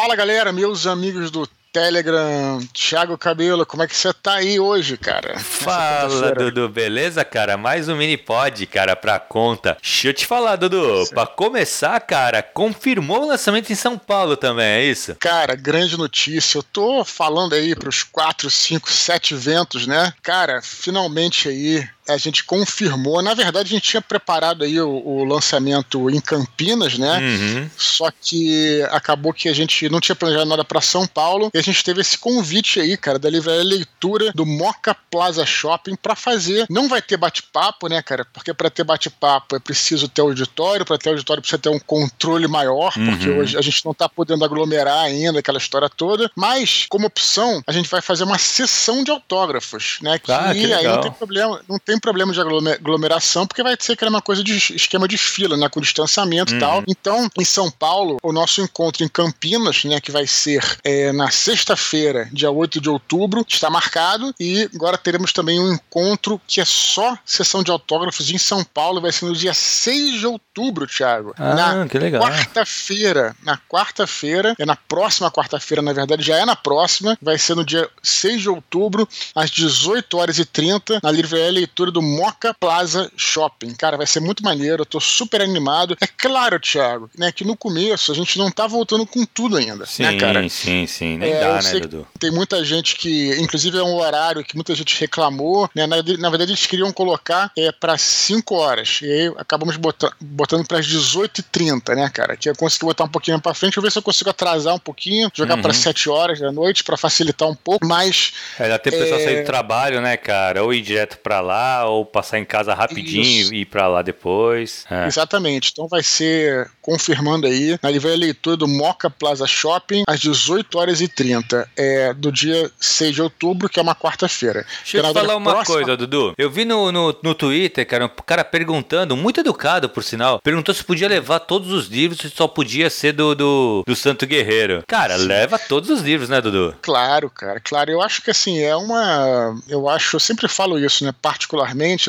Fala 0.00 0.14
galera, 0.14 0.52
meus 0.52 0.86
amigos 0.86 1.28
do 1.28 1.44
Telegram, 1.72 2.60
Thiago 2.72 3.18
Cabelo, 3.18 3.66
como 3.66 3.82
é 3.82 3.88
que 3.88 3.96
você 3.96 4.12
tá 4.12 4.34
aí 4.34 4.60
hoje, 4.60 4.96
cara? 4.96 5.36
Fala, 5.40 6.32
Dudu, 6.32 6.68
beleza, 6.68 7.24
cara? 7.24 7.56
Mais 7.56 7.88
um 7.88 7.96
mini 7.96 8.16
pod, 8.16 8.64
cara, 8.66 8.94
pra 8.94 9.18
conta. 9.18 9.76
Deixa 9.82 10.06
eu 10.06 10.14
te 10.14 10.24
falar, 10.24 10.54
Dudu, 10.54 11.04
Sim. 11.04 11.14
pra 11.14 11.26
começar, 11.26 11.98
cara, 11.98 12.44
confirmou 12.44 13.24
o 13.24 13.26
lançamento 13.26 13.72
em 13.72 13.74
São 13.74 13.98
Paulo 13.98 14.36
também, 14.36 14.66
é 14.66 14.84
isso? 14.84 15.16
Cara, 15.18 15.56
grande 15.56 15.98
notícia. 15.98 16.58
Eu 16.58 16.62
tô 16.62 17.04
falando 17.04 17.54
aí 17.54 17.74
pros 17.74 18.04
4, 18.04 18.48
5, 18.48 18.88
7 18.88 19.34
eventos, 19.34 19.88
né? 19.88 20.12
Cara, 20.22 20.62
finalmente 20.62 21.48
aí 21.48 21.84
a 22.08 22.16
gente 22.16 22.44
confirmou. 22.44 23.22
Na 23.22 23.34
verdade, 23.34 23.68
a 23.68 23.74
gente 23.76 23.90
tinha 23.90 24.02
preparado 24.02 24.64
aí 24.64 24.80
o, 24.80 24.88
o 24.88 25.24
lançamento 25.24 26.10
em 26.10 26.20
Campinas, 26.20 26.98
né? 26.98 27.18
Uhum. 27.18 27.70
Só 27.76 28.10
que 28.10 28.82
acabou 28.90 29.32
que 29.32 29.48
a 29.48 29.52
gente 29.52 29.88
não 29.88 30.00
tinha 30.00 30.16
planejado 30.16 30.48
nada 30.48 30.64
para 30.64 30.80
São 30.80 31.06
Paulo 31.06 31.50
e 31.52 31.58
a 31.58 31.62
gente 31.62 31.84
teve 31.84 32.00
esse 32.00 32.16
convite 32.16 32.80
aí, 32.80 32.96
cara, 32.96 33.18
da 33.18 33.28
livraria 33.28 33.62
leitura 33.62 34.32
do 34.34 34.46
Moca 34.46 34.94
Plaza 35.10 35.44
Shopping 35.44 35.96
para 35.96 36.16
fazer. 36.16 36.66
Não 36.70 36.88
vai 36.88 37.02
ter 37.02 37.16
bate-papo, 37.16 37.88
né, 37.88 38.00
cara? 38.02 38.24
Porque 38.24 38.54
para 38.54 38.70
ter 38.70 38.84
bate-papo 38.84 39.56
é 39.56 39.58
preciso 39.58 40.08
ter 40.08 40.22
auditório, 40.22 40.86
para 40.86 40.98
ter 40.98 41.10
auditório 41.10 41.42
precisa 41.42 41.60
ter 41.60 41.68
um 41.68 41.78
controle 41.78 42.48
maior, 42.48 42.92
uhum. 42.96 43.06
porque 43.06 43.28
hoje 43.28 43.56
a 43.56 43.60
gente 43.60 43.84
não 43.84 43.92
tá 43.92 44.08
podendo 44.08 44.44
aglomerar 44.44 45.04
ainda 45.04 45.40
aquela 45.40 45.58
história 45.58 45.88
toda. 45.88 46.30
Mas, 46.34 46.86
como 46.88 47.06
opção, 47.06 47.62
a 47.66 47.72
gente 47.72 47.88
vai 47.88 48.00
fazer 48.00 48.24
uma 48.24 48.38
sessão 48.38 49.04
de 49.04 49.10
autógrafos, 49.10 49.98
né? 50.00 50.18
Que, 50.18 50.32
ah, 50.32 50.52
que 50.52 50.72
aí 50.72 50.86
não 50.86 51.00
tem 51.00 51.12
problema, 51.12 51.60
não 51.68 51.78
tem 51.78 51.97
problema 51.98 52.32
de 52.32 52.40
aglomeração, 52.40 53.46
porque 53.46 53.62
vai 53.62 53.76
ser 53.78 53.92
aquela 53.92 54.10
uma 54.10 54.22
coisa 54.22 54.42
de 54.42 54.56
esquema 54.56 55.06
de 55.06 55.18
fila, 55.18 55.56
né? 55.56 55.68
Com 55.68 55.80
distanciamento 55.80 56.52
uhum. 56.52 56.58
e 56.58 56.60
tal. 56.60 56.84
Então, 56.86 57.30
em 57.38 57.44
São 57.44 57.70
Paulo, 57.70 58.18
o 58.22 58.32
nosso 58.32 58.60
encontro 58.60 59.04
em 59.04 59.08
Campinas, 59.08 59.84
né? 59.84 60.00
Que 60.00 60.10
vai 60.10 60.26
ser 60.26 60.62
é, 60.82 61.12
na 61.12 61.30
sexta-feira, 61.30 62.28
dia 62.32 62.50
8 62.50 62.80
de 62.80 62.88
outubro, 62.88 63.44
está 63.46 63.70
marcado. 63.70 64.34
E 64.38 64.68
agora 64.74 64.98
teremos 64.98 65.32
também 65.32 65.60
um 65.60 65.72
encontro 65.72 66.40
que 66.46 66.60
é 66.60 66.64
só 66.64 67.16
sessão 67.24 67.62
de 67.62 67.70
autógrafos 67.70 68.30
em 68.30 68.38
São 68.38 68.64
Paulo, 68.64 69.00
vai 69.00 69.12
ser 69.12 69.26
no 69.26 69.34
dia 69.34 69.54
6 69.54 70.20
de 70.20 70.26
outubro, 70.26 70.86
Thiago. 70.86 71.34
Ah, 71.38 71.54
na 71.54 71.88
que 71.88 71.98
legal. 71.98 72.22
Quarta-feira, 72.22 73.36
na 73.42 73.58
quarta-feira, 73.68 74.54
é 74.58 74.64
na 74.64 74.76
próxima 74.76 75.30
quarta-feira, 75.30 75.82
na 75.82 75.92
verdade, 75.92 76.22
já 76.22 76.36
é 76.36 76.44
na 76.44 76.56
próxima, 76.56 77.16
vai 77.20 77.38
ser 77.38 77.54
no 77.54 77.64
dia 77.64 77.88
6 78.02 78.42
de 78.42 78.48
outubro, 78.48 79.08
às 79.34 79.50
18 79.50 80.16
horas 80.16 80.38
e 80.38 80.44
30, 80.44 81.00
na 81.02 81.10
livraria 81.10 81.50
Leitura 81.50 81.87
do 81.90 82.02
Moca 82.02 82.54
Plaza 82.54 83.10
Shopping. 83.16 83.74
Cara, 83.74 83.96
vai 83.96 84.06
ser 84.06 84.20
muito 84.20 84.42
maneiro, 84.42 84.82
eu 84.82 84.86
tô 84.86 85.00
super 85.00 85.40
animado. 85.40 85.96
É 86.00 86.06
claro, 86.06 86.58
Thiago, 86.58 87.10
né, 87.16 87.32
que 87.32 87.44
no 87.44 87.56
começo 87.56 88.12
a 88.12 88.14
gente 88.14 88.38
não 88.38 88.50
tá 88.50 88.66
voltando 88.66 89.06
com 89.06 89.24
tudo 89.24 89.56
ainda, 89.56 89.86
sim, 89.86 90.02
né, 90.02 90.18
cara? 90.18 90.48
Sim, 90.48 90.86
sim, 90.86 91.16
nem 91.18 91.32
é, 91.32 91.40
dá, 91.40 91.62
né, 91.62 91.80
Dudu? 91.80 92.06
Tem 92.18 92.30
muita 92.30 92.64
gente 92.64 92.96
que, 92.96 93.34
inclusive 93.40 93.78
é 93.78 93.82
um 93.82 93.96
horário 93.96 94.44
que 94.44 94.54
muita 94.54 94.74
gente 94.74 94.98
reclamou, 95.00 95.68
né, 95.74 95.86
na, 95.86 95.96
na 95.96 96.30
verdade 96.30 96.52
eles 96.52 96.66
queriam 96.66 96.92
colocar 96.92 97.50
é, 97.56 97.70
para 97.72 97.96
5 97.96 98.54
horas, 98.54 99.00
e 99.02 99.10
aí 99.10 99.32
acabamos 99.36 99.76
botando, 99.76 100.12
botando 100.20 100.66
para 100.66 100.78
as 100.78 100.86
18h30, 100.86 101.94
né, 101.94 102.10
cara? 102.12 102.36
Que 102.36 102.48
eu 102.48 102.56
consegui 102.56 102.84
botar 102.86 103.04
um 103.04 103.08
pouquinho 103.08 103.40
para 103.40 103.54
frente, 103.54 103.76
vou 103.76 103.82
ver 103.82 103.92
se 103.92 103.98
eu 103.98 104.02
consigo 104.02 104.30
atrasar 104.30 104.74
um 104.74 104.78
pouquinho, 104.78 105.30
jogar 105.34 105.56
uhum. 105.56 105.62
para 105.62 105.72
7 105.72 106.10
horas 106.10 106.40
da 106.40 106.50
noite 106.50 106.82
para 106.84 106.96
facilitar 106.96 107.48
um 107.48 107.54
pouco, 107.54 107.86
mas... 107.86 108.32
É, 108.58 108.68
dá 108.68 108.78
tempo 108.78 108.96
é... 108.96 109.00
pessoal 109.00 109.20
sair 109.20 109.42
do 109.42 109.46
trabalho, 109.46 110.00
né, 110.00 110.16
cara? 110.16 110.62
Ou 110.62 110.72
ir 110.72 110.82
direto 110.82 111.18
para 111.18 111.40
lá, 111.40 111.67
ou 111.84 112.04
passar 112.04 112.38
em 112.38 112.44
casa 112.44 112.74
rapidinho 112.74 113.22
Isso. 113.22 113.54
e 113.54 113.60
ir 113.62 113.64
para 113.66 113.86
lá 113.86 114.02
depois. 114.02 114.84
É. 114.90 115.06
Exatamente. 115.06 115.70
Então 115.72 115.88
vai 115.88 116.02
ser 116.02 116.70
confirmando 116.82 117.46
aí 117.46 117.78
na 117.82 117.90
livraria 117.90 118.18
leitura 118.18 118.56
do 118.56 118.66
Moca 118.66 119.10
Plaza 119.10 119.46
Shopping 119.46 120.04
às 120.06 120.20
18 120.20 120.78
horas 120.78 121.00
e 121.00 121.08
30 121.08 121.68
é, 121.76 122.14
do 122.14 122.32
dia 122.32 122.70
6 122.80 123.14
de 123.14 123.22
outubro, 123.22 123.68
que 123.68 123.78
é 123.78 123.82
uma 123.82 123.94
quarta-feira. 123.94 124.64
Deixa 124.82 124.98
eu 124.98 125.04
te 125.04 125.12
falar 125.12 125.36
uma 125.36 125.52
próxima... 125.52 125.76
coisa, 125.76 125.96
Dudu. 125.96 126.34
Eu 126.38 126.50
vi 126.50 126.64
no, 126.64 126.90
no, 126.90 127.14
no 127.22 127.34
Twitter, 127.34 127.86
cara, 127.86 128.06
um 128.06 128.08
cara 128.08 128.44
perguntando, 128.44 129.16
muito 129.16 129.40
educado 129.40 129.88
por 129.88 130.02
sinal, 130.02 130.40
perguntou 130.42 130.74
se 130.74 130.82
podia 130.82 131.08
levar 131.08 131.40
todos 131.40 131.72
os 131.72 131.88
livros 131.88 132.24
e 132.24 132.30
só 132.30 132.48
podia 132.48 132.88
ser 132.88 133.12
do, 133.12 133.34
do, 133.34 133.84
do 133.86 133.96
Santo 133.96 134.26
Guerreiro. 134.26 134.82
Cara, 134.86 135.18
Sim. 135.18 135.26
leva 135.26 135.58
todos 135.58 135.90
os 135.90 136.00
livros, 136.00 136.28
né, 136.28 136.40
Dudu? 136.40 136.74
Claro, 136.80 137.30
cara, 137.30 137.60
claro. 137.60 137.90
Eu 137.90 138.00
acho 138.00 138.22
que 138.22 138.30
assim, 138.30 138.60
é 138.60 138.74
uma. 138.74 139.54
Eu 139.68 139.88
acho, 139.88 140.16
eu 140.16 140.20
sempre 140.20 140.48
falo 140.48 140.78
isso, 140.78 141.04
né? 141.04 141.12
Particularmente 141.20 141.57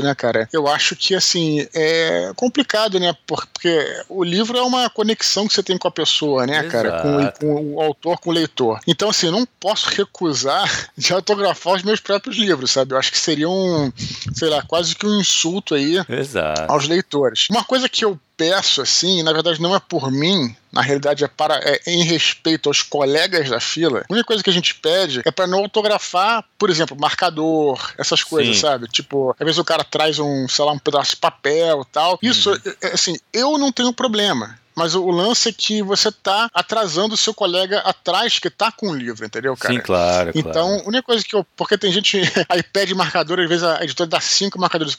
né, 0.01 0.13
cara? 0.15 0.47
Eu 0.51 0.67
acho 0.67 0.95
que, 0.95 1.15
assim, 1.15 1.67
é 1.73 2.31
complicado, 2.35 2.99
né? 2.99 3.15
Porque 3.25 4.03
o 4.07 4.23
livro 4.23 4.57
é 4.57 4.61
uma 4.61 4.89
conexão 4.89 5.47
que 5.47 5.53
você 5.53 5.63
tem 5.63 5.77
com 5.77 5.87
a 5.87 5.91
pessoa, 5.91 6.45
né, 6.45 6.59
Exato. 6.59 6.71
cara? 6.71 7.01
Com, 7.01 7.31
com, 7.39 7.75
o 7.75 7.81
autor, 7.81 8.19
com 8.19 8.29
o 8.29 8.33
leitor. 8.33 8.79
Então, 8.87 9.09
assim, 9.09 9.27
eu 9.27 9.31
não 9.31 9.45
posso 9.59 9.89
recusar 9.89 10.69
de 10.97 11.13
autografar 11.13 11.75
os 11.75 11.83
meus 11.83 11.99
próprios 11.99 12.37
livros, 12.37 12.71
sabe? 12.71 12.93
Eu 12.93 12.97
acho 12.97 13.11
que 13.11 13.17
seria 13.17 13.49
um, 13.49 13.91
sei 14.33 14.49
lá, 14.49 14.61
quase 14.61 14.95
que 14.95 15.05
um 15.05 15.19
insulto 15.19 15.75
aí 15.75 16.01
Exato. 16.09 16.71
aos 16.71 16.87
leitores. 16.87 17.47
Uma 17.49 17.63
coisa 17.63 17.89
que 17.89 18.03
eu 18.03 18.19
peço, 18.39 18.81
assim, 18.81 19.21
na 19.21 19.33
verdade 19.33 19.61
não 19.61 19.75
é 19.75 19.79
por 19.79 20.09
mim, 20.09 20.55
na 20.71 20.81
realidade 20.81 21.23
é 21.23 21.27
para 21.27 21.59
é, 21.63 21.81
em 21.87 22.03
respeito 22.03 22.69
aos 22.69 22.81
colegas 22.81 23.49
da 23.49 23.59
fila. 23.59 24.03
A 24.09 24.13
única 24.13 24.27
coisa 24.27 24.43
que 24.43 24.49
a 24.49 24.53
gente 24.53 24.75
pede 24.75 25.21
é 25.25 25.31
para 25.31 25.47
não 25.47 25.59
autografar, 25.59 26.43
por 26.57 26.69
exemplo, 26.69 26.97
marcador, 26.99 27.93
essas 27.97 28.23
coisas, 28.23 28.55
Sim. 28.55 28.61
sabe? 28.61 28.87
Tipo, 28.87 29.35
às 29.39 29.45
vezes 29.45 29.57
o 29.57 29.65
cara 29.65 29.83
traz 29.83 30.19
um, 30.19 30.47
sei 30.47 30.65
lá, 30.65 30.71
um 30.71 30.79
pedaço 30.79 31.11
de 31.11 31.17
papel, 31.17 31.85
tal. 31.91 32.19
Isso, 32.21 32.51
uhum. 32.51 32.73
É, 32.81 32.87
assim, 32.87 33.15
eu 33.33 33.57
não 33.57 33.71
tenho 33.71 33.93
problema 33.93 34.57
mas 34.79 34.95
o 34.95 35.11
lance 35.11 35.49
é 35.49 35.51
que 35.51 35.83
você 35.83 36.09
tá 36.09 36.49
atrasando 36.53 37.13
o 37.13 37.17
seu 37.17 37.33
colega 37.33 37.79
atrás 37.79 38.39
que 38.39 38.49
tá 38.49 38.71
com 38.71 38.91
o 38.91 38.95
livro, 38.95 39.25
entendeu, 39.25 39.57
cara? 39.57 39.73
Sim, 39.73 39.81
claro. 39.81 40.31
Então, 40.33 40.69
claro. 40.69 40.83
a 40.85 40.87
única 40.87 41.03
coisa 41.03 41.21
que 41.21 41.35
eu. 41.35 41.45
Porque 41.57 41.77
tem 41.77 41.91
gente. 41.91 42.21
Aí 42.47 42.63
pede 42.63 42.95
marcador, 42.95 43.41
às 43.41 43.49
vezes 43.49 43.65
a 43.65 43.83
editora 43.83 44.09
dá 44.09 44.21
cinco 44.21 44.57
marcadores, 44.57 44.97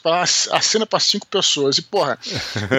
assina 0.51 0.85
para 0.85 0.99
cinco 0.99 1.25
pessoas. 1.25 1.79
E, 1.79 1.81
porra, 1.81 2.19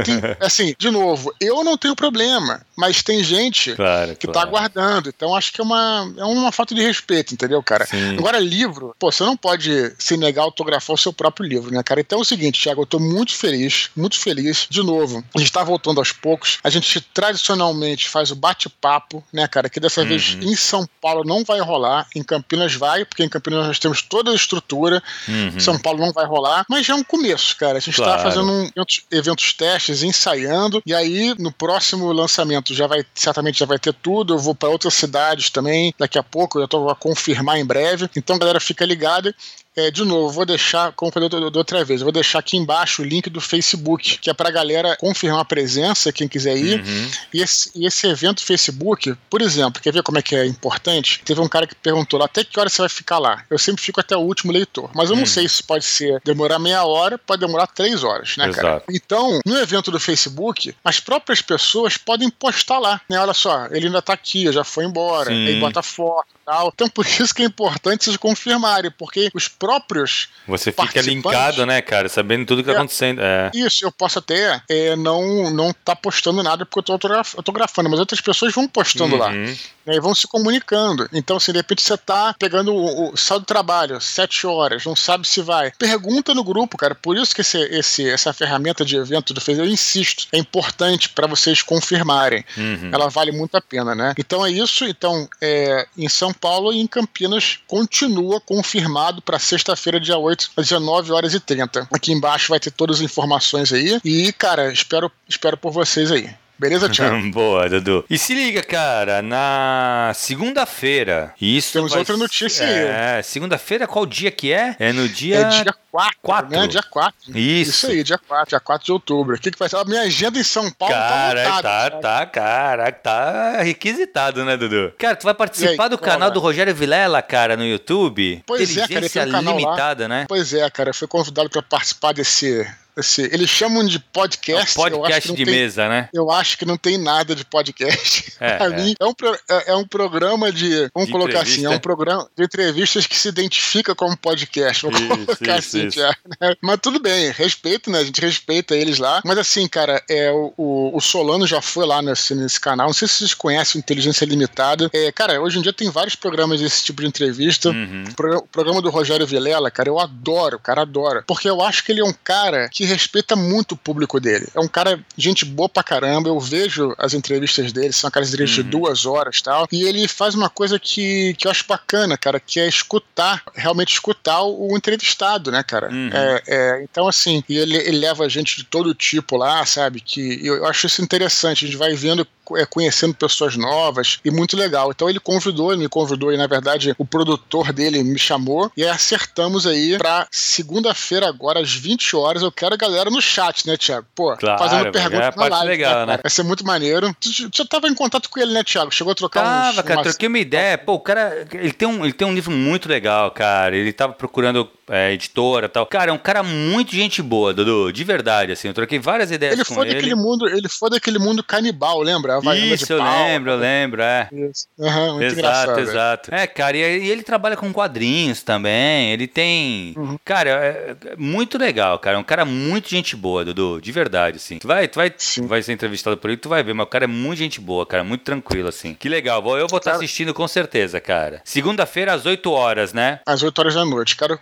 tem, 0.04 0.20
assim, 0.38 0.76
de 0.78 0.90
novo, 0.90 1.34
eu 1.40 1.64
não 1.64 1.76
tenho 1.76 1.96
problema, 1.96 2.64
mas 2.76 3.02
tem 3.02 3.24
gente 3.24 3.74
claro, 3.74 4.14
que 4.14 4.28
claro. 4.28 4.32
tá 4.32 4.42
aguardando. 4.46 5.08
Então, 5.08 5.34
acho 5.34 5.52
que 5.52 5.60
é 5.60 5.64
uma, 5.64 6.14
é 6.16 6.24
uma 6.24 6.52
falta 6.52 6.72
de 6.72 6.82
respeito, 6.82 7.34
entendeu, 7.34 7.60
cara? 7.64 7.84
Sim. 7.84 8.16
Agora, 8.16 8.38
livro, 8.38 8.94
pô, 8.96 9.10
você 9.10 9.24
não 9.24 9.36
pode 9.36 9.92
se 9.98 10.16
negar 10.16 10.42
a 10.42 10.44
autografar 10.44 10.94
o 10.94 10.98
seu 10.98 11.12
próprio 11.12 11.44
livro, 11.44 11.74
né, 11.74 11.82
cara? 11.82 12.00
Então 12.00 12.20
é 12.20 12.22
o 12.22 12.24
seguinte, 12.24 12.62
Thiago, 12.62 12.82
eu 12.82 12.86
tô 12.86 13.00
muito 13.00 13.34
feliz, 13.34 13.90
muito 13.96 14.20
feliz. 14.20 14.68
De 14.70 14.84
novo, 14.84 15.24
a 15.34 15.38
gente 15.40 15.50
tá 15.50 15.64
voltando 15.64 15.98
aos 15.98 16.12
poucos. 16.12 16.58
A 16.62 16.70
gente 16.70 16.91
gente 16.92 17.08
tradicionalmente 17.12 18.08
faz 18.08 18.30
o 18.30 18.36
bate-papo, 18.36 19.24
né, 19.32 19.46
cara? 19.48 19.68
Que 19.68 19.80
dessa 19.80 20.02
uhum. 20.02 20.08
vez 20.08 20.36
em 20.40 20.54
São 20.54 20.86
Paulo 21.00 21.24
não 21.24 21.44
vai 21.44 21.60
rolar, 21.60 22.06
em 22.14 22.22
Campinas 22.22 22.74
vai, 22.74 23.04
porque 23.04 23.22
em 23.22 23.28
Campinas 23.28 23.66
nós 23.66 23.78
temos 23.78 24.02
toda 24.02 24.30
a 24.30 24.34
estrutura. 24.34 25.02
Uhum. 25.28 25.60
São 25.60 25.78
Paulo 25.78 26.00
não 26.00 26.12
vai 26.12 26.26
rolar, 26.26 26.64
mas 26.68 26.86
já 26.86 26.94
é 26.94 26.96
um 26.96 27.04
começo, 27.04 27.56
cara. 27.56 27.78
A 27.78 27.80
gente 27.80 27.98
está 28.00 28.18
fazendo 28.18 28.50
um, 28.50 28.64
eventos, 28.64 29.04
eventos, 29.10 29.52
testes, 29.52 30.02
ensaiando, 30.02 30.82
e 30.84 30.94
aí 30.94 31.34
no 31.38 31.52
próximo 31.52 32.12
lançamento 32.12 32.74
já 32.74 32.86
vai, 32.86 33.04
certamente 33.14 33.58
já 33.58 33.66
vai 33.66 33.78
ter 33.78 33.94
tudo. 33.94 34.34
Eu 34.34 34.38
vou 34.38 34.54
para 34.54 34.68
outras 34.68 34.94
cidades 34.94 35.50
também, 35.50 35.94
daqui 35.98 36.18
a 36.18 36.22
pouco, 36.22 36.58
eu 36.58 36.64
estou 36.64 36.88
a 36.90 36.94
confirmar 36.94 37.58
em 37.58 37.64
breve. 37.64 38.08
Então, 38.16 38.38
galera, 38.38 38.60
fica 38.60 38.84
ligada. 38.84 39.34
É, 39.76 39.90
de 39.90 40.04
novo, 40.04 40.30
vou 40.30 40.44
deixar, 40.44 40.92
como 40.92 41.10
falei 41.10 41.28
da 41.28 41.38
outra 41.38 41.84
vez, 41.84 42.02
vou 42.02 42.12
deixar 42.12 42.40
aqui 42.40 42.56
embaixo 42.56 43.02
o 43.02 43.04
link 43.04 43.30
do 43.30 43.40
Facebook, 43.40 44.18
que 44.18 44.28
é 44.28 44.34
pra 44.34 44.50
galera 44.50 44.96
confirmar 44.96 45.40
a 45.40 45.44
presença, 45.44 46.12
quem 46.12 46.28
quiser 46.28 46.56
ir. 46.56 46.80
Uhum. 46.80 47.10
E, 47.32 47.40
esse, 47.40 47.70
e 47.74 47.86
esse 47.86 48.06
evento 48.06 48.44
Facebook, 48.44 49.16
por 49.30 49.40
exemplo, 49.40 49.80
quer 49.80 49.92
ver 49.92 50.02
como 50.02 50.18
é 50.18 50.22
que 50.22 50.36
é 50.36 50.44
importante? 50.46 51.22
Teve 51.24 51.40
um 51.40 51.48
cara 51.48 51.66
que 51.66 51.74
perguntou 51.74 52.18
lá, 52.18 52.26
até 52.26 52.44
que 52.44 52.58
hora 52.60 52.68
você 52.68 52.82
vai 52.82 52.88
ficar 52.88 53.18
lá? 53.18 53.44
Eu 53.48 53.58
sempre 53.58 53.82
fico 53.82 54.00
até 54.00 54.16
o 54.16 54.20
último 54.20 54.52
leitor, 54.52 54.90
mas 54.94 55.08
eu 55.08 55.16
não 55.16 55.22
uhum. 55.22 55.26
sei 55.26 55.48
se 55.48 55.62
pode 55.62 55.84
ser 55.84 56.20
demorar 56.22 56.58
meia 56.58 56.84
hora, 56.84 57.16
pode 57.16 57.40
demorar 57.40 57.66
três 57.66 58.04
horas, 58.04 58.36
né, 58.36 58.48
Exato. 58.48 58.62
cara? 58.62 58.82
Então, 58.90 59.40
no 59.46 59.58
evento 59.58 59.90
do 59.90 59.98
Facebook, 59.98 60.74
as 60.84 61.00
próprias 61.00 61.40
pessoas 61.40 61.96
podem 61.96 62.28
postar 62.28 62.78
lá, 62.78 63.00
né? 63.08 63.18
Olha 63.18 63.34
só, 63.34 63.66
ele 63.70 63.86
ainda 63.86 64.02
tá 64.02 64.12
aqui, 64.12 64.52
já 64.52 64.64
foi 64.64 64.84
embora, 64.84 65.30
Sim. 65.30 65.46
aí 65.46 65.60
bota 65.60 65.82
foto, 65.82 66.26
tal. 66.44 66.70
Então, 66.74 66.88
por 66.88 67.06
isso 67.06 67.34
que 67.34 67.42
é 67.42 67.46
importante 67.46 68.04
vocês 68.04 68.16
confirmarem, 68.16 68.90
porque 68.90 69.30
os 69.34 69.48
próprios. 69.48 70.28
Você 70.46 70.72
fica 70.72 71.00
linkado, 71.00 71.64
né, 71.66 71.80
cara? 71.80 72.08
Sabendo 72.08 72.46
tudo 72.46 72.62
que 72.62 72.66
tá 72.66 72.72
é, 72.72 72.74
tá 72.74 72.80
acontecendo. 72.80 73.20
É. 73.20 73.50
Isso, 73.54 73.84
eu 73.84 73.92
posso 73.92 74.18
até 74.18 74.62
é, 74.68 74.96
não 74.96 75.50
não 75.50 75.72
tá 75.72 75.94
postando 75.94 76.42
nada 76.42 76.64
porque 76.64 76.78
eu 76.78 76.98
tô 76.98 77.08
autografando, 77.36 77.88
mas 77.88 77.98
outras 77.98 78.20
pessoas 78.20 78.54
vão 78.54 78.66
postando 78.68 79.14
uhum. 79.14 79.20
lá. 79.20 79.30
Né, 79.30 79.96
e 79.96 80.00
vão 80.00 80.14
se 80.14 80.26
comunicando. 80.26 81.08
Então, 81.12 81.38
se 81.38 81.44
assim, 81.44 81.52
de 81.52 81.58
repente 81.58 81.82
você 81.82 81.96
tá 81.96 82.34
pegando 82.38 82.74
o, 82.74 83.12
o 83.12 83.16
sal 83.16 83.40
do 83.40 83.46
trabalho, 83.46 84.00
sete 84.00 84.46
horas, 84.46 84.84
não 84.84 84.94
sabe 84.94 85.26
se 85.26 85.42
vai. 85.42 85.72
Pergunta 85.78 86.34
no 86.34 86.44
grupo, 86.44 86.76
cara. 86.76 86.94
Por 86.94 87.16
isso 87.16 87.34
que 87.34 87.40
esse, 87.40 87.58
esse, 87.58 88.08
essa 88.08 88.32
ferramenta 88.32 88.84
de 88.84 88.96
evento 88.96 89.34
do 89.34 89.40
Facebook, 89.40 89.68
eu 89.68 89.72
insisto, 89.72 90.26
é 90.32 90.38
importante 90.38 91.08
para 91.08 91.26
vocês 91.26 91.62
confirmarem. 91.62 92.44
Uhum. 92.56 92.90
Ela 92.92 93.08
vale 93.08 93.32
muito 93.32 93.56
a 93.56 93.60
pena, 93.60 93.94
né? 93.94 94.14
Então 94.16 94.44
é 94.44 94.50
isso. 94.50 94.84
Então, 94.84 95.28
é, 95.40 95.86
em 95.96 96.08
São 96.08 96.31
Paulo 96.32 96.72
e 96.72 96.80
em 96.80 96.86
Campinas 96.86 97.58
continua 97.66 98.40
confirmado 98.40 99.22
para 99.22 99.38
sexta-feira, 99.38 100.00
dia 100.00 100.18
8, 100.18 100.50
às 100.56 100.68
19 100.68 101.12
horas 101.12 101.34
e 101.34 101.40
30. 101.40 101.88
Aqui 101.92 102.12
embaixo 102.12 102.48
vai 102.48 102.60
ter 102.60 102.70
todas 102.70 102.96
as 102.96 103.02
informações 103.02 103.72
aí. 103.72 104.00
E, 104.04 104.32
cara, 104.32 104.72
espero, 104.72 105.10
espero 105.28 105.56
por 105.56 105.72
vocês 105.72 106.10
aí. 106.10 106.30
Beleza, 106.62 106.88
Thiago? 106.88 107.20
Boa, 107.34 107.68
Dudu. 107.68 108.04
E 108.08 108.16
se 108.16 108.36
liga, 108.36 108.62
cara, 108.62 109.20
na 109.20 110.12
segunda-feira. 110.14 111.34
Isso. 111.40 111.72
Temos 111.72 111.92
outra 111.92 112.16
notícia 112.16 112.64
aí. 112.64 113.18
É, 113.18 113.22
segunda-feira, 113.22 113.84
qual 113.84 114.06
dia 114.06 114.30
que 114.30 114.52
é? 114.52 114.76
É 114.78 114.92
no 114.92 115.08
dia. 115.08 115.38
É 115.38 115.48
dia 115.48 115.74
4. 115.90 116.18
4. 116.22 116.50
Né? 116.50 116.66
Dia 116.68 116.82
4. 116.88 117.36
Isso. 117.36 117.70
Isso 117.70 117.86
aí, 117.88 118.04
dia 118.04 118.16
4, 118.16 118.50
dia 118.50 118.60
4 118.60 118.86
de 118.86 118.92
outubro. 118.92 119.34
O 119.34 119.40
que, 119.40 119.50
que 119.50 119.58
vai 119.58 119.68
ser? 119.68 119.74
A 119.74 119.84
minha 119.84 120.02
agenda 120.02 120.38
em 120.38 120.44
São 120.44 120.70
Paulo 120.70 120.94
cara, 120.94 121.42
tá 121.42 121.50
montada, 121.56 121.90
tá, 121.90 122.00
tá, 122.00 122.26
cara, 122.26 122.92
tá 122.92 123.62
requisitado, 123.62 124.44
né, 124.44 124.56
Dudu? 124.56 124.92
Cara, 124.96 125.16
tu 125.16 125.24
vai 125.24 125.34
participar 125.34 125.84
aí, 125.84 125.90
do 125.90 125.98
canal 125.98 126.30
do 126.30 126.38
Rogério 126.38 126.72
Vilela, 126.72 127.20
cara, 127.22 127.56
no 127.56 127.66
YouTube? 127.66 128.40
Pois 128.46 128.76
é, 128.76 128.86
cara, 128.86 129.08
tem 129.08 129.34
um 129.34 129.40
limitada, 129.40 130.04
lá. 130.04 130.08
né? 130.08 130.26
Pois 130.28 130.54
é, 130.54 130.70
cara, 130.70 130.90
eu 130.90 130.94
fui 130.94 131.08
convidado 131.08 131.50
para 131.50 131.60
participar 131.60 132.12
desse 132.12 132.64
Assim, 132.96 133.22
eles 133.32 133.48
chamam 133.48 133.84
de 133.84 133.98
podcast. 133.98 134.78
É 134.78 134.82
um 134.82 134.90
podcast 134.90 135.32
de 135.32 135.44
tem, 135.44 135.54
mesa, 135.54 135.88
né? 135.88 136.08
Eu 136.12 136.30
acho 136.30 136.58
que 136.58 136.66
não 136.66 136.76
tem 136.76 136.98
nada 136.98 137.34
de 137.34 137.44
podcast. 137.44 138.32
É, 138.42 138.56
pra 138.56 138.66
é. 138.66 138.76
mim, 138.76 138.94
é 138.98 139.06
um, 139.06 139.14
é, 139.48 139.70
é 139.70 139.76
um 139.76 139.86
programa 139.86 140.50
de. 140.50 140.90
Vamos 140.92 141.06
de 141.06 141.12
colocar 141.12 141.42
assim, 141.42 141.64
é 141.64 141.70
um 141.70 141.78
programa 141.78 142.28
de 142.36 142.42
entrevistas 142.42 143.06
que 143.06 143.16
se 143.16 143.28
identifica 143.28 143.94
como 143.94 144.16
podcast. 144.16 144.82
Vamos 144.82 145.00
isso, 145.00 145.08
colocar 145.08 145.58
isso, 145.58 145.76
assim, 145.76 145.86
isso. 145.86 145.98
Já, 146.00 146.08
né? 146.40 146.56
Mas 146.60 146.80
tudo 146.82 146.98
bem, 146.98 147.30
respeito, 147.30 147.88
né? 147.88 148.00
A 148.00 148.04
gente 148.04 148.20
respeita 148.20 148.74
eles 148.74 148.98
lá. 148.98 149.22
Mas 149.24 149.38
assim, 149.38 149.68
cara, 149.68 150.02
é, 150.10 150.32
o, 150.32 150.90
o 150.92 151.00
Solano 151.00 151.46
já 151.46 151.62
foi 151.62 151.86
lá 151.86 152.02
nesse, 152.02 152.34
nesse 152.34 152.58
canal. 152.58 152.88
Não 152.88 152.94
sei 152.94 153.06
se 153.06 153.18
vocês 153.18 153.34
conhecem 153.34 153.78
Inteligência 153.78 154.24
Limitada. 154.24 154.90
É, 154.92 155.12
cara, 155.12 155.40
hoje 155.40 155.60
em 155.60 155.62
dia 155.62 155.72
tem 155.72 155.88
vários 155.88 156.16
programas 156.16 156.60
desse 156.60 156.82
tipo 156.82 157.02
de 157.02 157.06
entrevista. 157.06 157.68
Uhum. 157.68 158.04
O 158.08 158.48
programa 158.48 158.82
do 158.82 158.90
Rogério 158.90 159.26
Vilela, 159.26 159.70
cara, 159.70 159.88
eu 159.88 160.00
adoro, 160.00 160.58
cara, 160.58 160.82
adoro. 160.82 161.22
Porque 161.28 161.48
eu 161.48 161.62
acho 161.62 161.84
que 161.84 161.92
ele 161.92 162.00
é 162.00 162.04
um 162.04 162.14
cara 162.24 162.68
que 162.68 162.81
que 162.82 162.86
respeita 162.86 163.36
muito 163.36 163.72
o 163.72 163.76
público 163.76 164.18
dele. 164.18 164.48
É 164.52 164.58
um 164.58 164.66
cara, 164.66 164.98
gente 165.16 165.44
boa 165.44 165.68
pra 165.68 165.84
caramba. 165.84 166.28
Eu 166.28 166.40
vejo 166.40 166.92
as 166.98 167.14
entrevistas 167.14 167.70
dele, 167.70 167.92
são 167.92 168.08
aquelas 168.08 168.28
entrevistas 168.28 168.58
uhum. 168.58 168.64
de 168.64 168.70
duas 168.70 169.06
horas 169.06 169.38
e 169.38 169.42
tal. 169.44 169.68
E 169.70 169.84
ele 169.84 170.08
faz 170.08 170.34
uma 170.34 170.50
coisa 170.50 170.80
que, 170.80 171.32
que 171.34 171.46
eu 171.46 171.50
acho 171.52 171.64
bacana, 171.68 172.18
cara, 172.18 172.40
que 172.40 172.58
é 172.58 172.66
escutar, 172.66 173.40
realmente 173.54 173.92
escutar 173.92 174.42
o, 174.42 174.76
entrevistado, 174.76 175.52
né, 175.52 175.62
cara? 175.62 175.90
Uhum. 175.92 176.10
É, 176.12 176.42
é, 176.48 176.82
então, 176.82 177.06
assim, 177.06 177.44
e 177.48 177.56
ele, 177.56 177.76
ele 177.76 177.98
leva 177.98 178.28
gente 178.28 178.56
de 178.56 178.64
todo 178.64 178.92
tipo 178.94 179.36
lá, 179.36 179.64
sabe? 179.64 180.00
Que 180.00 180.44
eu 180.44 180.66
acho 180.66 180.86
isso 180.86 181.00
interessante. 181.02 181.64
A 181.64 181.68
gente 181.68 181.78
vai 181.78 181.94
vendo 181.94 182.26
é, 182.56 182.66
conhecendo 182.66 183.14
pessoas 183.14 183.56
novas 183.56 184.18
e 184.24 184.30
muito 184.30 184.56
legal. 184.56 184.90
Então 184.90 185.08
ele 185.08 185.20
convidou, 185.20 185.72
ele 185.72 185.82
me 185.82 185.88
convidou 185.88 186.32
e 186.32 186.36
na 186.36 186.46
verdade 186.46 186.94
o 186.98 187.04
produtor 187.04 187.72
dele 187.72 188.02
me 188.02 188.18
chamou 188.18 188.70
e 188.76 188.84
acertamos 188.84 189.66
aí 189.66 189.96
pra 189.96 190.26
segunda-feira 190.30 191.28
agora 191.28 191.60
às 191.60 191.72
20 191.72 192.16
horas. 192.16 192.42
Eu 192.42 192.50
quero 192.50 192.71
a 192.74 192.76
galera 192.76 193.10
no 193.10 193.20
chat, 193.20 193.66
né, 193.66 193.76
Thiago? 193.76 194.06
Pô, 194.14 194.36
claro, 194.36 194.58
fazendo 194.58 194.92
perguntas 194.92 195.34
é 195.34 195.40
na 195.40 195.48
live. 195.48 195.68
Legal, 195.68 196.06
né? 196.06 196.18
Vai 196.22 196.30
ser 196.30 196.42
muito 196.42 196.64
maneiro. 196.64 197.14
Tu, 197.20 197.30
já 197.52 197.64
tava 197.64 197.88
em 197.88 197.94
contato 197.94 198.28
com 198.28 198.40
ele, 198.40 198.52
né, 198.52 198.62
Thiago? 198.62 198.92
Chegou 198.92 199.12
a 199.12 199.16
trocar 199.16 199.42
Tava, 199.42 199.80
uns, 199.80 199.82
cara, 199.82 200.00
umas... 200.00 200.08
troquei 200.08 200.28
uma 200.28 200.38
ideia. 200.38 200.78
Pô, 200.78 200.94
o 200.94 201.00
cara, 201.00 201.46
ele 201.52 201.72
tem 201.72 201.88
um, 201.88 202.04
ele 202.04 202.12
tem 202.12 202.26
um 202.26 202.34
livro 202.34 202.50
muito 202.50 202.88
legal, 202.88 203.30
cara. 203.30 203.76
Ele 203.76 203.92
tava 203.92 204.12
procurando 204.12 204.68
é, 204.88 205.12
editora 205.12 205.66
e 205.66 205.68
tal. 205.68 205.86
Cara, 205.86 206.10
é 206.10 206.14
um 206.14 206.18
cara 206.18 206.42
muito 206.42 206.94
gente 206.94 207.22
boa, 207.22 207.54
Dudu. 207.54 207.92
De 207.92 208.04
verdade, 208.04 208.52
assim. 208.52 208.68
Eu 208.68 208.74
troquei 208.74 208.98
várias 208.98 209.30
ideias 209.30 209.54
ele 209.54 209.64
com 209.64 209.74
foi 209.74 209.86
ele. 209.86 209.94
Daquele 209.94 210.14
mundo, 210.14 210.46
ele 210.48 210.68
foi 210.68 210.90
daquele 210.90 211.18
mundo 211.18 211.42
canibal, 211.42 212.00
lembra? 212.00 212.40
Isso, 212.54 212.92
eu 212.92 212.98
pau, 212.98 213.24
lembro, 213.24 213.52
eu 213.52 213.56
lembro, 213.56 214.02
é. 214.02 214.28
Isso. 214.30 214.66
Uhum, 214.78 215.14
muito 215.14 215.24
exato, 215.24 215.80
exato. 215.80 216.34
É, 216.34 216.46
cara, 216.46 216.76
e, 216.76 216.80
e, 216.80 217.10
ele 217.10 217.22
trabalha 217.22 217.56
com 217.56 217.72
quadrinhos 217.72 218.42
também. 218.42 219.12
Ele 219.12 219.26
tem. 219.26 219.94
Uhum. 219.96 220.18
Cara, 220.24 220.50
é, 220.50 220.96
é 221.12 221.16
muito 221.16 221.56
legal, 221.56 221.98
cara. 221.98 222.16
É 222.16 222.20
um 222.20 222.24
cara 222.24 222.44
muito 222.44 222.61
gente 222.84 223.16
boa, 223.16 223.44
Dudu. 223.44 223.80
De 223.80 223.92
verdade, 223.92 224.36
assim. 224.36 224.58
Tu 224.58 224.66
vai, 224.66 224.88
tu 224.88 224.96
vai, 224.96 225.10
tu 225.10 225.46
vai 225.46 225.62
ser 225.62 225.72
entrevistado 225.72 226.16
por 226.16 226.30
ele, 226.30 226.36
tu 226.36 226.48
vai 226.48 226.62
ver, 226.62 226.74
mas 226.74 226.86
o 226.86 226.90
cara 226.90 227.04
é 227.04 227.08
muito 227.08 227.38
gente 227.38 227.60
boa, 227.60 227.86
cara. 227.86 228.04
Muito 228.04 228.22
tranquilo, 228.22 228.68
assim. 228.68 228.94
Que 228.94 229.08
legal. 229.08 229.42
Eu 229.58 229.68
vou 229.68 229.78
estar 229.78 229.92
tá 229.92 229.96
assistindo 229.96 230.34
com 230.34 230.46
certeza, 230.46 231.00
cara. 231.00 231.40
Segunda-feira 231.44 232.12
às 232.12 232.26
8 232.26 232.50
horas, 232.50 232.92
né? 232.92 233.20
Às 233.26 233.42
8 233.42 233.58
horas 233.58 233.74
da 233.74 233.84
noite. 233.84 234.16
Quero 234.16 234.38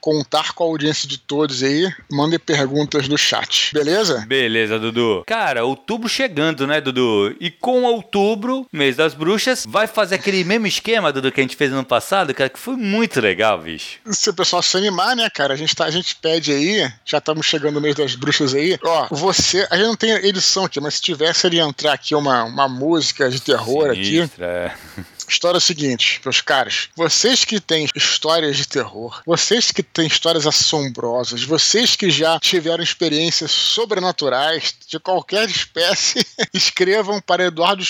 contar 0.00 0.52
com 0.54 0.64
a 0.64 0.66
audiência 0.66 1.08
de 1.08 1.18
todos 1.18 1.62
aí. 1.62 1.90
Mandem 2.10 2.38
perguntas 2.38 3.08
no 3.08 3.18
chat. 3.18 3.72
Beleza? 3.74 4.24
Beleza, 4.26 4.78
Dudu. 4.78 5.24
Cara, 5.26 5.64
outubro 5.64 6.08
chegando, 6.08 6.66
né, 6.66 6.80
Dudu? 6.80 7.36
E 7.38 7.50
com 7.50 7.82
outubro, 7.82 8.66
mês 8.72 8.96
das 8.96 9.14
bruxas, 9.14 9.66
vai 9.68 9.86
fazer 9.86 10.16
aquele 10.16 10.44
mesmo 10.44 10.66
esquema, 10.66 11.12
Dudu, 11.12 11.30
que 11.30 11.40
a 11.40 11.44
gente 11.44 11.56
fez 11.56 11.72
ano 11.72 11.84
passado, 11.84 12.34
cara, 12.34 12.48
que 12.48 12.58
foi 12.58 12.76
muito 12.76 13.20
legal, 13.20 13.58
bicho. 13.58 13.98
Se 14.06 14.30
o 14.30 14.34
pessoal 14.34 14.62
se 14.62 14.76
animar, 14.76 15.14
né, 15.14 15.28
cara? 15.28 15.54
A 15.54 15.56
gente, 15.56 15.74
tá, 15.76 15.84
a 15.84 15.90
gente 15.90 16.16
pede 16.16 16.52
aí, 16.52 16.90
já 17.04 17.18
estamos 17.18 17.41
chegando 17.42 17.74
no 17.74 17.80
mês 17.80 17.94
das 17.94 18.14
bruxas 18.14 18.54
aí. 18.54 18.78
Ó, 18.82 19.08
você, 19.10 19.66
a 19.70 19.76
gente 19.76 19.86
não 19.86 19.96
tem 19.96 20.12
edição 20.12 20.64
aqui, 20.64 20.80
mas 20.80 20.94
se 20.94 21.02
tivesse, 21.02 21.46
ele 21.46 21.58
entrar 21.58 21.92
aqui 21.92 22.14
uma, 22.14 22.44
uma 22.44 22.68
música 22.68 23.28
de 23.30 23.40
terror 23.40 23.94
Sinistra, 23.94 24.66
aqui. 24.66 25.02
É. 25.02 25.02
História 25.28 25.56
é 25.56 25.58
o 25.58 25.62
seguinte, 25.62 26.20
meus 26.24 26.42
caros. 26.42 26.90
Vocês 26.94 27.44
que 27.44 27.58
têm 27.58 27.88
histórias 27.94 28.56
de 28.56 28.68
terror, 28.68 29.22
vocês 29.24 29.70
que 29.70 29.82
têm 29.82 30.06
histórias 30.06 30.46
assombrosas, 30.46 31.42
vocês 31.42 31.96
que 31.96 32.10
já 32.10 32.38
tiveram 32.38 32.84
experiências 32.84 33.50
sobrenaturais 33.50 34.74
de 34.86 34.98
qualquer 34.98 35.48
espécie, 35.48 36.26
escrevam 36.52 37.20
para 37.20 37.44
Eduardo 37.44 37.82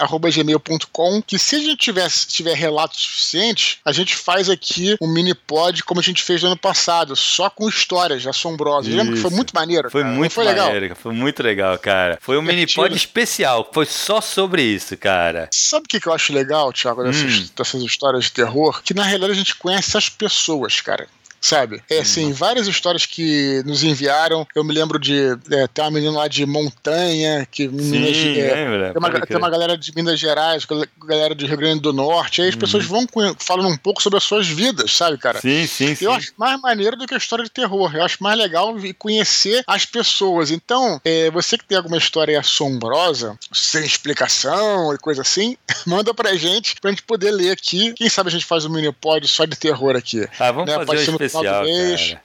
Expor 0.00 0.20
gmail.com, 0.20 1.22
que 1.22 1.38
se 1.38 1.56
a 1.56 1.58
gente 1.60 1.76
tiver, 1.76 2.10
tiver 2.10 2.54
relatos 2.56 3.00
suficientes, 3.00 3.78
a 3.84 3.92
gente 3.92 4.16
faz 4.16 4.50
aqui 4.50 4.96
um 5.00 5.06
mini 5.06 5.34
pod 5.34 5.84
como 5.84 6.00
a 6.00 6.02
gente 6.02 6.22
fez 6.22 6.42
no 6.42 6.48
ano 6.48 6.56
passado, 6.56 7.14
só 7.14 7.48
com 7.48 7.68
histórias 7.68 8.26
assombrosas. 8.26 8.88
Isso. 8.88 8.96
Lembra 8.96 9.14
que 9.14 9.22
foi 9.22 9.30
muito 9.30 9.54
maneiro? 9.54 9.90
Foi 9.90 10.02
cara? 10.02 10.14
muito 10.14 10.32
foi 10.32 10.44
maneiro, 10.44 10.80
legal? 10.80 10.96
foi 10.96 11.12
muito 11.12 11.42
legal, 11.42 11.78
cara. 11.78 12.18
Foi 12.20 12.36
um 12.36 12.42
mini 12.42 12.66
pod 12.66 12.94
especial, 12.94 13.70
foi 13.72 13.86
só 13.86 14.20
sobre 14.20 14.62
isso, 14.62 14.96
cara. 14.96 15.48
Sabe 15.52 15.84
o 15.84 15.88
que, 15.88 16.00
que 16.00 16.08
eu 16.08 16.12
acho 16.12 16.32
legal, 16.32 16.72
Thiago, 16.72 17.04
dessas, 17.04 17.38
hum. 17.38 17.48
dessas 17.56 17.82
histórias 17.82 18.24
de 18.24 18.32
terror? 18.32 18.82
Que 18.82 18.94
na 18.94 19.04
realidade 19.04 19.32
a 19.32 19.36
gente 19.36 19.54
conhece 19.54 19.96
as 19.96 20.08
pessoas, 20.08 20.80
cara 20.80 21.06
sabe? 21.44 21.82
É 21.90 21.98
assim, 21.98 22.32
várias 22.32 22.66
histórias 22.66 23.04
que 23.04 23.62
nos 23.66 23.84
enviaram. 23.84 24.46
Eu 24.54 24.64
me 24.64 24.72
lembro 24.72 24.98
de 24.98 25.36
é, 25.50 25.66
ter 25.66 25.82
uma 25.82 25.90
menina 25.90 26.12
lá 26.12 26.28
de 26.28 26.46
Montanha, 26.46 27.46
que 27.50 27.68
Sim, 27.68 27.74
Minas, 27.74 28.16
é, 28.16 28.92
tem, 28.92 28.98
uma, 28.98 29.20
tem 29.26 29.36
uma 29.36 29.50
galera 29.50 29.76
de 29.76 29.92
Minas 29.94 30.18
Gerais, 30.18 30.66
galera 31.06 31.34
do 31.34 31.46
Rio 31.46 31.56
Grande 31.56 31.80
do 31.80 31.92
Norte. 31.92 32.40
Aí 32.40 32.48
as 32.48 32.54
uhum. 32.54 32.60
pessoas 32.60 32.86
vão 32.86 33.06
falando 33.38 33.68
um 33.68 33.76
pouco 33.76 34.02
sobre 34.02 34.16
as 34.16 34.24
suas 34.24 34.48
vidas, 34.48 34.92
sabe, 34.92 35.18
cara? 35.18 35.40
Sim, 35.40 35.66
sim, 35.66 35.94
sim. 35.94 36.06
Eu 36.06 36.12
acho 36.12 36.32
mais 36.38 36.58
maneiro 36.60 36.96
do 36.96 37.06
que 37.06 37.14
a 37.14 37.18
história 37.18 37.44
de 37.44 37.50
terror. 37.50 37.94
Eu 37.94 38.02
acho 38.02 38.22
mais 38.22 38.38
legal 38.38 38.74
conhecer 38.98 39.62
as 39.66 39.84
pessoas. 39.84 40.50
Então, 40.50 40.98
é, 41.04 41.30
você 41.30 41.58
que 41.58 41.66
tem 41.66 41.76
alguma 41.76 41.98
história 41.98 42.40
assombrosa, 42.40 43.38
sem 43.52 43.84
explicação 43.84 44.94
e 44.94 44.98
coisa 44.98 45.20
assim, 45.20 45.58
manda 45.86 46.14
pra 46.14 46.34
gente, 46.36 46.76
pra 46.80 46.90
gente 46.90 47.02
poder 47.02 47.30
ler 47.30 47.50
aqui. 47.50 47.92
Quem 47.92 48.08
sabe 48.08 48.30
a 48.30 48.32
gente 48.32 48.46
faz 48.46 48.64
um 48.64 48.70
mini 48.70 48.90
pod 48.92 49.26
só 49.28 49.44
de 49.44 49.56
terror 49.56 49.94
aqui. 49.94 50.26
Ah, 50.38 50.50
vamos 50.50 50.70
né? 50.70 50.84
fazer 50.86 51.10
um 51.10 51.33
especial, 51.33 51.33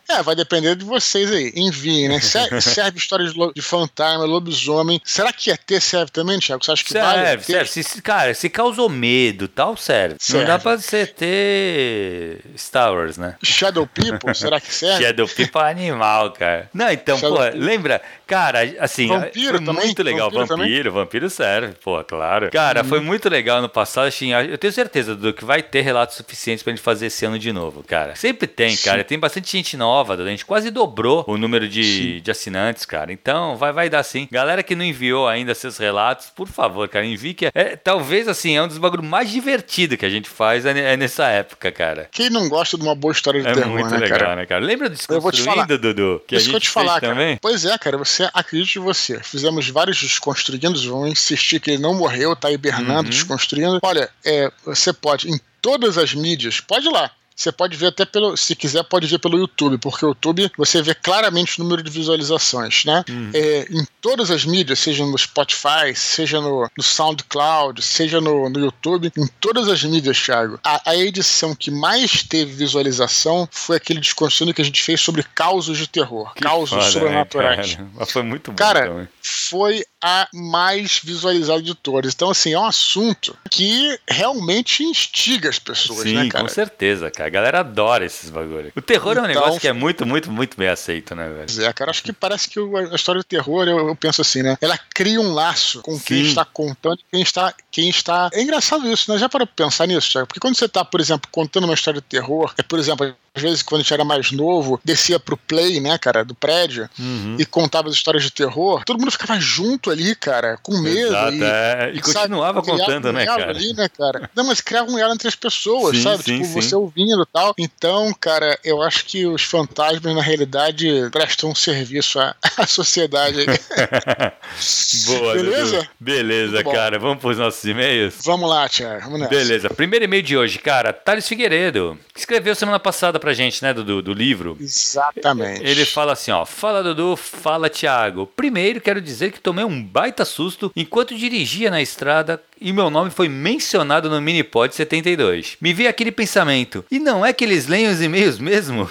É, 0.09 0.23
vai 0.23 0.35
depender 0.35 0.75
de 0.75 0.85
vocês 0.85 1.31
aí. 1.31 1.51
Enviem, 1.55 2.09
né? 2.09 2.19
Serve, 2.19 2.61
serve 2.61 2.97
história 2.97 3.25
de, 3.25 3.33
de 3.53 3.61
fantasma, 3.61 4.25
lobisomem. 4.25 5.01
Será 5.03 5.31
que 5.31 5.51
ET 5.51 5.81
serve 5.81 6.11
também, 6.11 6.39
Thiago? 6.39 6.63
Você 6.63 6.71
acha 6.71 6.83
que 6.83 6.91
serve, 6.91 7.07
vale? 7.07 7.43
Serve, 7.43 7.83
se, 7.83 8.01
cara, 8.01 8.33
se 8.33 8.49
causou 8.49 8.89
medo 8.89 9.47
tal, 9.47 9.77
serve. 9.77 10.15
serve. 10.19 10.41
Não 10.41 10.47
dá 10.47 10.59
pra 10.59 10.77
você 10.77 11.05
ter 11.05 12.41
Star 12.57 12.93
Wars, 12.93 13.17
né? 13.17 13.35
Shadow 13.43 13.87
People, 13.93 14.33
será 14.33 14.59
que 14.59 14.73
serve? 14.73 15.03
Shadow 15.03 15.27
People 15.27 15.61
é 15.61 15.69
animal, 15.69 16.31
cara. 16.31 16.69
Não, 16.73 16.91
então, 16.91 17.17
Shadow 17.17 17.37
pô, 17.37 17.43
People. 17.43 17.59
lembra? 17.59 18.01
Cara, 18.25 18.59
assim, 18.79 19.07
vampiro 19.07 19.57
foi 19.57 19.65
também? 19.65 19.85
muito 19.85 20.03
legal. 20.03 20.29
Vampiro, 20.29 20.57
vampiro, 20.57 20.91
vampiro, 20.91 21.29
serve, 21.29 21.73
pô, 21.83 22.03
claro. 22.03 22.49
Cara, 22.51 22.83
foi 22.83 22.99
uhum. 22.99 23.05
muito 23.05 23.29
legal 23.29 23.61
no 23.61 23.69
passado, 23.69 24.07
assim, 24.07 24.33
eu 24.33 24.57
tenho 24.57 24.73
certeza 24.73 25.15
do 25.15 25.33
que 25.33 25.45
vai 25.45 25.63
ter 25.63 25.81
relatos 25.81 26.15
suficientes 26.15 26.63
pra 26.63 26.71
gente 26.71 26.81
fazer 26.81 27.07
esse 27.07 27.25
ano 27.25 27.39
de 27.39 27.51
novo, 27.51 27.83
cara. 27.83 28.15
Sempre 28.15 28.47
tem, 28.47 28.75
cara. 28.77 28.98
Tem 29.03 29.19
bastante 29.19 29.51
gente 29.51 29.77
nova, 29.77 30.13
a 30.13 30.25
gente 30.29 30.45
quase 30.45 30.69
dobrou 30.71 31.23
o 31.27 31.37
número 31.37 31.67
de, 31.67 32.21
de 32.21 32.31
assinantes, 32.31 32.85
cara. 32.85 33.11
Então, 33.11 33.55
vai, 33.57 33.71
vai 33.71 33.89
dar 33.89 34.03
sim. 34.03 34.27
Galera 34.31 34.63
que 34.63 34.75
não 34.75 34.85
enviou 34.85 35.27
ainda 35.27 35.53
seus 35.55 35.77
relatos, 35.77 36.27
por 36.35 36.47
favor, 36.47 36.87
cara, 36.87 37.05
envie 37.05 37.33
que 37.33 37.45
é, 37.45 37.51
é 37.53 37.75
talvez 37.75 38.27
assim, 38.27 38.55
é 38.55 38.63
um 38.63 38.67
dos 38.67 38.77
bagulhos 38.77 39.05
mais 39.05 39.29
divertidos 39.29 39.97
que 39.97 40.05
a 40.05 40.09
gente 40.09 40.29
faz 40.29 40.65
é, 40.65 40.93
é, 40.93 40.97
nessa 40.97 41.27
época, 41.27 41.71
cara. 41.71 42.09
Quem 42.11 42.29
não 42.29 42.47
gosta 42.49 42.77
de 42.77 42.83
uma 42.83 42.95
boa 42.95 43.11
história 43.11 43.41
de 43.41 43.47
é 43.47 43.53
terror, 43.53 43.71
muito 43.71 43.89
né, 43.89 43.97
legal, 43.97 44.19
cara? 44.19 44.35
né, 44.35 44.45
cara? 44.45 44.63
Lembra 44.63 44.89
do 44.89 44.95
Desconstruindo, 44.95 45.77
Dudu? 45.77 46.21
Que 46.27 46.35
Isso 46.35 46.43
a 46.43 46.45
gente 46.45 46.49
que 46.51 46.55
eu 46.55 46.61
te 46.61 46.69
falar, 46.69 46.99
também? 46.99 47.37
Cara. 47.37 47.39
Pois 47.41 47.65
é, 47.65 47.77
cara, 47.77 47.97
você 47.97 48.29
acredite 48.33 48.79
em 48.79 48.81
você. 48.81 49.19
Fizemos 49.23 49.69
vários 49.69 49.99
desconstruindo, 49.99 50.79
vamos 50.89 51.11
insistir 51.11 51.59
que 51.59 51.71
ele 51.71 51.81
não 51.81 51.93
morreu, 51.93 52.35
tá 52.35 52.51
hibernando, 52.51 53.03
uhum. 53.03 53.09
desconstruindo. 53.09 53.79
Olha, 53.81 54.09
é, 54.25 54.51
você 54.65 54.91
pode, 54.93 55.29
em 55.29 55.39
todas 55.61 55.97
as 55.97 56.13
mídias, 56.13 56.59
pode 56.59 56.87
ir 56.87 56.91
lá, 56.91 57.11
você 57.39 57.53
pode 57.53 57.77
ver 57.77 57.87
até 57.87 58.03
pelo, 58.03 58.35
se 58.35 58.53
quiser, 58.53 58.83
pode 58.83 59.07
ver 59.07 59.17
pelo 59.17 59.37
YouTube, 59.37 59.77
porque 59.77 60.05
o 60.05 60.09
YouTube 60.09 60.51
você 60.57 60.81
vê 60.81 60.93
claramente 60.93 61.59
o 61.59 61.63
número 61.63 61.81
de 61.81 61.89
visualizações, 61.89 62.83
né? 62.83 63.05
Uhum. 63.09 63.31
É, 63.33 63.65
em 63.71 63.87
todas 64.01 64.29
as 64.29 64.43
mídias, 64.43 64.79
seja 64.79 65.05
no 65.05 65.17
Spotify, 65.17 65.95
seja 65.95 66.41
no, 66.41 66.69
no 66.77 66.83
SoundCloud, 66.83 67.81
seja 67.81 68.19
no, 68.19 68.49
no, 68.49 68.59
YouTube, 68.59 69.09
em 69.17 69.25
todas 69.39 69.69
as 69.69 69.81
mídias, 69.85 70.19
Thiago, 70.19 70.59
a, 70.61 70.91
a, 70.91 70.97
edição 70.97 71.55
que 71.55 71.71
mais 71.71 72.23
teve 72.23 72.51
visualização 72.51 73.47
foi 73.49 73.77
aquele 73.77 74.01
desconstruindo 74.01 74.53
que 74.53 74.61
a 74.61 74.65
gente 74.65 74.83
fez 74.83 74.99
sobre 74.99 75.23
causos 75.23 75.77
de 75.77 75.87
terror, 75.87 76.33
que 76.33 76.41
causos 76.41 76.71
foda, 76.71 76.83
né, 76.83 76.91
sobrenaturais. 76.91 77.77
Né, 77.77 77.87
Mas 77.93 78.11
foi 78.11 78.21
muito 78.21 78.51
bom 78.51 78.57
Cara, 78.57 78.87
também. 78.87 79.07
foi 79.21 79.85
a 80.01 80.27
mais 80.33 80.99
visualizada 81.03 81.61
de 81.61 81.75
todas. 81.75 82.13
Então, 82.13 82.29
assim, 82.29 82.53
é 82.53 82.59
um 82.59 82.65
assunto 82.65 83.37
que 83.49 83.99
realmente 84.07 84.83
instiga 84.83 85.49
as 85.49 85.59
pessoas, 85.59 86.03
Sim, 86.03 86.15
né, 86.15 86.29
cara? 86.29 86.43
com 86.43 86.49
certeza, 86.49 87.11
cara. 87.11 87.27
A 87.27 87.31
galera 87.31 87.59
adora 87.59 88.05
esses 88.05 88.29
bagulho. 88.29 88.71
O 88.75 88.81
terror 88.81 89.11
então, 89.11 89.25
é 89.25 89.27
um 89.27 89.31
então, 89.31 89.41
negócio 89.41 89.61
que 89.61 89.67
é 89.67 89.73
muito, 89.73 90.05
muito, 90.05 90.31
muito 90.31 90.57
bem 90.57 90.69
aceito, 90.69 91.15
né, 91.15 91.29
velho? 91.29 91.65
É, 91.65 91.73
cara, 91.73 91.91
acho 91.91 92.03
que 92.03 92.13
parece 92.13 92.49
que 92.49 92.59
a 92.59 92.95
história 92.95 93.19
do 93.19 93.25
terror, 93.25 93.67
eu, 93.67 93.89
eu 93.89 93.95
penso 93.95 94.21
assim, 94.21 94.41
né? 94.41 94.57
Ela 94.61 94.77
cria 94.93 95.19
um 95.19 95.33
laço 95.33 95.81
com 95.81 95.95
Sim. 95.95 96.03
quem 96.05 96.21
está 96.23 96.45
contando 96.45 96.99
e 96.99 97.11
quem 97.11 97.21
está, 97.21 97.53
quem 97.71 97.89
está. 97.89 98.29
É 98.33 98.41
engraçado 98.41 98.91
isso, 98.91 99.11
né? 99.11 99.17
Já 99.17 99.27
para 99.27 99.45
pensar 99.45 99.87
nisso, 99.87 100.11
Thiago? 100.11 100.27
Porque 100.27 100.39
quando 100.39 100.55
você 100.55 100.65
está, 100.65 100.85
por 100.85 100.99
exemplo, 100.99 101.29
contando 101.31 101.65
uma 101.65 101.73
história 101.73 101.99
de 101.99 102.07
terror, 102.07 102.53
é, 102.57 102.63
por 102.63 102.79
exemplo, 102.79 103.13
às 103.39 103.41
vezes, 103.41 103.63
quando 103.63 103.79
a 103.79 103.83
gente 103.83 103.93
era 103.93 104.03
mais 104.03 104.31
novo, 104.31 104.79
descia 104.83 105.19
pro 105.19 105.37
play, 105.37 105.79
né, 105.79 105.97
cara, 105.97 106.23
do 106.23 106.35
prédio, 106.35 106.89
uhum. 106.99 107.37
e 107.39 107.45
contava 107.45 107.87
as 107.87 107.95
histórias 107.95 108.23
de 108.23 108.31
terror, 108.31 108.83
todo 108.83 108.99
mundo 108.99 109.11
ficava 109.11 109.39
junto 109.39 109.89
ali, 109.89 110.15
cara, 110.15 110.57
com 110.61 110.77
medo. 110.77 111.07
Exato, 111.07 111.33
e, 111.33 111.43
é. 111.43 111.91
e 111.93 112.01
continuava 112.01 112.63
sabe, 112.63 112.77
contando, 112.77 113.13
né, 113.13 113.25
cara? 113.25 113.49
Ali, 113.49 113.73
né, 113.73 113.89
cara? 113.89 114.29
Não, 114.35 114.43
mas 114.43 114.61
criava 114.61 114.91
um 114.91 114.97
elo 114.97 115.13
entre 115.13 115.27
as 115.27 115.35
pessoas, 115.35 115.95
sim, 115.95 116.03
sabe? 116.03 116.23
Sim, 116.23 116.41
tipo, 116.41 116.45
sim. 116.45 116.61
você 116.61 116.75
ouvindo 116.75 117.23
e 117.23 117.25
tal. 117.31 117.53
Então, 117.57 118.13
cara, 118.19 118.57
eu 118.63 118.81
acho 118.81 119.05
que 119.05 119.25
os 119.25 119.43
fantasmas, 119.43 120.15
na 120.15 120.21
realidade, 120.21 121.09
prestam 121.11 121.51
um 121.51 121.55
serviço 121.55 122.19
à, 122.19 122.35
à 122.57 122.67
sociedade. 122.67 123.45
Boa, 125.05 125.33
Beleza? 125.35 125.77
Dudu. 125.77 125.89
Beleza, 125.99 126.63
cara. 126.63 126.99
Vamos 126.99 127.19
pros 127.19 127.37
nossos 127.37 127.63
e-mails? 127.63 128.15
Vamos 128.23 128.49
lá, 128.49 128.67
Tiago. 128.67 129.01
Vamos 129.01 129.19
nessa. 129.21 129.29
Beleza. 129.29 129.69
Primeiro 129.69 130.05
e-mail 130.05 130.23
de 130.23 130.37
hoje, 130.37 130.59
cara. 130.59 130.91
Thales 130.91 131.27
Figueiredo, 131.27 131.97
que 132.13 132.19
escreveu 132.19 132.55
semana 132.55 132.79
passada 132.79 133.19
pra 133.19 133.28
gente, 133.33 133.61
né, 133.63 133.73
Dudu, 133.73 134.01
do 134.01 134.13
livro. 134.13 134.57
Exatamente. 134.59 135.63
Ele 135.63 135.85
fala 135.85 136.13
assim, 136.13 136.31
ó. 136.31 136.45
Fala, 136.45 136.83
Dudu. 136.83 137.15
Fala, 137.15 137.69
Tiago. 137.69 138.25
Primeiro, 138.25 138.81
quero 138.81 139.01
dizer 139.01 139.31
que 139.31 139.39
tomei 139.39 139.65
um 139.65 139.83
baita 139.83 140.25
susto 140.25 140.71
enquanto 140.75 141.15
dirigia 141.15 141.69
na 141.71 141.81
estrada 141.81 142.41
e 142.61 142.73
meu 142.73 142.89
nome 142.89 143.09
foi 143.09 143.29
mencionado 143.29 144.09
no 144.09 144.21
Minipod 144.21 144.75
72. 144.75 145.57
Me 145.61 145.73
veio 145.73 145.89
aquele 145.89 146.11
pensamento, 146.11 146.83
e 146.91 146.99
não 146.99 147.25
é 147.25 147.31
que 147.31 147.43
eles 147.45 147.67
leem 147.67 147.87
os 147.87 148.01
e-mails 148.01 148.37
mesmo? 148.37 148.89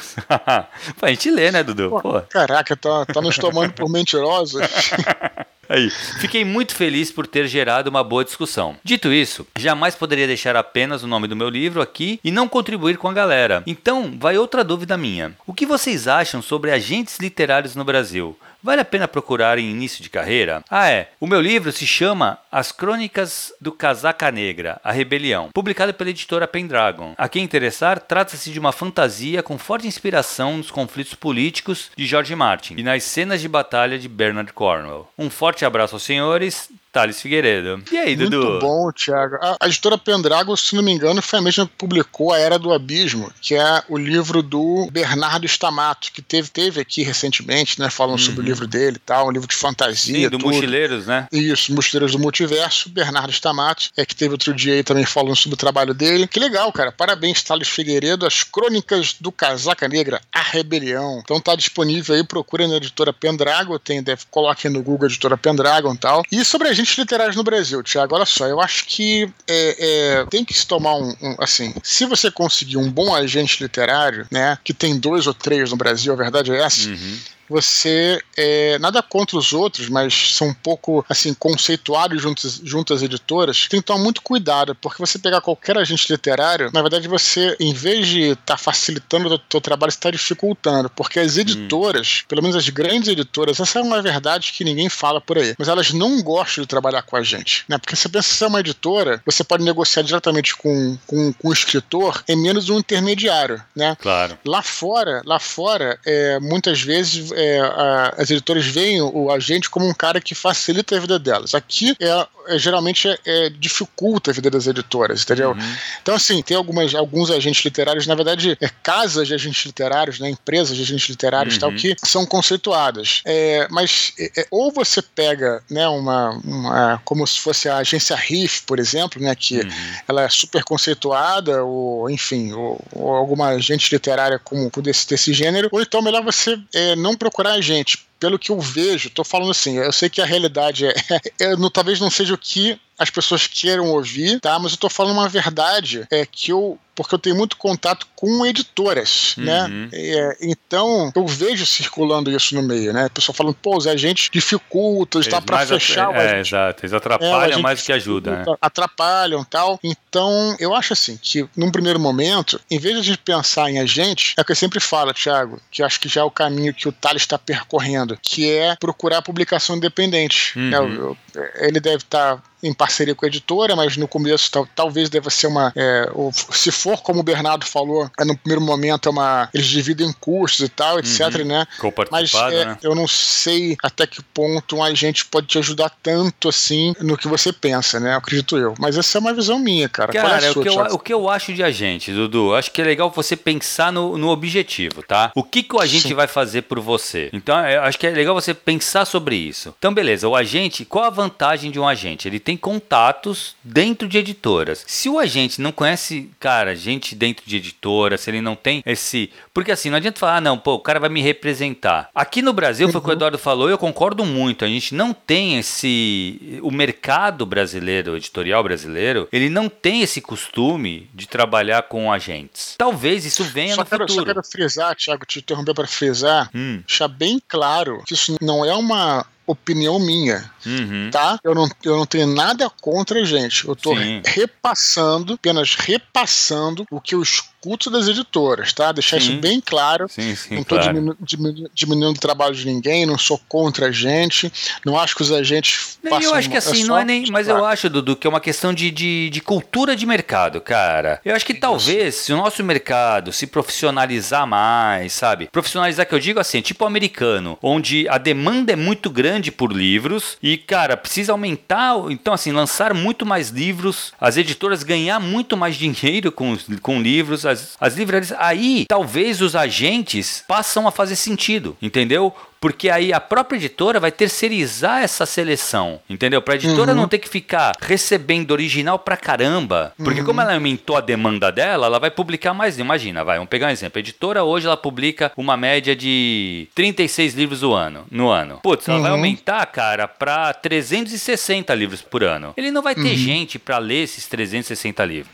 a 1.03 1.09
gente 1.09 1.31
lê, 1.31 1.51
né, 1.51 1.63
Dudu? 1.63 1.91
Pô, 1.91 2.01
Pô. 2.01 2.21
Caraca, 2.23 2.77
tá, 2.77 3.05
tá 3.07 3.21
nos 3.21 3.37
tomando 3.37 3.73
por 3.75 3.91
mentirosos. 3.91 4.63
Aí. 5.69 5.91
Fiquei 5.91 6.45
muito 6.45 6.75
feliz 6.75 7.11
por 7.11 7.27
ter 7.27 7.47
gerado 7.47 7.91
uma 7.91 8.03
boa 8.03 8.25
discussão. 8.25 8.77
Dito 8.83 9.13
isso, 9.13 9.47
jamais 9.59 9.95
poderia 9.95 10.27
deixar 10.27 10.57
apenas 10.57 11.03
o 11.03 11.07
nome 11.07 11.29
do 11.29 11.37
meu 11.37 11.49
livro 11.49 11.83
aqui 11.83 12.19
e 12.25 12.31
não 12.31 12.49
contribuir 12.49 12.97
com 12.97 13.09
a 13.09 13.13
galera. 13.13 13.63
Então, 13.67 14.15
vai 14.19 14.39
outra 14.39 14.65
dúvida 14.65 14.97
minha. 14.97 15.35
O 15.47 15.53
que 15.53 15.67
vocês 15.67 16.09
acham 16.09 16.41
sobre 16.41 16.71
agentes 16.71 17.19
literários 17.19 17.75
no 17.75 17.85
Brasil? 17.85 18.37
Vale 18.63 18.81
a 18.81 18.85
pena 18.85 19.07
procurar 19.07 19.59
em 19.59 19.71
início 19.71 20.03
de 20.03 20.11
carreira? 20.11 20.65
Ah, 20.69 20.91
é. 20.91 21.11
O 21.21 21.27
meu 21.27 21.41
livro 21.41 21.71
se 21.71 21.87
chama 21.87 22.39
As 22.51 22.73
Crônicas 22.73 23.53
do 23.61 23.71
Casaca 23.71 24.33
Negra, 24.33 24.81
A 24.83 24.91
Rebelião, 24.91 25.51
publicado 25.55 25.95
pela 25.95 26.11
editora 26.11 26.49
Pendragon. 26.49 27.15
A 27.17 27.29
quem 27.29 27.45
interessar, 27.45 28.01
trata-se 28.01 28.51
de 28.51 28.59
uma 28.59 28.73
fantasia 28.73 29.43
com 29.43 29.57
forte 29.57 29.87
inspiração 29.87 30.57
nos 30.57 30.73
conflitos 30.73 31.15
políticos 31.15 31.91
de 31.97 32.05
George 32.05 32.35
Martin 32.35 32.75
e 32.77 32.83
nas 32.83 33.05
cenas 33.05 33.41
de 33.41 33.49
batalha 33.49 33.99
de 33.99 34.09
Bernard 34.09 34.53
Cornwell. 34.53 35.09
Um 35.17 35.31
forte 35.31 35.65
abraço 35.65 35.95
aos 35.95 36.03
senhores 36.03 36.69
Thales 36.99 37.21
Figueiredo. 37.21 37.81
E 37.93 37.97
aí, 37.97 38.17
Dudu? 38.17 38.45
Muito 38.45 38.59
bom, 38.59 38.91
Thiago. 38.91 39.37
A, 39.37 39.57
a 39.61 39.67
editora 39.69 39.97
Pendragon, 39.97 40.57
se 40.57 40.75
não 40.75 40.83
me 40.83 40.91
engano, 40.91 41.23
foi 41.23 41.39
a 41.39 41.43
mesma 41.43 41.65
que 41.65 41.73
publicou 41.79 42.33
A 42.33 42.39
Era 42.39 42.59
do 42.59 42.73
Abismo, 42.73 43.33
que 43.41 43.55
é 43.55 43.83
o 43.89 43.97
livro 43.97 44.43
do 44.43 44.89
Bernardo 44.91 45.47
Stamato, 45.47 46.11
que 46.11 46.21
teve, 46.21 46.49
teve 46.49 46.81
aqui 46.81 47.05
recentemente, 47.05 47.81
né, 47.81 47.89
falando 47.89 48.19
uhum. 48.19 48.25
sobre 48.25 48.41
o 48.41 48.45
livro 48.45 48.67
dele 48.67 48.97
e 48.97 48.99
tal, 48.99 49.29
um 49.29 49.31
livro 49.31 49.47
de 49.47 49.55
fantasia. 49.55 50.17
Sim, 50.17 50.29
do 50.29 50.39
tudo. 50.39 50.47
Mochileiros, 50.47 51.07
né? 51.07 51.29
Isso, 51.31 51.73
Mochileiros 51.73 52.13
do 52.13 52.19
Multiverso, 52.19 52.89
Bernardo 52.89 53.31
Stamato, 53.31 53.91
é 53.97 54.05
que 54.05 54.17
teve 54.17 54.33
outro 54.33 54.53
dia 54.53 54.75
aí 54.75 54.83
também 54.83 55.05
falando 55.05 55.37
sobre 55.37 55.55
o 55.55 55.59
trabalho 55.59 55.95
dele. 55.95 56.27
Que 56.27 56.41
legal, 56.41 56.73
cara. 56.73 56.91
Parabéns, 56.91 57.45
Thales 57.45 57.69
Figueiredo. 57.69 58.27
As 58.27 58.43
Crônicas 58.43 59.15
do 59.21 59.31
Casaca 59.31 59.87
Negra, 59.87 60.21
A 60.33 60.41
Rebelião. 60.41 61.21
Então 61.23 61.41
tá 61.41 61.55
disponível 61.55 62.17
aí, 62.17 62.25
procura 62.25 62.67
na 62.67 62.77
editora 62.77 63.13
Pendragon, 63.13 63.79
tem, 63.79 64.03
deve, 64.03 64.23
coloque 64.31 64.69
no 64.69 64.83
Google 64.83 65.07
a 65.07 65.11
editora 65.11 65.37
Pendragon 65.37 65.95
e 65.95 65.99
tal. 65.99 66.23
E 66.33 66.45
sobre 66.45 66.67
a 66.67 66.73
agentes 66.89 66.99
literários 66.99 67.37
no 67.37 67.43
Brasil, 67.43 67.83
Tiago, 67.83 68.15
olha 68.15 68.25
só, 68.25 68.47
eu 68.47 68.61
acho 68.61 68.87
que 68.87 69.31
é, 69.47 69.77
é, 70.21 70.27
tem 70.27 70.45
que 70.45 70.55
se 70.55 70.67
tomar 70.67 70.97
um, 70.97 71.15
um, 71.21 71.37
assim, 71.39 71.75
se 71.83 72.07
você 72.07 72.31
conseguir 72.31 72.77
um 72.77 72.91
bom 72.91 73.15
agente 73.15 73.63
literário, 73.63 74.27
né, 74.31 74.59
que 74.65 74.73
tem 74.73 74.99
dois 74.99 75.27
ou 75.27 75.35
três 75.35 75.71
no 75.71 75.77
Brasil, 75.77 76.13
a 76.13 76.17
verdade 76.17 76.53
é 76.53 76.63
essa, 76.63 76.89
uhum 76.89 77.19
você 77.49 78.21
é, 78.37 78.79
nada 78.79 79.03
contra 79.03 79.37
os 79.37 79.53
outros, 79.53 79.89
mas 79.89 80.35
são 80.35 80.49
um 80.49 80.55
pouco 80.55 81.05
assim 81.09 81.35
conceituados 81.35 82.21
juntos, 82.21 82.61
junto 82.65 82.95
às 82.95 83.03
editoras, 83.03 83.67
tem 83.69 83.81
que 83.81 83.87
tomar 83.87 84.03
muito 84.03 84.23
cuidado, 84.23 84.75
porque 84.75 84.99
você 84.99 85.19
pegar 85.19 85.41
qualquer 85.41 85.79
agente 85.79 86.11
literário, 86.11 86.71
na 86.73 86.83
verdade 86.83 87.09
você, 87.09 87.57
em 87.59 87.73
vez 87.73 88.07
de 88.07 88.21
estar 88.31 88.45
tá 88.45 88.57
facilitando 88.57 89.35
o 89.35 89.41
seu 89.51 89.61
trabalho, 89.61 89.91
está 89.91 90.11
dificultando, 90.11 90.91
porque 90.91 91.19
as 91.19 91.37
editoras, 91.37 92.23
hum. 92.23 92.27
pelo 92.29 92.43
menos 92.43 92.57
as 92.57 92.69
grandes 92.69 93.09
editoras, 93.09 93.59
essa 93.61 93.79
é 93.79 93.83
uma 93.83 94.03
verdade 94.03 94.53
que 94.53 94.65
ninguém 94.65 94.89
fala 94.89 95.21
por 95.21 95.39
aí, 95.39 95.55
mas 95.59 95.69
elas 95.69 95.93
não 95.93 96.23
gostam 96.23 96.63
de 96.63 96.69
trabalhar 96.69 97.03
com 97.03 97.17
a 97.17 97.23
gente, 97.23 97.65
né? 97.69 97.79
Porque 97.79 97.97
você 97.97 98.09
pensa 98.09 98.29
que 98.29 98.35
você 98.35 98.45
é 98.45 98.49
uma 98.49 98.61
editora, 98.61 99.23
você 99.25 99.43
pode 99.45 99.65
negociar 99.65 100.03
diretamente 100.03 100.57
com, 100.57 100.99
com, 101.07 101.33
com 101.33 101.49
o 101.49 101.53
escritor 101.53 102.23
em 102.29 102.37
menos 102.37 102.69
um 102.69 102.79
intermediário, 102.79 103.63
né? 103.75 103.97
Claro. 104.01 104.39
Lá 104.45 104.63
fora, 104.63 105.23
lá 105.25 105.39
fora, 105.39 105.99
é, 106.05 106.39
muitas 106.41 106.81
vezes 106.81 107.31
é, 107.39 107.61
a, 107.61 108.15
as 108.19 108.31
editoras 108.31 108.67
veem 108.67 109.01
o 109.01 109.31
agente 109.31 109.71
como 109.71 109.87
um 109.87 109.95
cara 109.95 110.21
que 110.21 110.35
facilita 110.35 110.97
a 110.97 111.01
vida 111.01 111.19
delas. 111.19 111.55
Aqui 111.55 111.95
é, 112.01 112.27
é 112.49 112.59
geralmente 112.59 113.09
é, 113.09 113.19
é, 113.27 113.51
dificulta 113.51 114.31
a 114.31 114.35
vida 114.35 114.51
das 114.51 114.67
editoras, 114.67 115.23
entendeu? 115.23 115.51
Uhum. 115.51 115.77
Então, 116.03 116.15
assim, 116.15 116.43
tem 116.43 116.57
algumas, 116.57 116.95
alguns 116.95 117.31
agentes 117.31 117.65
literários, 117.65 118.07
na 118.07 118.15
verdade, 118.15 118.57
é, 118.61 118.69
casas 118.83 119.29
de 119.29 119.35
agentes 119.35 119.65
literários, 119.65 120.19
né, 120.19 120.31
empresas 120.31 120.77
de 120.77 120.83
agentes 120.83 121.09
literários 121.09 121.55
uhum. 121.55 121.61
tal, 121.61 121.73
que 121.73 121.95
são 122.05 122.27
conceituadas. 122.27 123.23
É, 123.25 123.69
mas 123.71 124.13
é, 124.19 124.47
ou 124.51 124.73
você 124.73 125.03
pega 125.03 125.63
né, 125.71 125.87
uma, 125.89 126.31
uma, 126.45 127.03
como 127.05 127.27
se 127.27 127.39
fosse 127.39 127.69
a 127.69 127.79
agência 127.79 128.17
RIF, 128.17 128.63
por 128.67 128.79
exemplo, 128.79 129.23
né, 129.23 129.35
que 129.35 129.61
uhum. 129.61 129.71
ela 130.09 130.23
é 130.23 130.29
super 130.29 130.65
conceituada, 130.65 131.63
ou 131.63 132.09
enfim, 132.11 132.53
ou, 132.53 132.81
ou 132.93 133.15
alguma 133.15 133.49
agente 133.49 133.95
literária 133.95 134.39
como 134.39 134.71
desse, 134.83 135.09
desse 135.09 135.33
gênero, 135.33 135.69
ou 135.71 135.81
então 135.81 136.03
melhor 136.03 136.23
você 136.23 136.59
não 136.97 137.17
procurar 137.17 137.53
a 137.53 137.61
gente. 137.61 138.08
Pelo 138.19 138.39
que 138.39 138.51
eu 138.51 138.61
vejo, 138.61 139.11
tô 139.11 139.23
falando 139.23 139.51
assim, 139.51 139.77
eu 139.77 139.93
sei 139.93 140.09
que 140.09 140.21
a 140.21 140.27
realidade 140.27 140.87
é, 140.87 140.95
é, 141.41 141.53
é 141.53 141.71
talvez 141.73 142.01
não 142.01 142.11
seja 142.11 142.35
o 142.35 142.39
que 142.39 142.79
as 142.99 143.11
pessoas 143.11 143.47
queiram 143.47 143.91
ouvir, 143.91 144.41
tá? 144.41 144.59
Mas 144.59 144.73
eu 144.73 144.79
tô 144.79 144.89
falando 144.89 145.13
uma 145.13 145.29
verdade 145.29 146.07
é 146.11 146.27
que 146.27 146.51
eu 146.51 146.79
porque 146.99 147.15
eu 147.15 147.19
tenho 147.21 147.37
muito 147.37 147.57
contato 147.57 148.09
com 148.17 148.45
editoras, 148.45 149.37
né? 149.39 149.63
uhum. 149.63 149.69
né? 149.69 149.89
É, 149.93 150.37
então, 150.43 151.13
eu 151.15 151.25
vejo 151.29 151.65
circulando 151.65 152.29
isso 152.29 152.57
no 152.57 152.63
meio, 152.65 152.93
né? 152.93 153.05
A 153.05 153.11
pessoa 153.11 153.33
falando, 153.33 153.55
pô, 153.55 153.77
os 153.77 153.87
agentes 153.87 154.29
dificultam, 154.33 155.21
está 155.21 155.41
para 155.41 155.65
fechar. 155.65 156.13
É, 156.17 156.41
exato, 156.41 156.81
eles 156.81 156.93
atrapalham 156.93 157.61
é, 157.61 157.63
mais 157.63 157.81
do 157.81 157.87
que 157.87 157.93
ajudam. 157.93 158.35
Né? 158.35 158.45
Atrapalham 158.61 159.45
tal. 159.45 159.79
Então, 159.85 160.57
eu 160.59 160.75
acho 160.75 160.93
assim, 160.93 161.17
que 161.23 161.49
num 161.57 161.71
primeiro 161.71 162.01
momento, 162.01 162.61
em 162.69 162.81
vez 162.81 162.95
de 162.95 163.01
a 163.01 163.05
gente 163.05 163.19
pensar 163.19 163.71
em 163.71 163.79
agente, 163.79 164.35
é 164.37 164.41
o 164.41 164.45
que 164.45 164.51
eu 164.51 164.57
sempre 164.57 164.81
falo, 164.81 165.15
Thiago, 165.15 165.61
que 165.71 165.85
acho 165.85 166.01
que 166.01 166.09
já 166.09 166.23
é 166.23 166.25
o 166.25 166.33
caminho 166.33 166.75
que 166.75 166.89
o 166.89 166.93
Thales 166.93 167.23
está 167.23 167.39
percorrendo, 167.39 168.19
que 168.21 168.51
é 168.51 168.75
procurar 168.75 169.23
publicação 169.23 169.77
independente. 169.77 170.59
Uhum. 170.59 171.15
Né? 171.33 171.49
Ele 171.61 171.79
deve 171.79 171.99
estar 172.03 172.39
tá 172.39 172.43
em 172.63 172.73
parceria 172.73 173.15
com 173.15 173.25
a 173.25 173.29
editora, 173.29 173.77
mas 173.77 173.97
no 173.97 174.09
começo 174.09 174.51
tal, 174.51 174.67
talvez 174.75 175.09
deva 175.09 175.31
ser 175.31 175.47
uma. 175.47 175.73
É, 175.77 176.09
se 176.51 176.71
for 176.71 176.88
como 176.97 177.21
o 177.21 177.23
Bernardo 177.23 177.67
falou, 177.67 178.11
é, 178.19 178.25
no 178.25 178.37
primeiro 178.37 178.61
momento 178.61 179.09
é 179.09 179.13
uma. 179.13 179.49
Eles 179.53 179.67
dividem 179.67 180.13
custos 180.21 180.61
e 180.61 180.69
tal, 180.69 180.99
etc, 180.99 181.21
uhum. 181.39 181.45
né? 181.45 181.67
Mas 182.11 182.33
é, 182.35 182.65
né? 182.65 182.79
eu 182.83 182.95
não 182.95 183.07
sei 183.07 183.77
até 183.83 184.07
que 184.07 184.23
ponto 184.23 184.77
um 184.77 184.83
agente 184.83 185.27
pode 185.27 185.47
te 185.47 185.59
ajudar 185.59 185.91
tanto 186.03 186.49
assim 186.49 186.95
no 187.01 187.17
que 187.17 187.29
você 187.29 187.53
pensa, 187.53 187.99
né? 188.01 188.15
Acredito 188.15 188.57
eu. 188.57 188.75
Mas 188.79 188.97
essa 188.97 189.19
é 189.19 189.21
uma 189.21 189.35
visão 189.35 189.59
minha, 189.59 189.89
cara. 189.89 190.13
Cara, 190.13 190.47
é 190.47 190.51
o, 190.51 190.63
que 190.63 190.69
eu, 190.69 190.75
o 190.75 190.99
que 190.99 191.13
eu 191.13 191.29
acho 191.29 191.53
de 191.53 191.63
agente, 191.63 192.13
Dudu, 192.13 192.55
acho 192.55 192.71
que 192.71 192.81
é 192.81 192.85
legal 192.85 193.11
você 193.11 193.37
pensar 193.37 193.93
no, 193.93 194.17
no 194.17 194.29
objetivo, 194.29 195.03
tá? 195.03 195.33
O 195.35 195.43
que, 195.43 195.63
que 195.63 195.75
o 195.75 195.81
agente 195.81 196.09
Sim. 196.09 196.15
vai 196.15 196.27
fazer 196.27 196.63
por 196.63 196.81
você? 196.81 197.31
Então, 197.33 197.59
eu 197.67 197.83
acho 197.83 197.99
que 197.99 198.07
é 198.07 198.11
legal 198.11 198.35
você 198.35 198.55
pensar 198.55 199.05
sobre 199.05 199.37
isso. 199.37 199.75
Então, 199.79 199.93
beleza, 199.93 200.29
o 200.29 200.37
agente, 200.37 200.85
qual 200.85 201.05
a 201.05 201.11
vantagem 201.11 201.71
de 201.71 201.79
um 201.79 201.87
agente? 201.87 202.29
Ele 202.29 202.41
tem 202.41 202.57
contatos 202.57 203.57
dentro 203.63 204.09
de 204.09 204.19
editoras. 204.19 204.85
Se 204.87 205.09
o 205.09 205.19
agente 205.19 205.61
não 205.61 205.73
conhece, 205.73 206.31
cara, 206.39 206.75
gente 206.79 207.15
dentro 207.15 207.45
de 207.47 207.57
editora, 207.57 208.17
se 208.17 208.31
ele 208.31 208.41
não 208.41 208.57
tem 208.57 208.83
esse. 208.87 209.31
Porque 209.53 209.73
assim, 209.73 209.91
não 209.91 209.97
adianta 209.97 210.19
falar, 210.19 210.37
ah, 210.37 210.41
não, 210.41 210.59
pô, 210.59 210.75
o 210.75 210.81
cara 210.81 211.01
vai 211.01 211.09
me 211.09 211.21
representar. 211.21 212.11
Aqui 212.15 212.41
no 212.41 212.53
Brasil, 212.53 212.89
foi 212.91 212.99
o 212.99 213.03
que 213.03 213.09
o 213.09 213.11
uhum. 213.11 213.17
Eduardo 213.17 213.39
falou, 213.39 213.69
eu 213.69 213.79
concordo 213.79 214.25
muito. 214.25 214.65
A 214.65 214.69
gente 214.69 214.95
não 214.95 215.13
tem 215.13 215.59
esse. 215.59 216.61
O 216.63 216.71
mercado 216.71 217.45
brasileiro, 217.45 218.13
o 218.13 218.17
editorial 218.17 218.63
brasileiro, 218.63 219.29
ele 219.33 219.51
não 219.51 219.69
tem 219.69 220.03
esse 220.03 220.21
costume 220.21 221.09
de 221.15 221.27
trabalhar 221.27 221.83
com 221.83 222.13
agentes. 222.13 222.75
Talvez 222.79 223.25
isso 223.25 223.45
venha 223.45 223.75
só 223.75 223.83
no 223.83 223.87
quero, 223.87 224.03
futuro. 224.03 224.21
Só 224.21 224.27
quero 224.27 224.45
frisar, 224.45 224.97
Thiago, 224.97 225.27
te 225.27 225.41
interromper 225.41 225.75
para 225.75 225.87
frisar, 225.87 226.51
hum. 226.55 226.83
deixar 226.87 227.09
bem 227.09 227.41
claro 227.47 228.03
que 228.07 228.15
isso 228.15 228.37
não 228.41 228.65
é 228.65 228.75
uma 228.75 229.27
opinião 229.49 229.99
minha, 229.99 230.51
uhum. 230.65 231.09
tá? 231.11 231.39
Eu 231.43 231.55
não, 231.55 231.69
eu 231.83 231.97
não 231.97 232.07
tenho 232.07 232.27
nada 232.27 232.71
contra 232.81 233.21
a 233.21 233.25
gente. 233.25 233.67
Eu 233.67 233.75
tô 233.75 233.97
Sim. 233.97 234.21
repassando, 234.25 235.35
apenas 235.35 235.75
repassando 235.75 236.87
o 236.91 237.01
que 237.01 237.15
eu 237.15 237.23
escuto 237.23 237.91
das 237.91 238.07
editoras, 238.07 238.73
tá? 238.73 238.93
Deixar 238.93 239.21
sim. 239.21 239.33
isso 239.33 239.41
bem 239.41 239.61
claro. 239.61 240.07
Sim, 240.09 240.35
sim, 240.37 240.55
não 240.55 240.63
estou 240.63 240.79
claro. 240.79 241.17
diminu 241.23 241.71
diminuindo 241.75 242.17
o 242.17 242.21
trabalho 242.21 242.55
de 242.55 242.67
ninguém, 242.67 243.07
não 243.07 243.19
sou 243.19 243.41
contra 243.49 243.87
a 243.87 243.93
gente, 243.93 244.53
não 244.85 244.99
acho 244.99 245.17
que 245.17 245.23
os 245.23 245.33
agentes 245.33 245.99
nem, 246.03 246.23
Eu 246.23 246.35
acho 246.35 246.51
que 246.51 246.57
assim, 246.57 246.83
é 246.83 246.87
não 246.87 246.99
é 246.99 247.05
nem. 247.05 247.25
Mas 247.31 247.47
claro. 247.47 247.63
eu 247.63 247.67
acho, 247.67 247.89
Dudu, 247.89 248.17
que 248.17 248.27
é 248.27 248.31
uma 248.31 248.41
questão 248.41 248.73
de, 248.73 248.91
de, 248.91 249.31
de, 249.31 249.41
cultura 249.41 249.97
de 249.97 250.07
mercado, 250.07 250.61
cara. 250.61 251.21
Eu 251.25 251.35
acho 251.35 251.47
que 251.47 251.55
talvez, 251.55 252.15
se 252.17 252.33
o 252.33 252.37
nosso 252.37 252.63
mercado 252.63 253.33
se 253.33 253.47
profissionalizar 253.47 254.47
mais, 254.47 255.13
sabe? 255.13 255.49
Profissionalizar 255.51 256.07
que 256.07 256.15
eu 256.15 256.21
digo 256.21 256.39
assim, 256.39 256.61
tipo 256.61 256.85
americano, 256.85 257.59
onde 257.63 258.09
a 258.09 258.19
demanda 258.19 258.73
é 258.73 258.77
muito 258.77 259.11
grande 259.11 259.38
por 259.53 259.73
livros 259.73 260.37
e, 260.43 260.57
cara, 260.57 260.97
precisa 260.97 261.33
aumentar. 261.33 261.95
Então, 262.11 262.35
assim, 262.35 262.53
lançar 262.53 262.93
muito 262.93 263.25
mais 263.25 263.51
livros, 263.51 264.13
as 264.21 264.37
editoras 264.37 264.83
ganhar 264.83 265.21
muito 265.21 265.57
mais 265.57 265.77
dinheiro 265.77 266.33
com, 266.33 266.57
com 266.83 267.01
livros 267.01 267.47
as, 267.47 267.77
as 267.81 267.97
livrarias. 267.97 268.33
Aí, 268.39 268.85
talvez 268.89 269.41
os 269.41 269.55
agentes 269.55 270.45
passam 270.49 270.89
a 270.89 270.91
fazer 270.91 271.17
sentido, 271.17 271.77
entendeu? 271.81 272.35
Porque 272.61 272.91
aí 272.91 273.13
a 273.13 273.21
própria 273.21 273.57
editora 273.57 274.01
vai 274.01 274.11
terceirizar 274.11 275.03
essa 275.03 275.25
seleção, 275.25 276.01
entendeu? 276.09 276.43
Pra 276.43 276.57
editora 276.57 276.93
uhum. 276.93 277.03
não 277.03 277.09
ter 277.09 277.19
que 277.19 277.29
ficar 277.29 277.73
recebendo 277.81 278.51
original 278.51 278.99
pra 278.99 279.17
caramba. 279.17 279.93
Porque 279.97 280.21
uhum. 280.21 280.27
como 280.27 280.41
ela 280.41 280.55
aumentou 280.55 280.97
a 280.97 281.01
demanda 281.01 281.53
dela, 281.53 281.87
ela 281.87 281.99
vai 281.99 282.11
publicar 282.11 282.53
mais. 282.55 282.79
Imagina, 282.79 283.25
vai, 283.25 283.37
vamos 283.37 283.51
pegar 283.51 283.69
um 283.69 283.71
exemplo. 283.71 283.99
A 283.99 284.01
editora 284.01 284.45
hoje 284.45 284.67
ela 284.67 284.77
publica 284.77 285.33
uma 285.37 285.57
média 285.57 285.95
de 285.95 286.69
36 286.75 287.35
livros 287.35 287.63
no 287.63 287.73
ano. 287.73 288.07
No 288.11 288.29
ano. 288.29 288.61
Putz, 288.63 288.89
ela 288.89 288.97
uhum. 288.97 289.03
vai 289.03 289.11
aumentar, 289.13 289.65
cara, 289.67 290.09
pra 290.09 290.53
360 290.53 291.75
livros 291.75 292.03
por 292.03 292.25
ano. 292.25 292.55
Ele 292.57 292.71
não 292.71 292.83
vai 292.83 292.95
ter 292.95 293.03
uhum. 293.03 293.17
gente 293.17 293.59
para 293.59 293.79
ler 293.79 294.05
esses 294.05 294.27
360 294.27 295.05
livros. 295.05 295.29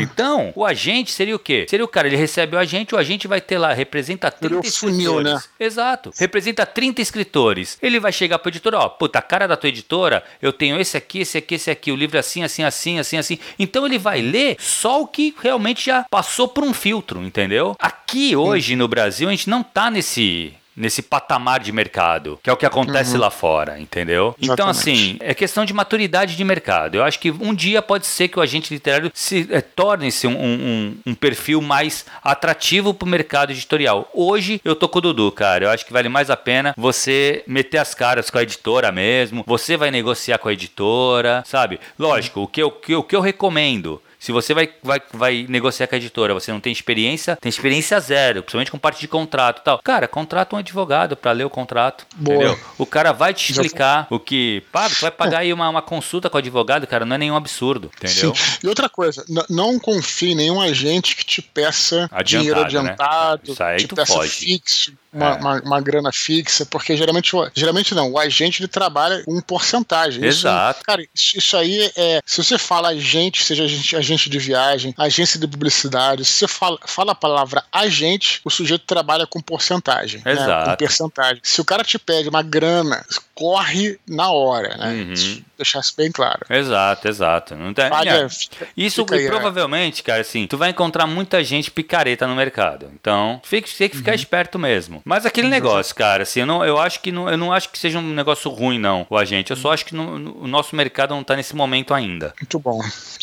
Então, 0.00 0.52
o 0.54 0.64
agente 0.64 1.12
seria 1.12 1.36
o 1.36 1.38
quê? 1.38 1.66
Seria 1.68 1.84
o 1.84 1.88
cara, 1.88 2.06
ele 2.06 2.16
recebe 2.16 2.56
o 2.56 2.58
agente, 2.58 2.94
o 2.94 2.98
agente 2.98 3.28
vai 3.28 3.40
ter 3.40 3.58
lá, 3.58 3.72
representa 3.72 4.30
30 4.30 4.70
funil, 4.70 5.20
né? 5.20 5.38
Exato. 5.58 6.10
Representa 6.18 6.66
30 6.74 7.02
escritores. 7.02 7.78
Ele 7.82 8.00
vai 8.00 8.12
chegar 8.12 8.38
pro 8.38 8.50
editor, 8.50 8.74
ó, 8.74 8.88
puta, 8.88 9.18
a 9.18 9.22
cara 9.22 9.46
da 9.46 9.56
tua 9.56 9.68
editora, 9.68 10.24
eu 10.40 10.52
tenho 10.52 10.80
esse 10.80 10.96
aqui, 10.96 11.20
esse 11.20 11.38
aqui, 11.38 11.54
esse 11.54 11.70
aqui, 11.70 11.92
o 11.92 11.96
livro 11.96 12.16
é 12.16 12.20
assim, 12.20 12.42
assim, 12.42 12.64
assim, 12.64 12.98
assim, 12.98 13.16
assim. 13.18 13.38
Então 13.58 13.86
ele 13.86 13.98
vai 13.98 14.20
ler 14.20 14.56
só 14.58 15.02
o 15.02 15.06
que 15.06 15.34
realmente 15.40 15.86
já 15.86 16.04
passou 16.10 16.48
por 16.48 16.64
um 16.64 16.72
filtro, 16.72 17.22
entendeu? 17.22 17.76
Aqui 17.78 18.34
hoje 18.34 18.76
no 18.76 18.88
Brasil 18.88 19.28
a 19.28 19.32
gente 19.32 19.50
não 19.50 19.62
tá 19.62 19.90
nesse 19.90 20.54
nesse 20.76 21.02
patamar 21.02 21.60
de 21.60 21.72
mercado, 21.72 22.38
que 22.42 22.48
é 22.48 22.52
o 22.52 22.56
que 22.56 22.66
acontece 22.66 23.14
uhum. 23.14 23.20
lá 23.20 23.30
fora, 23.30 23.78
entendeu? 23.78 24.34
Exatamente. 24.40 24.52
Então, 24.52 24.68
assim, 24.68 25.16
é 25.20 25.34
questão 25.34 25.64
de 25.64 25.72
maturidade 25.72 26.36
de 26.36 26.44
mercado. 26.44 26.96
Eu 26.96 27.04
acho 27.04 27.18
que 27.18 27.30
um 27.30 27.54
dia 27.54 27.82
pode 27.82 28.06
ser 28.06 28.28
que 28.28 28.38
o 28.38 28.42
agente 28.42 28.72
literário 28.72 29.10
se 29.14 29.46
é, 29.50 29.60
torne-se 29.60 30.26
um, 30.26 30.32
um, 30.32 30.96
um, 31.06 31.14
perfil 31.14 31.60
mais 31.60 32.06
atrativo 32.22 32.94
para 32.94 33.06
o 33.06 33.08
mercado 33.08 33.52
editorial. 33.52 34.08
Hoje 34.14 34.60
eu 34.64 34.74
tô 34.74 34.88
com 34.88 34.98
o 34.98 35.02
Dudu, 35.02 35.30
cara. 35.32 35.66
Eu 35.66 35.70
acho 35.70 35.84
que 35.84 35.92
vale 35.92 36.08
mais 36.08 36.30
a 36.30 36.36
pena 36.36 36.74
você 36.76 37.42
meter 37.46 37.78
as 37.78 37.94
caras 37.94 38.30
com 38.30 38.38
a 38.38 38.42
editora 38.42 38.90
mesmo. 38.90 39.44
Você 39.46 39.76
vai 39.76 39.90
negociar 39.90 40.38
com 40.38 40.48
a 40.48 40.52
editora, 40.52 41.42
sabe? 41.46 41.80
Lógico, 41.98 42.42
o 42.42 42.46
que 42.46 42.62
eu, 42.62 42.68
o 42.68 42.70
que 42.70 42.92
eu, 42.92 42.98
o 43.00 43.04
que 43.04 43.16
eu 43.16 43.20
recomendo 43.20 44.00
se 44.20 44.32
você 44.32 44.52
vai, 44.52 44.70
vai, 44.82 45.02
vai 45.12 45.46
negociar 45.48 45.86
com 45.86 45.94
a 45.94 45.98
editora, 45.98 46.34
você 46.34 46.52
não 46.52 46.60
tem 46.60 46.70
experiência, 46.70 47.36
tem 47.36 47.48
experiência 47.48 47.98
zero, 47.98 48.42
principalmente 48.42 48.70
com 48.70 48.78
parte 48.78 49.00
de 49.00 49.08
contrato 49.08 49.60
e 49.60 49.64
tal. 49.64 49.80
Cara, 49.82 50.06
contrata 50.06 50.54
um 50.54 50.58
advogado 50.58 51.16
para 51.16 51.32
ler 51.32 51.44
o 51.44 51.50
contrato. 51.50 52.06
Boa. 52.14 52.36
Entendeu? 52.36 52.60
O 52.76 52.84
cara 52.84 53.12
vai 53.12 53.32
te 53.32 53.50
explicar 53.50 54.06
o 54.10 54.20
que. 54.20 54.62
Paga, 54.70 54.94
tu 54.94 55.00
vai 55.00 55.10
pagar 55.10 55.38
aí 55.38 55.52
uma, 55.52 55.68
uma 55.70 55.80
consulta 55.80 56.28
com 56.28 56.36
o 56.36 56.38
advogado, 56.38 56.86
cara, 56.86 57.06
não 57.06 57.16
é 57.16 57.18
nenhum 57.18 57.34
absurdo. 57.34 57.90
Entendeu? 57.96 58.34
Sim. 58.34 58.58
E 58.62 58.68
outra 58.68 58.90
coisa, 58.90 59.24
não 59.48 59.78
confie 59.78 60.32
em 60.32 60.34
nenhum 60.34 60.60
agente 60.60 61.16
que 61.16 61.24
te 61.24 61.40
peça 61.40 62.04
adiantado, 62.12 62.24
dinheiro 62.24 62.60
adiantado, 62.60 63.42
né? 63.46 63.52
Isso 63.52 63.62
aí 63.62 63.78
te 63.78 63.94
peça 63.94 64.12
foge. 64.12 64.30
fixo 64.30 64.92
uma, 65.12 65.26
é. 65.26 65.34
uma, 65.34 65.60
uma, 65.60 65.80
grana 65.80 66.10
fixa, 66.12 66.64
porque 66.66 66.96
geralmente, 66.96 67.32
geralmente 67.54 67.94
não, 67.94 68.12
o 68.12 68.18
agente 68.18 68.62
ele 68.62 68.68
trabalha 68.68 69.22
com 69.24 69.40
porcentagem. 69.40 70.24
Exato. 70.24 70.78
Isso, 70.78 70.84
cara, 70.86 71.02
isso, 71.14 71.38
isso, 71.38 71.56
aí 71.56 71.92
é. 71.96 72.20
Se 72.24 72.42
você 72.42 72.58
fala 72.58 72.88
agente, 72.88 73.44
seja 73.44 73.64
agente, 73.64 73.96
agente 73.96 74.30
de 74.30 74.38
viagem, 74.38 74.94
agência 74.96 75.38
de 75.38 75.46
publicidade, 75.46 76.24
se 76.24 76.32
você 76.32 76.48
fala, 76.48 76.78
fala 76.86 77.12
a 77.12 77.14
palavra 77.14 77.64
agente, 77.72 78.40
o 78.44 78.50
sujeito 78.50 78.84
trabalha 78.86 79.26
com 79.26 79.40
porcentagem. 79.40 80.22
Exato. 80.24 80.48
Né, 80.48 80.72
com 80.72 80.76
percentagem. 80.76 81.40
Se 81.42 81.60
o 81.60 81.64
cara 81.64 81.82
te 81.82 81.98
pede 81.98 82.28
uma 82.28 82.42
grana, 82.42 83.04
corre 83.34 83.98
na 84.08 84.30
hora, 84.30 84.76
né? 84.76 84.92
Uhum. 84.92 85.42
Deixar 85.60 85.80
isso 85.80 85.92
bem 85.94 86.10
claro. 86.10 86.40
Exato, 86.48 87.06
exato. 87.06 87.54
Não 87.54 87.74
tem, 87.74 87.90
Paga, 87.90 88.26
fica, 88.30 88.66
isso 88.74 89.02
fica 89.02 89.14
aí, 89.14 89.26
é. 89.26 89.28
provavelmente, 89.28 90.02
cara, 90.02 90.22
assim, 90.22 90.46
tu 90.46 90.56
vai 90.56 90.70
encontrar 90.70 91.06
muita 91.06 91.44
gente 91.44 91.70
picareta 91.70 92.26
no 92.26 92.34
mercado. 92.34 92.90
Então, 92.94 93.42
fica, 93.44 93.68
tem 93.76 93.90
que 93.90 93.96
ficar 93.98 94.12
uhum. 94.12 94.16
esperto 94.16 94.58
mesmo. 94.58 95.02
Mas 95.04 95.26
aquele 95.26 95.48
negócio, 95.48 95.94
cara, 95.94 96.22
assim, 96.22 96.40
eu, 96.40 96.46
não, 96.46 96.64
eu 96.64 96.78
acho 96.78 97.00
que 97.00 97.12
não, 97.12 97.28
eu 97.28 97.36
não 97.36 97.52
acho 97.52 97.68
que 97.68 97.78
seja 97.78 97.98
um 97.98 98.14
negócio 98.14 98.50
ruim, 98.50 98.78
não, 98.78 99.06
o 99.10 99.18
agente. 99.18 99.50
Eu 99.50 99.56
só 99.56 99.70
acho 99.70 99.84
que 99.84 99.94
no, 99.94 100.18
no, 100.18 100.44
o 100.44 100.46
nosso 100.46 100.74
mercado 100.74 101.14
não 101.14 101.22
tá 101.22 101.36
nesse 101.36 101.54
momento 101.54 101.92
ainda. 101.92 102.32
Muito 102.40 102.58
bom. 102.58 102.80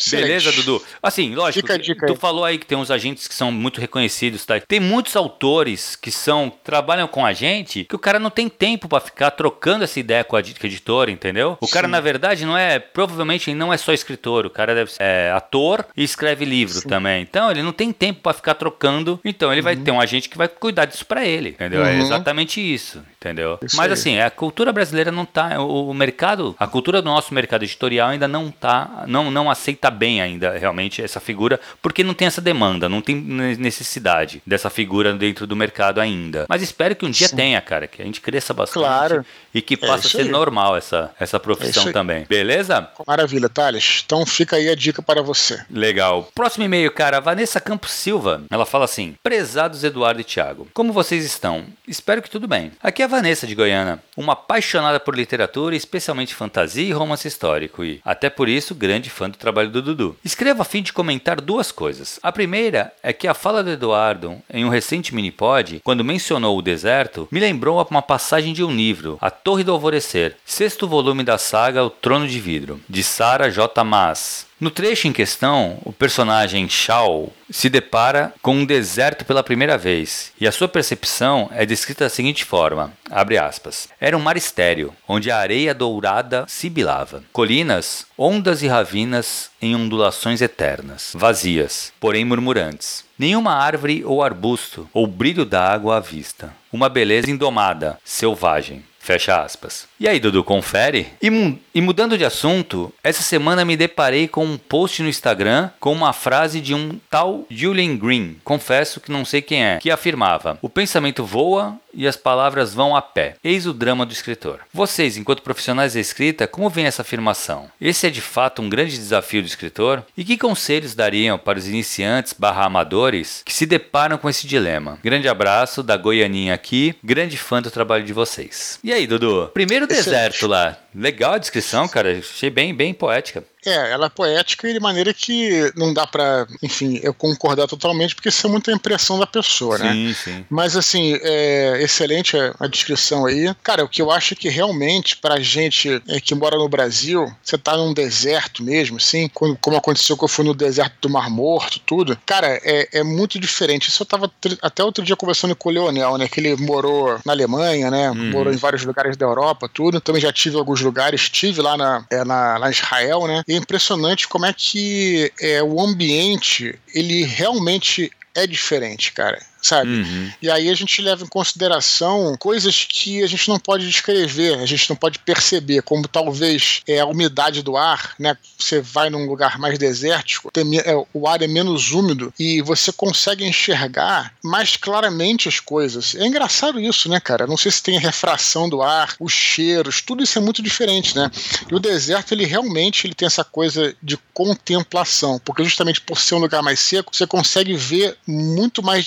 Beleza, 0.08 0.52
Dudu? 0.52 0.80
Assim, 1.02 1.34
lógico, 1.34 1.66
dica, 1.66 1.76
dica 1.76 2.06
tu 2.06 2.12
aí. 2.12 2.18
falou 2.18 2.44
aí 2.44 2.56
que 2.56 2.66
tem 2.66 2.78
uns 2.78 2.92
agentes 2.92 3.26
que 3.26 3.34
são 3.34 3.50
muito 3.50 3.80
reconhecidos, 3.80 4.46
tá? 4.46 4.60
Tem 4.60 4.78
muitos 4.78 5.16
autores 5.16 5.96
que 5.96 6.12
são, 6.12 6.52
trabalham 6.62 7.08
com 7.08 7.26
a 7.26 7.32
gente, 7.32 7.82
que 7.82 7.96
o 7.96 7.98
cara 7.98 8.20
não 8.20 8.30
tem 8.30 8.48
tempo 8.48 8.88
para 8.88 9.00
ficar 9.00 9.32
trocando 9.32 9.82
essa 9.82 9.98
ideia 9.98 10.22
com 10.22 10.36
a 10.36 10.40
editora, 10.40 11.10
entendeu? 11.10 11.58
O 11.60 11.66
Sim. 11.66 11.72
cara, 11.72 11.88
na 11.88 12.00
verdade, 12.00 12.27
não 12.44 12.56
é, 12.56 12.78
provavelmente 12.78 13.54
não 13.54 13.72
é 13.72 13.76
só 13.76 13.92
escritor, 13.92 14.46
o 14.46 14.50
cara 14.50 14.74
deve 14.74 14.92
ser 14.92 15.02
é, 15.02 15.30
ator 15.32 15.86
e 15.96 16.02
escreve 16.02 16.44
livro 16.44 16.80
Sim. 16.80 16.88
também. 16.88 17.22
Então, 17.22 17.50
ele 17.50 17.62
não 17.62 17.72
tem 17.72 17.92
tempo 17.92 18.20
para 18.20 18.34
ficar 18.34 18.54
trocando, 18.54 19.20
então 19.24 19.50
ele 19.50 19.60
uhum. 19.60 19.64
vai 19.64 19.76
ter 19.76 19.90
um 19.90 20.00
agente 20.00 20.28
que 20.28 20.36
vai 20.36 20.48
cuidar 20.48 20.84
disso 20.84 21.06
para 21.06 21.24
ele, 21.24 21.50
entendeu? 21.50 21.68
entendeu? 21.68 21.86
É 21.86 21.92
uhum. 21.92 21.98
É 21.98 22.02
exatamente 22.02 22.60
isso, 22.60 23.02
entendeu? 23.20 23.58
Isso 23.62 23.76
Mas 23.76 23.86
aí. 23.86 23.92
assim, 23.92 24.18
a 24.20 24.30
cultura 24.30 24.72
brasileira 24.72 25.10
não 25.10 25.24
tá, 25.24 25.60
o, 25.60 25.92
mercado, 25.92 26.54
a 26.58 26.66
cultura 26.66 27.02
do 27.02 27.06
nosso 27.06 27.34
mercado 27.34 27.64
editorial 27.64 28.08
ainda 28.08 28.28
não 28.28 28.50
tá, 28.50 29.04
não, 29.06 29.30
não 29.30 29.50
aceita 29.50 29.90
bem 29.90 30.20
ainda 30.22 30.56
realmente 30.56 31.02
essa 31.02 31.20
figura, 31.20 31.60
porque 31.82 32.04
não 32.04 32.14
tem 32.14 32.26
essa 32.28 32.40
demanda, 32.40 32.88
não 32.88 33.02
tem 33.02 33.16
necessidade 33.16 34.40
dessa 34.46 34.70
figura 34.70 35.12
dentro 35.12 35.46
do 35.46 35.56
mercado 35.56 36.00
ainda. 36.00 36.46
Mas 36.48 36.62
espero 36.62 36.94
que 36.94 37.04
um 37.04 37.10
dia 37.10 37.28
Sim. 37.28 37.36
tenha, 37.36 37.60
cara, 37.60 37.86
que 37.86 38.00
a 38.00 38.04
gente 38.04 38.20
cresça 38.20 38.54
bastante 38.54 38.84
claro. 38.84 39.26
e 39.52 39.60
que 39.60 39.76
passe 39.76 40.06
é 40.06 40.08
a 40.08 40.10
ser 40.10 40.22
aí. 40.22 40.28
normal 40.28 40.76
essa, 40.76 41.10
essa 41.18 41.40
profissão 41.40 41.88
é 41.88 41.92
também. 41.92 42.24
Beleza? 42.28 42.88
Maravilha, 43.06 43.48
Thales. 43.48 44.02
Então 44.04 44.24
fica 44.24 44.56
aí 44.56 44.68
a 44.68 44.74
dica 44.74 45.02
para 45.02 45.22
você. 45.22 45.60
Legal. 45.70 46.28
Próximo 46.34 46.64
e-mail, 46.64 46.90
cara, 46.92 47.20
Vanessa 47.20 47.60
Campos 47.60 47.90
Silva. 47.90 48.42
Ela 48.50 48.64
fala 48.64 48.84
assim: 48.84 49.16
Prezados 49.22 49.82
Eduardo 49.82 50.20
e 50.20 50.24
Thiago, 50.24 50.68
como 50.72 50.92
vocês 50.92 51.24
estão? 51.24 51.64
Espero 51.86 52.22
que 52.22 52.30
tudo 52.30 52.46
bem. 52.46 52.70
Aqui 52.82 53.02
é 53.02 53.07
a 53.08 53.10
Vanessa 53.10 53.46
de 53.46 53.54
Goiânia, 53.54 54.02
uma 54.14 54.34
apaixonada 54.34 55.00
por 55.00 55.16
literatura, 55.16 55.74
especialmente 55.74 56.34
fantasia 56.34 56.86
e 56.86 56.92
romance 56.92 57.26
histórico, 57.26 57.82
e, 57.82 58.02
até 58.04 58.28
por 58.28 58.50
isso, 58.50 58.74
grande 58.74 59.08
fã 59.08 59.30
do 59.30 59.38
trabalho 59.38 59.70
do 59.70 59.80
Dudu. 59.80 60.14
Escrevo 60.22 60.60
a 60.60 60.64
fim 60.64 60.82
de 60.82 60.92
comentar 60.92 61.40
duas 61.40 61.72
coisas. 61.72 62.20
A 62.22 62.30
primeira 62.30 62.92
é 63.02 63.10
que 63.14 63.26
a 63.26 63.32
fala 63.32 63.64
do 63.64 63.70
Eduardo, 63.70 64.36
em 64.52 64.62
um 64.62 64.68
recente 64.68 65.14
minipod, 65.14 65.80
quando 65.82 66.04
mencionou 66.04 66.58
o 66.58 66.62
deserto, 66.62 67.26
me 67.30 67.40
lembrou 67.40 67.82
uma 67.90 68.02
passagem 68.02 68.52
de 68.52 68.62
um 68.62 68.70
livro, 68.70 69.16
A 69.22 69.30
Torre 69.30 69.64
do 69.64 69.72
Alvorecer, 69.72 70.36
sexto 70.44 70.86
volume 70.86 71.24
da 71.24 71.38
saga 71.38 71.82
O 71.82 71.88
Trono 71.88 72.28
de 72.28 72.38
Vidro, 72.38 72.78
de 72.86 73.02
Sarah 73.02 73.48
J. 73.48 73.82
Maas. 73.84 74.47
No 74.60 74.72
trecho 74.72 75.06
em 75.06 75.12
questão, 75.12 75.78
o 75.84 75.92
personagem 75.92 76.68
Shao 76.68 77.32
se 77.48 77.70
depara 77.70 78.34
com 78.42 78.56
um 78.56 78.64
deserto 78.64 79.24
pela 79.24 79.44
primeira 79.44 79.78
vez, 79.78 80.32
e 80.40 80.48
a 80.48 80.52
sua 80.52 80.66
percepção 80.66 81.48
é 81.52 81.64
descrita 81.64 82.04
da 82.04 82.10
seguinte 82.10 82.44
forma: 82.44 82.92
aspas. 83.08 83.88
Era 84.00 84.16
um 84.16 84.20
mar 84.20 84.36
estéreo, 84.36 84.92
onde 85.06 85.30
a 85.30 85.38
areia 85.38 85.72
dourada 85.72 86.44
sibilava. 86.48 87.22
Colinas, 87.32 88.04
ondas 88.18 88.60
e 88.60 88.66
ravinas 88.66 89.48
em 89.62 89.76
ondulações 89.76 90.42
eternas, 90.42 91.12
vazias, 91.14 91.92
porém 92.00 92.24
murmurantes. 92.24 93.04
Nenhuma 93.16 93.54
árvore 93.54 94.04
ou 94.04 94.24
arbusto, 94.24 94.88
ou 94.92 95.06
brilho 95.06 95.44
da 95.44 95.72
água 95.72 95.98
à 95.98 96.00
vista. 96.00 96.52
Uma 96.72 96.88
beleza 96.88 97.30
indomada, 97.30 97.96
selvagem. 98.04 98.84
Fecha 99.08 99.40
aspas. 99.42 99.88
E 99.98 100.06
aí, 100.06 100.20
Dudu, 100.20 100.44
confere? 100.44 101.06
E, 101.22 101.30
e, 101.74 101.80
mudando 101.80 102.18
de 102.18 102.26
assunto, 102.26 102.92
essa 103.02 103.22
semana 103.22 103.64
me 103.64 103.74
deparei 103.74 104.28
com 104.28 104.44
um 104.44 104.58
post 104.58 105.02
no 105.02 105.08
Instagram 105.08 105.70
com 105.80 105.94
uma 105.94 106.12
frase 106.12 106.60
de 106.60 106.74
um 106.74 107.00
tal 107.08 107.46
Julian 107.48 107.96
Green, 107.96 108.36
confesso 108.44 109.00
que 109.00 109.10
não 109.10 109.24
sei 109.24 109.40
quem 109.40 109.64
é, 109.64 109.78
que 109.78 109.90
afirmava: 109.90 110.58
O 110.60 110.68
pensamento 110.68 111.24
voa 111.24 111.80
e 111.92 112.06
as 112.06 112.16
palavras 112.16 112.74
vão 112.74 112.94
a 112.94 113.02
pé. 113.02 113.36
Eis 113.42 113.66
o 113.66 113.72
drama 113.72 114.04
do 114.04 114.12
escritor. 114.12 114.60
Vocês, 114.72 115.16
enquanto 115.16 115.42
profissionais 115.42 115.94
da 115.94 116.00
escrita, 116.00 116.46
como 116.46 116.70
veem 116.70 116.86
essa 116.86 117.02
afirmação? 117.02 117.68
Esse 117.80 118.06
é 118.06 118.10
de 118.10 118.20
fato 118.20 118.62
um 118.62 118.68
grande 118.68 118.96
desafio 118.96 119.42
do 119.42 119.48
escritor? 119.48 120.04
E 120.16 120.24
que 120.24 120.38
conselhos 120.38 120.94
dariam 120.94 121.38
para 121.38 121.58
os 121.58 121.66
iniciantes 121.66 122.32
barra 122.32 122.64
amadores 122.64 123.42
que 123.44 123.52
se 123.52 123.66
deparam 123.66 124.18
com 124.18 124.28
esse 124.28 124.46
dilema? 124.46 124.98
Grande 125.02 125.28
abraço 125.28 125.82
da 125.82 125.96
Goianinha 125.96 126.54
aqui, 126.54 126.94
grande 127.02 127.36
fã 127.36 127.60
do 127.60 127.70
trabalho 127.70 128.04
de 128.04 128.12
vocês. 128.12 128.78
E 128.84 128.92
aí, 128.92 128.97
Dudu? 129.06 129.50
Primeiro 129.54 129.86
deserto 129.86 130.46
lá. 130.46 130.76
Legal 130.94 131.34
a 131.34 131.38
descrição, 131.38 131.88
cara. 131.88 132.18
Achei 132.18 132.50
bem, 132.50 132.74
bem 132.74 132.92
poética. 132.92 133.44
É, 133.64 133.92
ela 133.92 134.06
é 134.06 134.08
poética 134.08 134.68
e 134.68 134.72
de 134.72 134.80
maneira 134.80 135.12
que 135.12 135.72
não 135.76 135.92
dá 135.92 136.06
para, 136.06 136.46
enfim, 136.62 137.00
eu 137.02 137.12
concordar 137.12 137.66
totalmente, 137.66 138.14
porque 138.14 138.28
isso 138.28 138.46
é 138.46 138.50
muita 138.50 138.72
impressão 138.72 139.18
da 139.18 139.26
pessoa, 139.26 139.78
sim, 139.78 139.84
né? 139.84 139.92
Sim, 139.92 140.14
sim. 140.14 140.46
Mas, 140.48 140.76
assim, 140.76 141.18
é 141.22 141.82
excelente 141.82 142.36
a, 142.36 142.54
a, 142.60 142.66
descrição 142.66 143.26
aí. 143.26 143.52
Cara, 143.62 143.84
o 143.84 143.88
que 143.88 144.00
eu 144.00 144.10
acho 144.10 144.34
é 144.34 144.36
que 144.36 144.48
realmente, 144.48 145.16
pra 145.16 145.40
gente 145.40 146.02
é, 146.08 146.20
que 146.20 146.34
mora 146.34 146.56
no 146.56 146.68
Brasil, 146.68 147.30
você 147.42 147.58
tá 147.58 147.76
num 147.76 147.92
deserto 147.92 148.62
mesmo, 148.62 148.98
assim, 148.98 149.28
como, 149.34 149.56
como, 149.60 149.76
aconteceu 149.76 150.16
que 150.16 150.24
eu 150.24 150.28
fui 150.28 150.44
no 150.44 150.54
deserto 150.54 150.94
do 151.02 151.10
Mar 151.10 151.28
Morto, 151.28 151.80
tudo. 151.80 152.16
Cara, 152.24 152.60
é, 152.62 152.88
é 152.92 153.02
muito 153.02 153.38
diferente. 153.38 153.88
Isso 153.88 154.02
eu 154.02 154.06
tava 154.06 154.30
até 154.62 154.84
outro 154.84 155.04
dia 155.04 155.16
conversando 155.16 155.56
com 155.56 155.68
o 155.68 155.72
Leonel, 155.72 156.16
né? 156.16 156.28
Que 156.28 156.40
ele 156.40 156.56
morou 156.56 157.18
na 157.24 157.32
Alemanha, 157.32 157.90
né? 157.90 158.10
Uhum. 158.10 158.30
Morou 158.30 158.52
em 158.52 158.56
vários 158.56 158.84
lugares 158.84 159.16
da 159.16 159.26
Europa, 159.26 159.68
tudo. 159.72 160.00
Também 160.00 160.22
já 160.22 160.32
tive 160.32 160.56
alguns 160.56 160.80
lugares, 160.80 161.22
estive 161.22 161.60
lá 161.60 161.76
na, 161.76 162.04
é, 162.10 162.24
na, 162.24 162.58
na 162.58 162.70
Israel, 162.70 163.26
né? 163.26 163.42
É 163.48 163.54
impressionante 163.54 164.28
como 164.28 164.44
é 164.44 164.52
que 164.52 165.32
é, 165.40 165.62
o 165.62 165.80
ambiente 165.80 166.78
ele 166.94 167.24
realmente 167.24 168.12
é 168.34 168.46
diferente, 168.46 169.12
cara 169.12 169.47
sabe? 169.60 169.90
Uhum. 169.90 170.32
E 170.40 170.50
aí 170.50 170.68
a 170.68 170.74
gente 170.74 171.00
leva 171.02 171.24
em 171.24 171.28
consideração 171.28 172.36
coisas 172.38 172.86
que 172.88 173.22
a 173.22 173.26
gente 173.26 173.48
não 173.48 173.58
pode 173.58 173.86
descrever, 173.86 174.54
a 174.54 174.66
gente 174.66 174.88
não 174.88 174.96
pode 174.96 175.18
perceber, 175.18 175.82
como 175.82 176.06
talvez 176.06 176.82
é, 176.86 177.00
a 177.00 177.06
umidade 177.06 177.62
do 177.62 177.76
ar, 177.76 178.14
né? 178.18 178.36
Você 178.58 178.80
vai 178.80 179.10
num 179.10 179.26
lugar 179.26 179.58
mais 179.58 179.78
desértico, 179.78 180.50
tem, 180.50 180.78
é, 180.78 180.94
o 181.12 181.28
ar 181.28 181.42
é 181.42 181.46
menos 181.46 181.92
úmido 181.92 182.32
e 182.38 182.62
você 182.62 182.92
consegue 182.92 183.44
enxergar 183.44 184.32
mais 184.42 184.76
claramente 184.76 185.48
as 185.48 185.60
coisas. 185.60 186.14
É 186.14 186.26
engraçado 186.26 186.80
isso, 186.80 187.08
né, 187.08 187.20
cara? 187.20 187.46
Não 187.46 187.56
sei 187.56 187.70
se 187.70 187.82
tem 187.82 187.96
a 187.96 188.00
refração 188.00 188.68
do 188.68 188.82
ar, 188.82 189.14
os 189.20 189.32
cheiros, 189.32 190.00
tudo 190.00 190.22
isso 190.22 190.38
é 190.38 190.40
muito 190.40 190.62
diferente, 190.62 191.16
né? 191.16 191.30
E 191.70 191.74
o 191.74 191.80
deserto, 191.80 192.32
ele 192.32 192.44
realmente 192.44 193.06
ele 193.06 193.14
tem 193.14 193.26
essa 193.26 193.44
coisa 193.44 193.94
de 194.02 194.18
contemplação, 194.32 195.40
porque 195.44 195.64
justamente 195.64 196.00
por 196.00 196.18
ser 196.18 196.34
um 196.34 196.38
lugar 196.38 196.62
mais 196.62 196.80
seco, 196.80 197.14
você 197.14 197.26
consegue 197.26 197.74
ver 197.74 198.16
muito 198.26 198.82
mais 198.82 199.04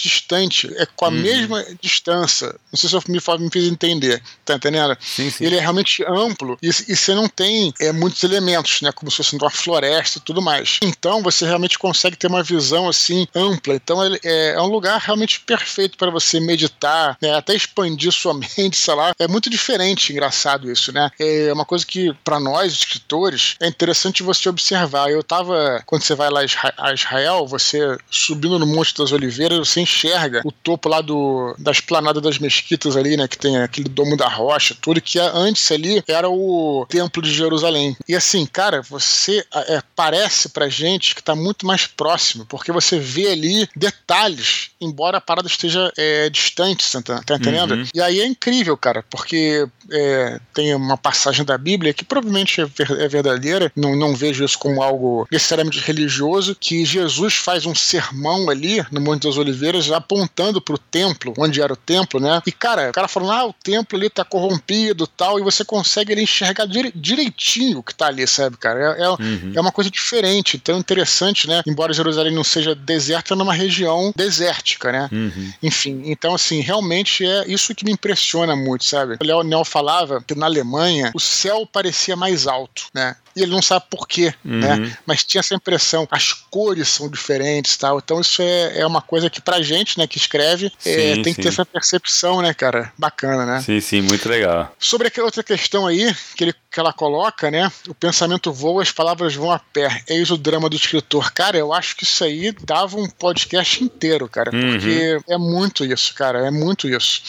distante 0.48 0.72
é 0.78 0.86
com 0.96 1.06
a 1.06 1.10
uhum. 1.10 1.16
mesma 1.16 1.66
distância. 1.82 2.48
Não 2.72 2.78
sei 2.78 2.90
se 2.90 2.96
eu 2.96 3.02
me, 3.08 3.20
me 3.40 3.50
fiz 3.52 3.66
entender, 3.66 4.22
tá 4.46 4.56
entendendo? 4.56 4.98
Sim, 5.00 5.30
sim. 5.30 5.46
Ele 5.46 5.58
é 5.58 5.60
realmente 5.60 6.04
amplo 6.08 6.58
e, 6.62 6.70
e 6.70 6.96
você 6.96 7.14
não 7.14 7.28
tem 7.28 7.74
é, 7.80 7.92
muitos 7.92 8.24
elementos, 8.24 8.82
né? 8.82 8.92
Como 8.92 9.12
se 9.12 9.18
fosse 9.18 9.36
uma 9.36 9.50
floresta 9.50 10.18
e 10.18 10.22
tudo 10.22 10.42
mais. 10.42 10.80
Então 10.82 11.22
você 11.22 11.46
realmente 11.46 11.78
consegue 11.78 12.16
ter 12.16 12.28
uma 12.28 12.44
visão 12.44 12.88
assim 12.88 13.28
ampla. 13.36 13.76
Então 13.76 14.04
ele 14.06 14.20
é, 14.24 14.52
é 14.52 14.62
um 14.62 14.68
lugar 14.68 15.00
realmente 15.00 15.40
perfeito 15.42 15.98
para 15.98 16.12
você 16.12 16.40
meditar, 16.40 17.18
né? 17.22 17.34
até 17.36 17.56
expandir 17.56 18.12
sua 18.12 18.34
mente, 18.58 18.78
sei 18.78 18.96
lá. 18.96 19.14
É 19.20 19.28
muito 19.28 19.50
diferente, 19.50 20.12
engraçado 20.12 20.72
isso, 20.72 20.92
né? 20.92 21.10
É 21.20 21.52
uma 21.54 21.66
coisa 21.66 21.86
que 21.86 22.14
para 22.24 22.40
nós 22.40 22.74
escritores 22.74 23.56
é 23.60 23.68
interessante 23.68 24.24
você 24.24 24.50
observar. 24.50 25.10
Eu 25.10 25.24
tava 25.24 25.82
quando 25.86 26.04
você 26.04 26.16
vai 26.16 26.30
lá 26.30 26.42
a 26.78 26.94
Israel, 26.94 27.46
você 27.46 27.98
subindo 28.10 28.60
no 28.60 28.66
Monte 28.66 28.96
das 28.98 29.12
Oliveiras, 29.12 29.70
você 29.70 29.82
enxerga 29.82 30.31
enxerga 30.32 30.42
o 30.46 30.52
topo 30.52 30.88
lá 30.88 31.02
do, 31.02 31.54
da 31.60 31.72
esplanada 31.72 32.22
das 32.22 32.40
mesquitas 32.40 32.96
ali, 32.96 33.18
né? 33.18 33.28
Que 33.28 33.38
tem 33.38 33.58
aquele 33.58 33.90
domo 33.90 34.16
da 34.16 34.28
rocha, 34.28 34.76
tudo 34.80 35.02
que 35.02 35.20
antes 35.20 35.70
ali 35.72 36.04
era 36.08 36.30
o 36.30 36.86
templo 36.90 37.22
de 37.22 37.34
Jerusalém. 37.34 37.96
E 38.08 38.16
assim, 38.16 38.46
cara, 38.46 38.82
você 38.82 39.46
é, 39.54 39.82
parece 39.96 40.50
pra 40.50 40.70
gente 40.70 41.14
que 41.16 41.24
tá 41.24 41.36
muito 41.36 41.66
mais 41.66 41.86
próximo, 41.86 42.46
porque 42.46 42.72
você 42.72 42.98
vê 42.98 43.28
ali 43.32 43.68
detalhes, 43.76 44.72
embora 44.80 45.18
a 45.18 45.22
parada 45.22 45.48
esteja 45.48 45.92
é, 45.98 46.30
distante, 46.30 46.86
tá, 47.04 47.22
tá 47.22 47.36
entendendo? 47.36 47.76
Uhum. 47.76 47.88
E 47.94 48.02
aí 48.02 48.22
é 48.22 48.26
incrível, 48.26 48.78
cara, 48.78 49.04
porque 49.10 49.68
é, 49.92 50.40
tem 50.54 50.74
uma 50.76 50.98
passagem 50.98 51.44
da 51.44 51.58
Bíblia 51.58 51.94
que 51.94 52.06
provavelmente 52.06 52.62
é, 52.62 52.66
é 53.04 53.08
verdadeira, 53.08 53.72
não, 53.76 53.96
não 53.96 54.16
vejo 54.16 54.44
isso 54.44 54.58
como 54.58 54.82
algo 54.82 55.28
necessariamente 55.32 55.80
religioso, 55.80 56.56
que 56.60 56.86
Jesus 56.86 57.36
faz 57.36 57.66
um 57.66 57.76
sermão 57.76 58.50
ali 58.50 58.84
no 58.92 59.02
Monte 59.02 59.24
das 59.24 59.38
Oliveiras, 59.38 59.92
apontando 59.92 60.21
apontando 60.22 60.62
pro 60.62 60.78
templo, 60.78 61.34
onde 61.38 61.62
era 61.62 61.74
o 61.74 61.76
templo, 61.76 62.20
né? 62.20 62.42
E, 62.46 62.52
cara, 62.52 62.90
o 62.90 62.94
cara 62.94 63.08
falando, 63.08 63.32
ah, 63.32 63.46
o 63.46 63.54
templo 63.54 63.98
ali 63.98 64.10
tá 64.10 64.24
corrompido 64.24 65.08
tal, 65.08 65.40
e 65.40 65.44
você 65.44 65.66
consegue 65.66 66.14
ali 66.14 66.24
enxergar 66.24 66.66
dire 66.66 66.92
direitinho 66.96 67.80
o 67.80 67.84
que 67.84 67.94
tá 67.94 68.08
ali, 68.08 68.28
sabe, 68.28 68.58
cara? 68.58 68.98
É, 68.98 69.04
é, 69.04 69.10
uhum. 69.10 69.54
é 69.56 69.62
uma 69.62 69.72
coisa 69.72 69.90
diferente, 69.90 70.60
tão 70.60 70.78
interessante, 70.78 71.48
né? 71.48 71.62
Embora 71.66 71.94
Jerusalém 71.94 72.34
não 72.34 72.44
seja 72.44 72.76
deserta, 72.76 73.34
é 73.34 73.38
numa 73.38 73.54
região 73.54 74.14
desértica, 74.16 74.92
né? 74.92 75.10
Uhum. 75.12 75.54
Enfim, 75.64 76.04
então, 76.06 76.36
assim, 76.36 76.62
realmente 76.62 77.26
é 77.26 77.46
isso 77.48 77.74
que 77.74 77.86
me 77.86 77.92
impressiona 77.92 78.56
muito, 78.56 78.86
sabe? 78.86 79.18
O 79.20 79.24
Leonel 79.24 79.66
falava 79.66 80.24
que 80.26 80.36
na 80.36 80.46
Alemanha 80.46 81.12
o 81.16 81.20
céu 81.20 81.68
parecia 81.72 82.16
mais 82.16 82.48
alto, 82.48 82.84
né? 82.94 83.16
E 83.36 83.42
ele 83.42 83.52
não 83.52 83.62
sabe 83.62 83.86
por 83.90 84.08
quê, 84.08 84.34
né? 84.44 84.74
uhum. 84.74 84.80
né? 84.82 84.98
Mas 85.06 85.24
tinha 85.24 85.40
essa 85.40 85.56
impressão, 85.56 86.08
as 86.12 86.34
cores 86.34 86.88
são 86.88 87.10
diferentes, 87.10 87.78
tal. 87.78 88.00
Então 88.00 88.20
isso 88.22 88.42
é, 88.42 88.80
é 88.80 88.86
uma 88.86 89.02
coisa 89.02 89.30
que 89.30 89.42
pra 89.42 89.62
gente, 89.62 89.98
né, 89.98 90.08
que 90.08 90.18
escreve, 90.18 90.68
é, 90.68 90.70
sim, 90.80 90.90
é, 90.92 91.14
tem 91.16 91.24
sim. 91.26 91.34
que 91.34 91.42
ter 91.42 91.50
essa 91.50 91.66
percepção, 91.66 92.42
né, 92.42 92.54
cara? 92.54 92.92
Bacana, 92.98 93.46
né? 93.46 93.62
Sim, 93.62 93.80
sim, 93.80 94.02
muito 94.02 94.28
legal. 94.28 94.74
Sobre 94.80 95.08
aquela 95.08 95.26
outra 95.26 95.44
questão 95.44 95.88
aí 95.88 96.14
que 96.36 96.44
ele 96.44 96.54
que 96.72 96.80
ela 96.80 96.94
coloca, 96.94 97.52
né? 97.52 97.70
O 97.88 97.94
pensamento 97.94 98.52
voa, 98.52 98.82
as 98.82 98.92
palavras 98.92 99.36
vão 99.36 99.52
a 99.52 99.60
pé. 99.60 100.04
Eis 100.08 100.32
o 100.32 100.38
drama 100.38 100.70
do 100.70 100.76
escritor. 100.76 101.32
Cara, 101.32 101.58
eu 101.58 101.74
acho 101.74 101.96
que 101.96 102.04
isso 102.04 102.24
aí 102.24 102.52
dava 102.64 102.98
um 102.98 103.10
podcast 103.10 103.84
inteiro, 103.84 104.30
cara, 104.30 104.56
uhum. 104.56 104.72
porque 104.72 105.20
é 105.28 105.38
muito 105.38 105.84
isso, 105.84 106.14
cara, 106.14 106.48
é 106.48 106.52
muito 106.52 106.88
isso 106.88 107.22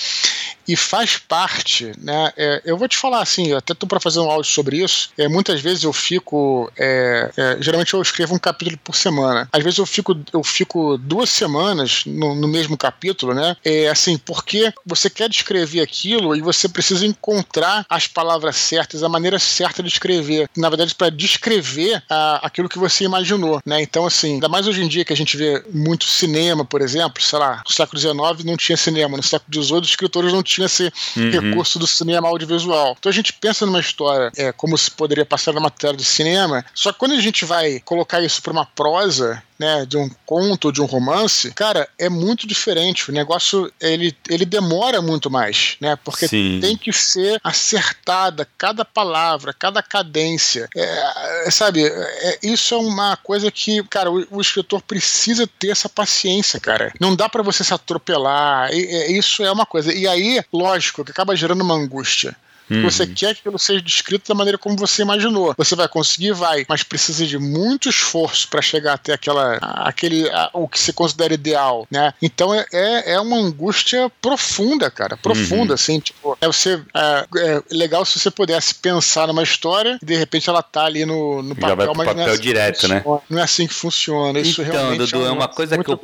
e 0.66 0.76
faz 0.76 1.16
parte, 1.16 1.92
né? 1.98 2.32
É, 2.36 2.62
eu 2.64 2.76
vou 2.76 2.88
te 2.88 2.96
falar 2.96 3.20
assim, 3.20 3.52
até 3.52 3.74
tô 3.74 3.86
para 3.86 4.00
fazer 4.00 4.20
um 4.20 4.30
áudio 4.30 4.50
sobre 4.50 4.82
isso. 4.82 5.10
É, 5.18 5.28
muitas 5.28 5.60
vezes 5.60 5.84
eu 5.84 5.92
fico, 5.92 6.70
é, 6.76 7.30
é, 7.36 7.56
geralmente 7.60 7.92
eu 7.94 8.02
escrevo 8.02 8.34
um 8.34 8.38
capítulo 8.38 8.78
por 8.78 8.94
semana. 8.94 9.48
Às 9.52 9.62
vezes 9.62 9.78
eu 9.78 9.86
fico, 9.86 10.18
eu 10.32 10.42
fico 10.42 10.96
duas 10.98 11.30
semanas 11.30 12.04
no, 12.06 12.34
no 12.34 12.48
mesmo 12.48 12.76
capítulo, 12.76 13.34
né? 13.34 13.56
É 13.64 13.88
assim, 13.88 14.16
porque 14.16 14.72
você 14.86 15.10
quer 15.10 15.28
descrever 15.28 15.80
aquilo 15.80 16.36
e 16.36 16.40
você 16.40 16.68
precisa 16.68 17.06
encontrar 17.06 17.84
as 17.88 18.06
palavras 18.06 18.56
certas, 18.56 19.02
a 19.02 19.08
maneira 19.08 19.31
certa 19.38 19.82
de 19.82 19.88
escrever. 19.88 20.48
Na 20.56 20.68
verdade, 20.68 20.94
para 20.94 21.10
descrever 21.10 22.02
a, 22.08 22.46
aquilo 22.46 22.68
que 22.68 22.78
você 22.78 23.04
imaginou, 23.04 23.60
né? 23.66 23.82
Então, 23.82 24.06
assim, 24.06 24.34
ainda 24.34 24.48
mais 24.48 24.66
hoje 24.66 24.82
em 24.82 24.88
dia 24.88 25.04
que 25.04 25.12
a 25.12 25.16
gente 25.16 25.36
vê 25.36 25.62
muito 25.72 26.04
cinema, 26.04 26.64
por 26.64 26.80
exemplo, 26.80 27.22
sei 27.22 27.38
lá, 27.38 27.62
no 27.66 27.72
século 27.72 27.98
XIX 27.98 28.44
não 28.44 28.56
tinha 28.56 28.76
cinema, 28.76 29.16
no 29.16 29.22
século 29.22 29.62
XVIII 29.62 29.80
os 29.80 29.88
escritores 29.88 30.32
não 30.32 30.42
tinham 30.42 30.62
tinha 30.62 30.66
esse 30.66 30.92
uhum. 31.16 31.30
recurso 31.30 31.78
do 31.78 31.86
cinema 31.86 32.28
audiovisual. 32.28 32.96
Então 32.98 33.10
a 33.10 33.12
gente 33.12 33.32
pensa 33.32 33.66
numa 33.66 33.80
história 33.80 34.30
é, 34.36 34.52
como 34.52 34.76
se 34.76 34.90
poderia 34.90 35.24
passar 35.24 35.52
numa 35.52 35.70
tela 35.70 35.96
de 35.96 36.04
cinema, 36.04 36.64
só 36.74 36.92
que 36.92 36.98
quando 36.98 37.12
a 37.12 37.20
gente 37.20 37.44
vai 37.44 37.80
colocar 37.80 38.20
isso 38.22 38.42
para 38.42 38.52
uma 38.52 38.66
prosa, 38.66 39.42
né, 39.62 39.86
de 39.86 39.96
um 39.96 40.10
conto, 40.26 40.72
de 40.72 40.82
um 40.82 40.86
romance, 40.86 41.52
cara, 41.52 41.88
é 41.96 42.08
muito 42.08 42.48
diferente. 42.48 43.08
O 43.08 43.14
negócio 43.14 43.72
ele, 43.80 44.12
ele 44.28 44.44
demora 44.44 45.00
muito 45.00 45.30
mais, 45.30 45.76
né? 45.80 45.96
Porque 46.04 46.26
Sim. 46.26 46.58
tem 46.60 46.76
que 46.76 46.92
ser 46.92 47.40
acertada 47.44 48.48
cada 48.58 48.84
palavra, 48.84 49.54
cada 49.56 49.80
cadência. 49.80 50.68
É, 50.76 51.50
sabe, 51.52 51.84
é, 51.86 52.38
isso 52.42 52.74
é 52.74 52.78
uma 52.78 53.16
coisa 53.16 53.52
que, 53.52 53.84
cara, 53.84 54.10
o, 54.10 54.26
o, 54.32 54.40
escritor 54.40 54.82
precisa 54.82 55.46
ter 55.46 55.70
essa 55.70 55.88
paciência, 55.88 56.58
cara. 56.58 56.92
Não 56.98 57.14
dá 57.14 57.28
para 57.28 57.44
você 57.44 57.62
se 57.62 57.72
atropelar. 57.72 58.72
E, 58.72 58.84
é, 58.84 59.12
isso 59.12 59.44
é 59.44 59.52
uma 59.52 59.64
coisa. 59.64 59.94
E 59.94 60.08
aí, 60.08 60.42
lógico, 60.52 61.04
que 61.04 61.12
acaba 61.12 61.36
gerando 61.36 61.62
uma 61.62 61.76
angústia. 61.76 62.34
Uhum. 62.72 62.82
Você 62.82 63.06
quer 63.06 63.34
que 63.34 63.40
aquilo 63.40 63.58
seja 63.58 63.80
descrito 63.80 64.28
da 64.28 64.34
maneira 64.34 64.58
como 64.58 64.76
você 64.76 65.02
imaginou. 65.02 65.54
Você 65.56 65.74
vai 65.76 65.88
conseguir, 65.88 66.32
vai, 66.32 66.64
mas 66.68 66.82
precisa 66.82 67.26
de 67.26 67.38
muito 67.38 67.88
esforço 67.88 68.48
para 68.48 68.62
chegar 68.62 68.94
até 68.94 69.12
aquela, 69.12 69.58
aquele, 69.60 70.28
a, 70.30 70.50
o 70.52 70.68
que 70.68 70.78
se 70.78 70.92
considera 70.92 71.34
ideal, 71.34 71.86
né? 71.90 72.14
Então 72.20 72.54
é, 72.54 72.64
é, 72.72 73.12
é 73.12 73.20
uma 73.20 73.36
angústia 73.36 74.10
profunda, 74.20 74.90
cara, 74.90 75.16
profunda, 75.16 75.68
uhum. 75.68 75.74
assim, 75.74 76.00
tipo, 76.00 76.36
é 76.40 76.46
você 76.46 76.82
é, 76.94 77.26
é, 77.36 77.62
legal 77.70 78.04
se 78.04 78.18
você 78.18 78.30
pudesse 78.30 78.74
pensar 78.74 79.26
numa 79.26 79.42
história 79.42 79.98
e 80.02 80.06
de 80.06 80.16
repente 80.16 80.48
ela 80.48 80.62
tá 80.62 80.84
ali 80.84 81.04
no, 81.04 81.42
no 81.42 81.54
papel, 81.54 81.94
mas 81.94 82.06
papel 82.06 82.14
não 82.14 82.22
é 82.22 82.30
assim 82.30 82.42
direto, 82.42 82.88
né? 82.88 83.02
Não 83.28 83.38
é 83.38 83.42
assim 83.42 83.66
que 83.66 83.74
funciona. 83.74 84.38
Isso 84.38 84.62
então, 84.62 84.74
realmente 84.74 84.98
Dudu, 84.98 85.24
é, 85.24 85.28
é 85.28 85.30
uma 85.30 85.48
coisa 85.48 85.78
que 85.78 85.90
eu, 85.90 86.00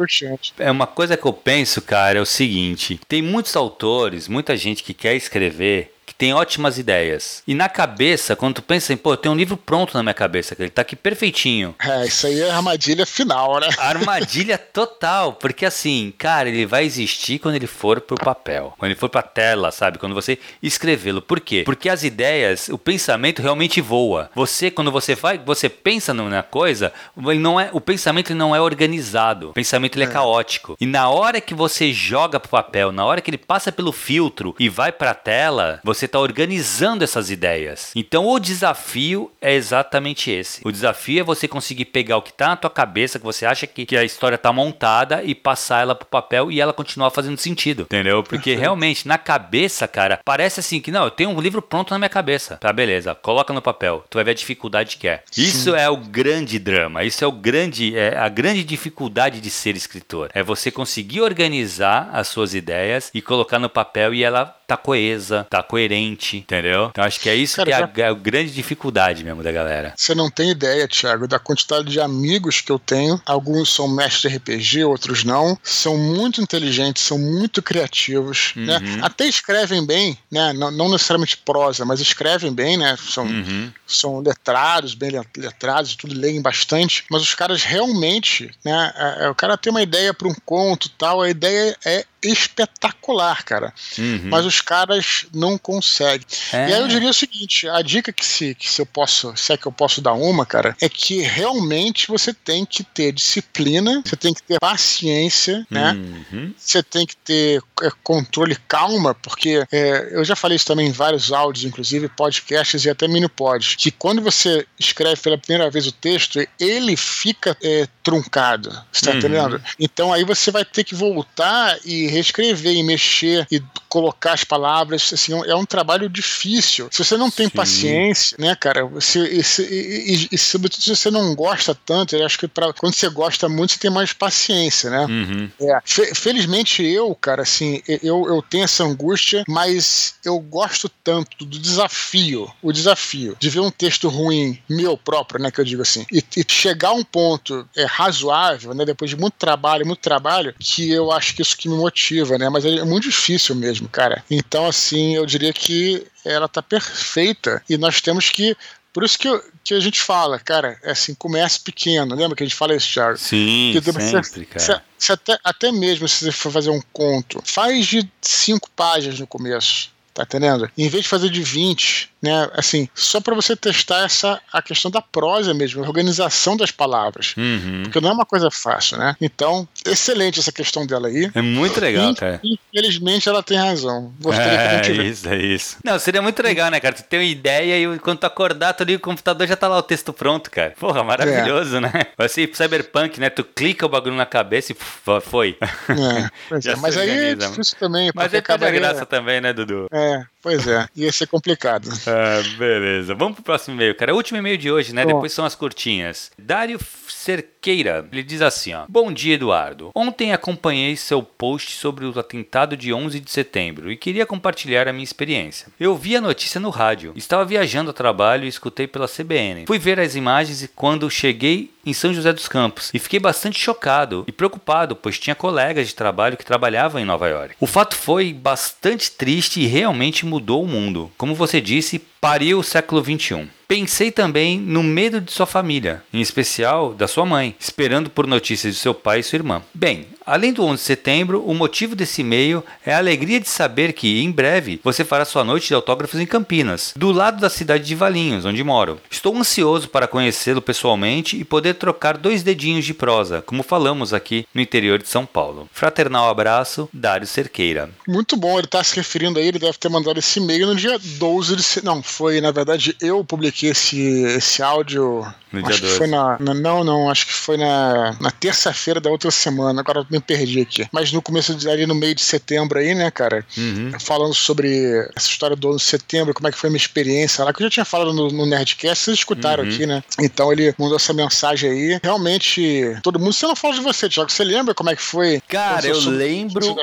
é 0.59 0.71
uma 0.71 0.87
coisa 0.87 1.17
que 1.17 1.27
eu 1.27 1.33
penso, 1.33 1.81
cara, 1.83 2.19
é 2.19 2.23
o 2.23 2.27
seguinte: 2.27 3.01
tem 3.09 3.23
muitos 3.23 3.57
autores, 3.57 4.29
muita 4.29 4.57
gente 4.57 4.83
que 4.83 4.95
quer 4.95 5.15
escrever 5.15 5.95
tem 6.19 6.35
ótimas 6.35 6.79
ideias. 6.79 7.45
E 7.47 7.55
na 7.55 7.69
cabeça, 7.69 8.35
quando 8.35 8.57
tu 8.57 8.63
pensa 8.63 8.93
em, 8.93 8.97
pô, 8.97 9.17
tem 9.17 9.31
um 9.31 9.37
livro 9.37 9.57
pronto 9.57 9.97
na 9.97 10.03
minha 10.03 10.13
cabeça, 10.15 10.57
que 10.57 10.63
ele 10.63 10.71
tá 10.71 10.83
aqui 10.83 10.97
perfeitinho. 10.97 11.77
É, 11.81 12.07
isso 12.07 12.27
aí 12.27 12.41
é 12.41 12.51
armadilha 12.51 13.07
final, 13.07 13.61
né? 13.61 13.69
Armadilha 13.79 14.59
total, 14.59 15.35
porque 15.35 15.65
assim, 15.65 16.13
cara, 16.19 16.49
ele 16.49 16.67
vai 16.67 16.85
existir 16.85 17.39
quando 17.39 17.55
ele 17.55 17.69
for 17.69 18.01
pro 18.01 18.17
papel, 18.17 18.75
quando 18.77 18.91
ele 18.91 18.99
for 18.99 19.09
pra 19.09 19.23
tela, 19.23 19.71
sabe? 19.71 19.99
Quando 19.99 20.15
você 20.15 20.39
escrevê-lo. 20.61 21.23
Por 21.23 21.39
quê? 21.39 21.63
Porque 21.65 21.89
as 21.89 22.03
ideias, 22.03 22.69
o 22.69 22.77
pensamento 22.77 23.41
realmente 23.41 23.81
voa. 23.81 24.29
Você, 24.35 24.73
quando 24.73 24.91
você 24.91 25.15
vai, 25.15 25.39
você 25.39 25.69
pensa 25.69 26.13
numa 26.13 26.43
coisa, 26.43 26.93
ele 27.17 27.39
não 27.39 27.61
é, 27.61 27.71
o 27.73 27.81
pensamento 27.81 28.35
não 28.35 28.57
é 28.57 28.61
organizado. 28.61 29.51
O 29.51 29.53
pensamento 29.53 29.97
ele 29.97 30.07
é, 30.07 30.09
é 30.09 30.11
caótico. 30.11 30.77
E 30.81 30.87
na 30.87 31.09
hora 31.09 31.41
que 31.41 31.55
você 31.55 31.93
joga 31.93 32.41
pro 32.41 32.51
papel, 32.51 32.91
na 32.91 33.05
hora 33.05 33.21
que 33.21 33.31
ele 33.31 33.39
passa 33.39 33.71
pelo 33.71 33.93
filtro 33.93 34.57
e 34.59 34.69
vai 34.69 34.91
pra 34.91 35.15
tela, 35.15 35.81
você 35.85 36.08
tá 36.09 36.19
organizando 36.19 37.05
essas 37.05 37.31
ideias. 37.31 37.93
Então 37.95 38.27
o 38.27 38.39
desafio 38.39 39.31
é 39.41 39.55
exatamente 39.55 40.31
esse. 40.31 40.61
O 40.65 40.73
desafio 40.73 41.21
é 41.21 41.25
você 41.25 41.47
conseguir 41.47 41.87
pegar 41.87 42.17
o 42.17 42.23
que 42.23 42.33
tá 42.33 42.49
na 42.49 42.57
tua 42.57 42.71
cabeça, 42.71 43.19
que 43.19 43.25
você 43.25 43.47
acha 43.47 43.67
que, 43.67 43.87
que 43.87 43.97
a 43.97 44.05
história 44.05 44.39
tá 44.39 44.53
montada 44.53 45.23
e 45.23 45.35
passar 45.35 45.83
ela 45.83 45.95
pro 45.95 46.07
papel 46.07 46.51
e 46.51 46.61
ela 46.61 46.73
continuar 46.73 47.11
fazendo 47.11 47.39
sentido. 47.39 47.83
Entendeu? 47.83 48.23
Porque 48.23 48.55
realmente, 48.57 49.07
na 49.07 49.19
cabeça, 49.19 49.87
cara, 49.87 50.21
parece 50.25 50.61
assim 50.61 50.81
que 50.81 50.91
não, 50.91 51.05
eu 51.05 51.11
tenho 51.11 51.31
um 51.31 51.41
livro 51.41 51.63
pronto 51.63 51.91
na 51.91 51.99
minha 51.99 52.09
cabeça. 52.09 52.57
Tá, 52.57 52.73
beleza, 52.73 53.15
coloca 53.15 53.53
no 53.53 53.63
papel. 53.63 54.05
Tu 54.09 54.17
vai 54.17 54.25
ver 54.25 54.31
a 54.33 54.35
dificuldade 54.35 54.97
que 54.97 55.09
é. 55.09 55.23
Isso 55.37 55.73
Sim. 55.73 55.77
é 55.77 55.89
o 55.89 55.97
grande 55.97 56.59
drama. 56.59 57.05
Isso 57.05 57.25
é 57.25 57.27
o 57.27 57.33
grande, 57.33 57.97
é 57.97 58.17
a 58.17 58.29
grande 58.29 58.65
dificuldade 58.65 59.41
de 59.41 59.51
ser 59.51 59.77
escritor. 59.77 60.31
É 60.35 60.43
você 60.43 60.71
conseguir 60.71 61.21
organizar 61.21 62.11
as 62.13 62.29
suas 62.29 62.55
ideias 62.55 63.11
e 63.15 63.21
colocar 63.21 63.59
no 63.59 63.69
papel 63.69 64.15
e 64.15 64.23
ela 64.23 64.57
tá 64.67 64.77
coesa, 64.77 65.47
tá 65.49 65.63
coerente, 65.63 65.98
entendeu? 65.99 66.89
Então 66.91 67.05
acho 67.05 67.21
que 67.21 67.29
é 67.29 67.35
isso 67.35 67.57
Cara, 67.57 67.67
que 67.67 68.01
é 68.01 68.05
já... 68.05 68.09
a, 68.09 68.13
a, 68.13 68.15
grande 68.15 68.53
dificuldade 68.53 69.25
mesmo 69.25 69.43
da 69.43 69.53
galera. 69.53 69.95
Você 69.97 70.15
não 70.15 70.31
tem 70.31 70.51
ideia, 70.51 70.87
Thiago, 70.89 71.27
da 71.27 71.39
quantidade 71.39 71.89
de 71.89 72.01
amigos 72.01 72.61
que 72.61 72.71
eu 72.71 72.79
tenho. 72.79 73.21
Alguns 73.27 73.73
são 73.73 73.89
mestres 73.89 74.33
de 74.33 74.39
RPG, 74.39 74.85
outros 74.85 75.25
não. 75.25 75.59
São 75.63 75.97
muito 75.97 76.41
inteligentes, 76.41 77.03
são 77.03 77.19
muito 77.19 77.63
criativos, 77.63 78.53
né? 78.57 78.77
uhum. 78.77 78.97
né? 78.97 79.01
Até 79.03 79.27
escrevem 79.27 79.85
bem, 79.85 80.19
né? 80.31 80.53
Não, 80.53 80.71
não, 80.71 80.91
necessariamente 80.91 81.37
prosa, 81.37 81.85
mas 81.85 82.01
escrevem 82.01 82.53
bem, 82.53 82.77
né? 82.77 82.97
São, 82.97 83.25
uhum. 83.25 83.71
são 83.87 84.21
letrados, 84.21 84.95
bem 84.95 85.11
letrados, 85.37 85.97
tudo 85.97 86.19
leem 86.19 86.41
bastante. 86.43 87.05
Mas 87.11 87.23
os 87.23 87.35
caras 87.35 87.63
realmente, 87.63 88.51
né? 88.65 88.93
É, 88.97 89.25
é, 89.25 89.29
o 89.29 89.35
cara 89.35 89.57
tem 89.57 89.71
uma 89.71 89.83
ideia 89.83 90.13
para 90.13 90.29
um 90.29 90.35
conto 90.45 90.89
tal, 90.91 91.23
a 91.23 91.31
ideia 91.31 91.77
é 91.85 92.05
espetacular, 92.23 93.45
cara. 93.45 93.73
Uhum. 93.99 94.23
Mas 94.25 94.45
os 94.45 94.61
caras 94.61 95.27
não 95.33 95.57
conseguem. 95.57 96.27
É. 96.53 96.71
E 96.71 96.75
aí 96.75 96.81
eu 96.81 96.89
diria 96.89 97.11
o 97.11 97.15
seguinte: 97.15 97.69
a 97.69 97.83
dica 97.83 98.13
que 98.13 98.25
se, 98.25 98.55
que 98.55 98.69
se 98.69 98.81
eu 98.81 98.87
posso, 98.87 99.37
se 99.37 99.53
é 99.53 99.57
que 99.57 99.67
eu 99.67 99.73
posso 99.73 100.01
dar 100.01 100.15
uma, 100.15 100.45
cara, 100.45 100.77
é 100.81 100.89
que 100.89 101.21
realmente 101.23 102.09
você 102.09 102.33
tem 102.33 102.65
que 102.65 102.83
ter 102.83 103.13
disciplina, 103.13 104.03
você 104.05 104.17
tem 104.17 104.35
que 104.35 104.43
ter 104.43 104.59
paciência, 104.59 105.67
né? 105.71 105.93
Uhum. 105.93 106.53
Você 106.57 106.83
tem 106.83 107.07
que 107.07 107.17
ter 107.17 107.63
é, 107.83 107.91
controle 108.03 108.57
calma, 108.67 109.15
porque 109.15 109.65
é, 109.71 110.09
eu 110.13 110.25
já 110.25 110.35
falei 110.35 110.57
isso 110.57 110.67
também 110.67 110.89
em 110.89 110.93
vários 110.93 111.33
áudios, 111.33 111.65
inclusive 111.65 112.09
podcasts 112.09 112.85
e 112.85 112.91
até 112.91 113.07
mini 113.07 113.29
pods, 113.29 113.77
que 113.77 113.91
quando 113.91 114.23
você 114.23 114.67
escreve 114.79 115.21
pela 115.21 115.39
primeira 115.39 115.71
vez 115.71 115.87
o 115.87 115.93
texto, 115.93 116.41
ele 116.59 116.97
fica 116.97 117.57
é, 117.63 117.87
truncado. 118.03 118.71
Você 118.93 119.05
tá 119.05 119.11
uhum. 119.13 119.19
entendendo? 119.19 119.63
Então 119.79 120.13
aí 120.13 120.25
você 120.25 120.51
vai 120.51 120.65
ter 120.65 120.85
que 120.85 120.95
voltar 120.95 121.79
e 121.85 122.08
reescrever 122.09 122.75
e 122.75 122.83
mexer 122.83 123.47
e 123.51 123.63
colocar 123.89 124.33
as 124.35 124.45
palavras, 124.45 125.11
assim, 125.13 125.33
é 125.47 125.55
um 125.55 125.65
trabalho 125.65 126.09
difícil. 126.09 126.89
Se 126.91 127.05
você 127.05 127.17
não 127.17 127.31
tem 127.31 127.47
Sim. 127.47 127.53
paciência, 127.53 128.37
né, 128.39 128.55
cara, 128.55 128.85
você, 128.85 129.21
e, 129.21 129.41
e, 129.63 130.29
e, 130.33 130.39
sobretudo 130.39 130.83
se 130.83 130.95
você 130.95 131.11
não 131.11 131.35
gosta 131.35 131.75
tanto, 131.75 132.15
eu 132.15 132.25
acho 132.25 132.39
que 132.39 132.47
pra, 132.47 132.73
quando 132.73 132.95
você 132.95 133.09
gosta 133.09 133.49
muito, 133.49 133.73
você 133.73 133.79
tem 133.79 133.91
mais 133.91 134.13
paciência, 134.13 134.91
né? 134.91 135.07
Uhum. 135.07 135.51
É, 135.61 135.81
fe, 135.85 136.15
felizmente 136.15 136.85
eu, 136.85 137.15
cara, 137.15 137.43
assim, 137.43 137.83
eu, 138.03 138.27
eu 138.29 138.43
tenho 138.43 138.65
essa 138.65 138.85
angústia, 138.85 139.45
mas 139.49 140.15
eu 140.25 140.39
gosto 140.39 140.89
tanto 141.03 141.45
do 141.45 141.59
desafio, 141.59 142.51
o 142.63 142.73
desafio 142.73 143.37
de 143.39 143.49
ver 143.49 143.61
um 143.61 143.71
texto 143.71 144.09
ruim, 144.09 144.59
meu 144.69 144.97
próprio, 144.97 145.41
né, 145.41 145.51
que 145.51 145.61
eu 145.61 145.65
digo 145.65 145.83
assim, 145.83 146.05
e, 146.13 146.23
e 146.37 146.45
chegar 146.47 146.89
a 146.89 146.95
um 146.95 147.05
ponto 147.05 147.69
é, 147.77 147.85
razoável, 147.85 148.75
né, 148.75 148.85
depois 148.85 149.11
de 149.11 149.17
muito 149.17 149.35
trabalho, 149.35 149.87
muito 149.87 150.01
trabalho, 150.01 150.55
que 150.59 150.91
eu 150.91 151.11
acho 151.11 151.35
que 151.35 151.43
isso 151.43 151.57
que 151.57 151.69
me 151.69 151.77
motiva, 151.77 151.98
né, 152.39 152.49
mas 152.49 152.65
é 152.65 152.85
muito 152.85 153.09
difícil 153.09 153.55
mesmo 153.55 153.89
cara. 153.89 154.25
Então, 154.31 154.67
assim, 154.67 155.17
eu 155.17 155.27
diria 155.27 155.53
que 155.53 156.07
ela 156.25 156.49
tá 156.49 156.63
perfeita 156.63 157.63
e 157.69 157.77
nós 157.77 158.01
temos 158.01 158.31
que 158.31 158.57
por 158.93 159.05
isso 159.05 159.19
que, 159.19 159.29
eu, 159.29 159.41
que 159.63 159.75
a 159.75 159.81
gente 159.81 160.01
fala, 160.01 160.41
cara, 160.41 160.77
é 160.83 160.91
assim, 160.91 161.15
comece 161.15 161.61
pequeno. 161.61 162.17
Lembra 162.17 162.37
que 162.37 162.43
a 162.43 162.47
gente 162.47 162.57
fala 162.57 162.75
isso, 162.75 162.93
Thiago? 162.93 163.17
Sim, 163.17 163.71
que 163.73 163.81
sempre, 163.81 164.03
você, 164.03 164.45
cara. 164.45 164.59
Você, 164.59 164.81
você 164.99 165.13
até, 165.13 165.39
até 165.45 165.71
mesmo 165.71 166.09
se 166.09 166.25
você 166.25 166.33
for 166.33 166.51
fazer 166.51 166.71
um 166.71 166.81
conto, 166.93 167.41
faz 167.45 167.87
de 167.87 168.11
cinco 168.21 168.69
páginas 168.75 169.21
no 169.21 169.27
começo. 169.27 169.91
Tá 170.13 170.25
entendendo? 170.25 170.69
Em 170.77 170.89
vez 170.89 171.05
de 171.05 171.09
fazer 171.09 171.31
de 171.31 171.41
20, 171.41 172.11
né? 172.23 172.49
Assim, 172.55 172.89
só 172.95 173.21
para 173.21 173.35
você 173.35 173.55
testar 173.57 174.05
essa 174.05 174.41
a 174.53 174.61
questão 174.61 174.91
da 174.91 175.01
prosa 175.01 175.55
mesmo, 175.55 175.85
a 175.85 175.87
organização 175.87 176.57
das 176.57 176.71
palavras. 176.71 177.35
Uhum. 177.37 177.85
Porque 177.85 178.01
não 178.01 178.11
é 178.11 178.13
uma 178.13 178.27
coisa 178.27 178.51
fácil, 178.51 178.99
né? 178.99 179.17
Então, 179.21 179.67
excelente 179.85 180.41
essa 180.41 180.53
questão 180.53 180.87
dela 180.87 181.09
aí. 181.09 181.31
É 181.35 181.43
muito 181.43 181.81
legal, 181.81 182.15
cara. 182.15 182.41
Infelizmente 182.43 183.29
ela 183.29 183.43
tem 183.43 183.59
razão. 183.59 184.13
Gostaria 184.21 184.53
é, 184.53 184.57
que 184.57 184.75
a 184.75 184.83
gente 184.83 185.09
isso, 185.09 185.29
é 185.29 185.37
isso. 185.37 185.77
Não, 185.85 185.99
seria 185.99 186.23
muito 186.23 186.43
legal, 186.43 186.71
né, 186.71 186.81
cara? 186.81 186.95
Tu 186.95 187.03
tem 187.05 187.21
uma 187.21 187.27
ideia 187.27 187.79
e 187.79 187.99
quando 187.99 188.19
tu 188.19 188.27
acordar, 188.27 188.73
tu 188.75 188.85
liga 188.85 188.99
o 188.99 189.01
computador 189.01 189.47
já 189.47 189.57
tá 189.57 189.69
lá 189.69 189.79
o 189.79 189.83
texto 189.83 190.13
pronto, 190.13 190.51
cara. 190.51 190.75
Porra, 190.79 191.03
maravilhoso, 191.05 191.77
é. 191.77 191.81
né? 191.81 191.93
Assim, 192.17 192.49
cyberpunk, 192.53 193.21
né? 193.21 193.31
Tu 193.31 193.45
clica 193.45 193.87
o 193.87 193.89
bagulho 193.89 194.17
na 194.17 194.27
cabeça 194.27 194.73
e 194.73 194.77
foi. 195.21 195.57
É, 195.89 196.69
é. 196.71 196.77
mas 196.77 196.97
aí 196.97 197.11
é 197.11 197.35
difícil 197.35 197.77
também. 197.79 198.11
Mas 198.15 198.35
é 198.35 198.41
perde 198.41 198.65
a 198.65 198.71
graça 198.71 199.07
também, 199.07 199.41
né, 199.41 199.53
Dudu? 199.53 199.87
É, 199.93 200.23
pois 200.43 200.67
é. 200.67 200.87
Ia 200.97 201.13
ser 201.13 201.27
complicado. 201.27 201.89
Ah, 202.09 202.43
beleza. 202.57 203.15
Vamos 203.15 203.35
pro 203.35 203.45
próximo 203.45 203.77
e-mail, 203.77 203.95
cara. 203.95 204.15
O 204.15 204.17
último 204.17 204.39
e-mail 204.39 204.57
de 204.57 204.71
hoje, 204.71 204.95
né? 204.95 205.05
Bom. 205.05 205.15
Depois 205.15 205.33
são 205.33 205.45
as 205.45 205.55
curtinhas. 205.55 206.31
Dário 206.39 206.79
Cerqueira, 207.09 208.09
ele 208.11 208.23
diz 208.23 208.41
assim, 208.41 208.73
ó. 208.73 208.85
Bom 208.89 209.13
dia, 209.13 209.35
Eduardo. 209.35 209.91
Ontem 209.95 210.33
acompanhei 210.33 210.97
seu 210.97 211.23
post 211.23 211.73
sobre 211.73 212.07
o 212.07 212.19
atentado 212.19 212.77
de 212.77 212.93
11 212.93 213.21
de 213.21 213.31
setembro 213.31 213.93
e 213.93 213.97
queria 213.97 214.25
compartilhar 214.25 214.89
a 214.89 214.93
minha 214.93 215.05
experiência. 215.05 215.69
Eu 215.79 215.95
vi 215.95 216.17
a 216.17 216.21
notícia 216.21 216.61
no 216.61 216.71
rádio. 216.71 217.13
Estava 217.15 217.45
viajando 217.45 217.91
a 217.91 217.95
trabalho 217.95 218.45
e 218.45 218.49
escutei 218.49 218.87
pela 218.87 219.07
CBN. 219.07 219.67
Fui 219.67 219.79
ver 219.79 220.01
as 220.01 220.15
imagens 220.15 220.63
e 220.63 220.69
quando 220.69 221.11
cheguei 221.11 221.71
em 221.85 221.93
São 221.93 222.13
José 222.13 222.33
dos 222.33 222.49
Campos 222.49 222.91
e 222.93 222.99
fiquei 222.99 223.19
bastante 223.19 223.59
chocado 223.59 224.25
e 224.27 224.33
preocupado, 224.33 224.95
pois 224.95 225.19
tinha 225.19 225.35
colegas 225.35 225.89
de 225.89 225.95
trabalho 225.95 226.37
que 226.37 226.45
trabalhavam 226.45 227.01
em 227.01 227.05
Nova 227.05 227.29
York. 227.29 227.55
O 227.59 227.67
fato 227.67 227.97
foi 227.97 228.33
bastante 228.33 229.11
triste 229.11 229.61
e 229.61 229.67
realmente 229.67 230.27
mudou 230.27 230.63
o 230.63 230.69
mundo. 230.69 231.11
Como 231.17 231.35
você 231.35 231.61
disse, 231.61 231.98
pariu 232.21 232.59
o 232.59 232.65
século 232.65 233.03
XXI. 233.03 233.49
Pensei 233.67 234.11
também 234.11 234.59
no 234.59 234.83
medo 234.83 235.21
de 235.21 235.31
sua 235.31 235.47
família, 235.47 236.03
em 236.13 236.21
especial 236.21 236.95
da 236.95 237.07
sua 237.07 237.27
mãe, 237.27 237.55
esperando 237.61 238.09
por 238.09 238.27
notícias 238.27 238.75
de 238.75 238.81
seu 238.81 238.95
pai 238.95 239.21
e 239.21 239.23
sua 239.23 239.37
irmã. 239.37 239.63
Bem, 239.75 240.07
além 240.29 240.53
do 240.53 240.63
11 240.63 240.75
de 240.75 240.87
setembro, 240.87 241.43
o 241.45 241.55
motivo 241.55 241.97
desse 241.97 242.21
e-mail 242.21 242.63
é 242.85 242.93
a 242.93 242.99
alegria 242.99 243.41
de 243.41 243.49
saber 243.49 243.93
que, 243.93 244.23
em 244.23 244.31
breve, 244.31 244.81
você 244.85 245.05
fará 245.05 245.25
sua 245.25 245.43
noite 245.43 245.69
de 245.69 245.75
autógrafos 245.75 246.21
em 246.21 246.27
Campinas, 246.27 246.93
do 246.95 247.11
lado 247.11 247.41
da 247.41 247.49
cidade 247.49 247.85
de 247.85 247.95
Valinhos, 247.95 248.45
onde 248.45 248.63
moro. 248.63 249.01
Estou 249.11 249.37
ansioso 249.37 249.89
para 249.89 250.07
conhecê-lo 250.07 250.61
pessoalmente 250.61 251.37
e 251.37 251.45
poder 251.45 251.75
trocar 251.75 252.19
dois 252.19 252.43
dedinhos 252.43 252.85
de 252.85 252.93
prosa, 252.93 253.43
como 253.43 253.63
falamos 253.63 254.13
aqui 254.13 254.47
no 254.55 254.61
interior 254.61 255.03
de 255.03 255.09
São 255.09 255.25
Paulo. 255.25 255.69
Fraternal 255.73 256.29
abraço, 256.29 256.89
Dário 256.93 257.27
Cerqueira. 257.27 257.91
Muito 258.07 258.37
bom, 258.37 258.59
ele 258.59 258.67
está 258.67 258.85
se 258.85 258.97
referindo 258.97 259.39
aí, 259.39 259.49
ele 259.49 259.59
deve 259.59 259.79
ter 259.79 259.89
mandado 259.89 260.19
esse 260.19 260.39
e-mail 260.39 260.67
no 260.67 260.77
dia 260.77 260.99
12 260.99 261.57
de 261.57 261.63
setembro. 261.63 261.97
Não, 261.97 262.03
foi, 262.03 262.41
na 262.41 262.51
verdade, 262.51 262.95
eu 263.01 263.25
publiquei 263.25 263.71
esse, 263.71 263.99
esse 264.37 264.63
áudio. 264.63 265.27
No 265.51 265.67
acho 265.67 265.81
que 265.81 265.87
foi 265.87 266.07
na, 266.07 266.37
na, 266.39 266.53
Não, 266.53 266.85
não, 266.85 267.11
acho 267.11 267.27
que 267.27 267.33
foi 267.33 267.57
na, 267.57 268.15
na 268.21 268.31
terça-feira 268.31 269.01
da 269.01 269.09
outra 269.09 269.31
semana. 269.31 269.81
Agora 269.81 270.01
eu 270.11 270.18
me 270.19 270.25
perdi 270.25 270.61
aqui. 270.61 270.87
Mas 270.93 271.13
no 271.13 271.23
começo, 271.23 271.57
ali 271.69 271.87
no 271.87 271.95
meio 271.95 272.15
de 272.15 272.23
setembro 272.23 272.79
aí, 272.79 272.95
né, 272.95 273.11
cara? 273.11 273.45
Uhum. 273.57 273.93
Falando 274.01 274.35
sobre 274.35 274.69
essa 275.17 275.29
história 275.29 275.57
do 275.57 275.69
ano 275.69 275.79
de 275.79 275.85
setembro, 275.85 276.35
como 276.35 276.49
é 276.49 276.53
que 276.53 276.59
foi 276.59 276.69
a 276.69 276.71
minha 276.71 276.81
experiência 276.81 277.45
lá, 277.45 277.53
que 277.53 277.63
eu 277.63 277.67
já 277.67 277.71
tinha 277.71 277.85
falado 277.85 278.13
no, 278.13 278.29
no 278.29 278.47
Nerdcast, 278.47 279.05
vocês 279.05 279.19
escutaram 279.19 279.65
uhum. 279.65 279.71
aqui, 279.71 279.87
né? 279.87 280.03
Então 280.21 280.53
ele 280.53 280.75
mandou 280.79 280.97
essa 280.97 281.13
mensagem 281.13 281.71
aí. 281.71 282.01
Realmente, 282.03 282.97
todo 283.03 283.19
mundo. 283.19 283.33
Você 283.33 283.47
não 283.47 283.57
fala 283.57 283.75
de 283.75 283.81
você, 283.81 284.09
Tiago. 284.09 284.31
Você 284.31 284.45
lembra 284.45 284.75
como 284.75 284.91
é 284.91 284.97
que 284.97 285.03
foi? 285.03 285.41
Cara, 285.49 285.87
eu 285.87 285.99
lembro. 286.11 286.77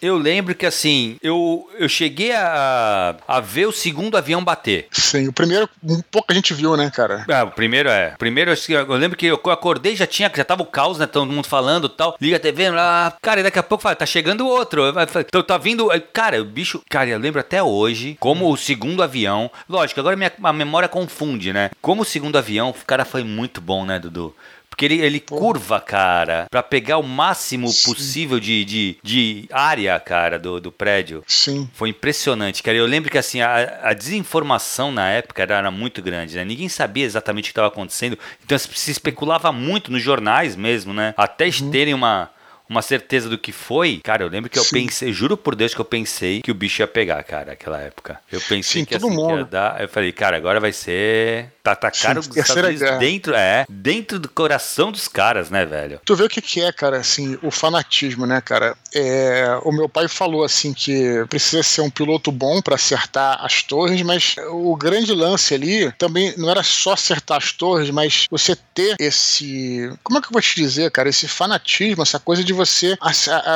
Eu 0.00 0.16
lembro 0.16 0.54
que 0.54 0.66
assim, 0.66 1.16
eu, 1.22 1.68
eu 1.78 1.88
cheguei 1.88 2.32
a, 2.32 3.16
a 3.26 3.40
ver 3.40 3.66
o 3.66 3.72
segundo 3.72 4.16
avião 4.16 4.42
bater. 4.42 4.88
Sim, 4.90 5.28
o 5.28 5.32
primeiro, 5.32 5.68
um 5.82 6.00
pouco 6.00 6.26
a 6.30 6.34
gente 6.34 6.52
viu, 6.54 6.76
né, 6.76 6.90
cara? 6.90 7.24
Ah, 7.28 7.44
o 7.44 7.50
primeiro 7.50 7.88
é. 7.88 8.12
O 8.14 8.18
primeiro, 8.18 8.52
eu 8.68 8.94
lembro 8.94 9.16
que 9.16 9.26
eu 9.26 9.38
acordei 9.50 9.94
já 9.94 10.06
tinha, 10.06 10.30
já 10.34 10.44
tava 10.44 10.62
o 10.62 10.66
caos, 10.66 10.98
né? 10.98 11.06
Todo 11.06 11.30
mundo 11.30 11.46
falando 11.46 11.88
tal. 11.88 12.16
Liga 12.20 12.36
a 12.36 12.40
TV 12.40 12.53
escrevendo 12.54 12.76
lá. 12.76 13.16
Cara, 13.20 13.40
e 13.40 13.42
daqui 13.42 13.58
a 13.58 13.62
pouco 13.62 13.82
fala, 13.82 13.96
tá 13.96 14.06
chegando 14.06 14.46
outro. 14.46 14.82
Então 15.20 15.42
tá 15.42 15.58
vindo. 15.58 15.88
Cara, 16.12 16.40
o 16.40 16.44
bicho. 16.44 16.80
Cara, 16.88 17.10
eu 17.10 17.18
lembro 17.18 17.40
até 17.40 17.62
hoje 17.62 18.16
como 18.20 18.50
o 18.50 18.56
segundo 18.56 19.02
avião. 19.02 19.50
Lógico, 19.68 20.00
agora 20.00 20.16
minha 20.16 20.32
a 20.42 20.52
memória 20.52 20.88
confunde, 20.88 21.52
né? 21.52 21.70
Como 21.82 22.02
o 22.02 22.04
segundo 22.04 22.38
avião, 22.38 22.70
o 22.70 22.86
cara 22.86 23.04
foi 23.04 23.24
muito 23.24 23.60
bom, 23.60 23.84
né, 23.84 23.98
Dudu? 23.98 24.34
Porque 24.70 24.86
ele, 24.86 25.00
ele 25.00 25.20
curva, 25.20 25.80
cara, 25.80 26.48
para 26.50 26.60
pegar 26.60 26.98
o 26.98 27.02
máximo 27.02 27.68
Sim. 27.68 27.92
possível 27.92 28.40
de, 28.40 28.64
de, 28.64 28.96
de 29.04 29.48
área, 29.52 30.00
cara, 30.00 30.36
do, 30.36 30.60
do 30.60 30.72
prédio. 30.72 31.22
Sim. 31.28 31.70
Foi 31.74 31.90
impressionante, 31.90 32.60
cara. 32.60 32.76
Eu 32.76 32.84
lembro 32.84 33.08
que, 33.08 33.16
assim, 33.16 33.40
a, 33.40 33.78
a 33.84 33.92
desinformação 33.92 34.90
na 34.90 35.08
época 35.10 35.42
era, 35.42 35.58
era, 35.58 35.70
muito 35.70 36.02
grande, 36.02 36.34
né? 36.34 36.44
Ninguém 36.44 36.68
sabia 36.68 37.04
exatamente 37.04 37.44
o 37.44 37.46
que 37.46 37.52
estava 37.52 37.68
acontecendo. 37.68 38.18
Então 38.44 38.58
se 38.58 38.90
especulava 38.90 39.52
muito 39.52 39.92
nos 39.92 40.02
jornais 40.02 40.56
mesmo, 40.56 40.92
né? 40.92 41.14
Até 41.16 41.46
uhum. 41.46 41.70
terem 41.70 41.94
uma 41.94 42.33
uma 42.68 42.82
certeza 42.82 43.28
do 43.28 43.38
que 43.38 43.52
foi, 43.52 44.00
cara, 44.02 44.24
eu 44.24 44.28
lembro 44.28 44.50
que 44.50 44.58
eu 44.58 44.64
Sim. 44.64 44.86
pensei, 44.86 45.12
juro 45.12 45.36
por 45.36 45.54
Deus 45.54 45.74
que 45.74 45.80
eu 45.80 45.84
pensei 45.84 46.40
que 46.42 46.50
o 46.50 46.54
bicho 46.54 46.82
ia 46.82 46.86
pegar, 46.86 47.22
cara, 47.22 47.46
naquela 47.46 47.80
época. 47.80 48.20
Eu 48.30 48.40
pensei 48.40 48.80
Sim, 48.80 48.84
que, 48.84 48.94
assim, 48.94 49.08
que 49.08 49.32
ia 49.32 49.44
dar. 49.44 49.80
Eu 49.80 49.88
falei, 49.88 50.12
cara, 50.12 50.36
agora 50.36 50.60
vai 50.60 50.72
ser. 50.72 51.52
Tá 51.62 51.72
atacar 51.72 52.18
os 52.18 52.26
Estados 52.36 52.80
dentro, 52.98 53.34
é, 53.34 53.64
dentro 53.68 54.18
do 54.18 54.28
coração 54.28 54.92
dos 54.92 55.08
caras, 55.08 55.50
né, 55.50 55.64
velho? 55.64 56.00
Tu 56.04 56.14
vê 56.14 56.24
o 56.24 56.28
que, 56.28 56.40
que 56.40 56.60
é, 56.60 56.72
cara, 56.72 56.98
assim, 56.98 57.38
o 57.42 57.50
fanatismo, 57.50 58.26
né, 58.26 58.40
cara? 58.40 58.76
É, 58.94 59.58
o 59.64 59.72
meu 59.72 59.88
pai 59.88 60.06
falou 60.08 60.44
assim 60.44 60.72
que 60.72 61.24
precisa 61.28 61.62
ser 61.62 61.80
um 61.80 61.90
piloto 61.90 62.30
bom 62.30 62.60
para 62.60 62.74
acertar 62.74 63.44
as 63.44 63.62
torres, 63.62 64.02
mas 64.02 64.36
o 64.50 64.76
grande 64.76 65.12
lance 65.12 65.54
ali 65.54 65.90
também 65.92 66.34
não 66.36 66.50
era 66.50 66.62
só 66.62 66.92
acertar 66.92 67.38
as 67.38 67.52
torres, 67.52 67.90
mas 67.90 68.26
você 68.30 68.56
ter 68.74 68.94
esse. 68.98 69.90
Como 70.02 70.18
é 70.18 70.22
que 70.22 70.28
eu 70.28 70.32
vou 70.32 70.42
te 70.42 70.54
dizer, 70.54 70.90
cara? 70.90 71.08
Esse 71.08 71.26
fanatismo, 71.26 72.02
essa 72.02 72.18
coisa 72.18 72.44
de 72.44 72.53
você, 72.54 72.96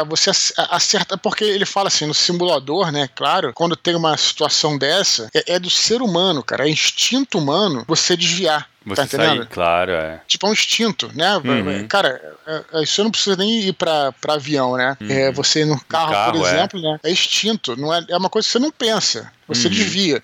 você 0.09 0.31
acerta, 0.57 1.17
porque 1.17 1.45
ele 1.45 1.65
fala 1.65 1.89
assim, 1.89 2.07
no 2.07 2.15
simulador, 2.15 2.91
né, 2.91 3.09
claro, 3.15 3.53
quando 3.55 3.77
tem 3.77 3.95
uma 3.95 4.17
situação 4.17 4.77
dessa, 4.77 5.29
é, 5.35 5.55
é 5.55 5.59
do 5.59 5.71
ser 5.71 6.03
humano, 6.03 6.43
cara, 6.43 6.67
é 6.67 6.71
instinto 6.71 7.39
humano 7.39 7.85
você 7.87 8.17
desviar. 8.17 8.69
Você 8.85 8.97
tá 8.97 9.05
entendendo? 9.05 9.39
Sair, 9.39 9.49
claro, 9.49 9.93
é. 9.93 10.21
Tipo, 10.27 10.47
é 10.47 10.51
um 10.51 10.53
instinto, 10.53 11.11
né? 11.15 11.37
Uhum. 11.37 11.87
Cara, 11.89 12.21
é, 12.47 12.63
é, 12.73 12.83
isso 12.83 13.03
não 13.05 13.11
precisa 13.11 13.37
nem 13.37 13.61
ir 13.61 13.73
pra, 13.75 14.13
pra 14.13 14.35
avião, 14.35 14.77
né? 14.77 14.97
Uhum. 15.01 15.11
É, 15.11 15.33
você 15.33 15.65
no 15.65 15.79
carro, 15.85 16.13
carro 16.13 16.33
por 16.33 16.47
é. 16.47 16.51
exemplo, 16.51 16.79
é. 16.79 16.83
né? 16.83 17.01
É 17.03 17.11
instinto, 17.11 17.77
não 17.77 17.93
é, 17.93 18.05
é 18.09 18.17
uma 18.17 18.31
coisa 18.31 18.47
que 18.47 18.53
você 18.53 18.59
não 18.59 18.71
pensa. 18.71 19.31
Você 19.49 19.67
uhum. 19.67 19.75
desvia. 19.75 20.23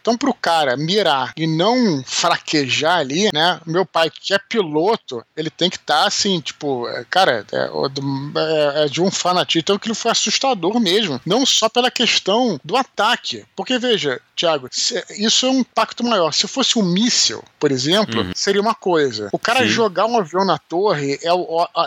Então, 0.00 0.16
para 0.16 0.30
o 0.30 0.34
cara 0.34 0.76
mirar 0.76 1.32
e 1.36 1.46
não 1.46 2.02
fraquejar 2.04 2.98
ali, 2.98 3.30
né? 3.32 3.60
Meu 3.64 3.86
pai, 3.86 4.10
que 4.10 4.34
é 4.34 4.38
piloto, 4.38 5.24
ele 5.36 5.50
tem 5.50 5.70
que 5.70 5.76
estar 5.76 6.02
tá, 6.02 6.06
assim, 6.06 6.40
tipo, 6.40 6.88
é, 6.88 7.04
cara, 7.08 7.46
é, 7.52 7.56
é, 7.56 8.84
é, 8.84 8.88
de 8.88 9.00
um 9.00 9.10
fanatismo. 9.10 9.60
Então, 9.60 9.76
aquilo 9.76 9.94
foi 9.94 10.10
assustador 10.10 10.78
mesmo. 10.80 11.20
Não 11.24 11.46
só 11.46 11.68
pela 11.68 11.90
questão 11.90 12.60
do 12.64 12.76
ataque. 12.76 13.44
Porque, 13.54 13.78
veja, 13.78 14.20
Tiago, 14.36 14.68
isso 14.70 15.46
é 15.46 15.50
um 15.50 15.60
impacto 15.60 16.04
maior. 16.04 16.32
Se 16.32 16.46
fosse 16.46 16.78
um 16.78 16.82
míssil, 16.82 17.42
por 17.58 17.72
exemplo, 17.72 18.20
uhum. 18.20 18.32
seria 18.34 18.60
uma 18.60 18.74
coisa. 18.74 19.30
O 19.32 19.38
cara 19.38 19.60
Sim. 19.60 19.68
jogar 19.68 20.06
um 20.06 20.18
avião 20.18 20.44
na 20.44 20.58
torre 20.58 21.18
é, 21.22 21.28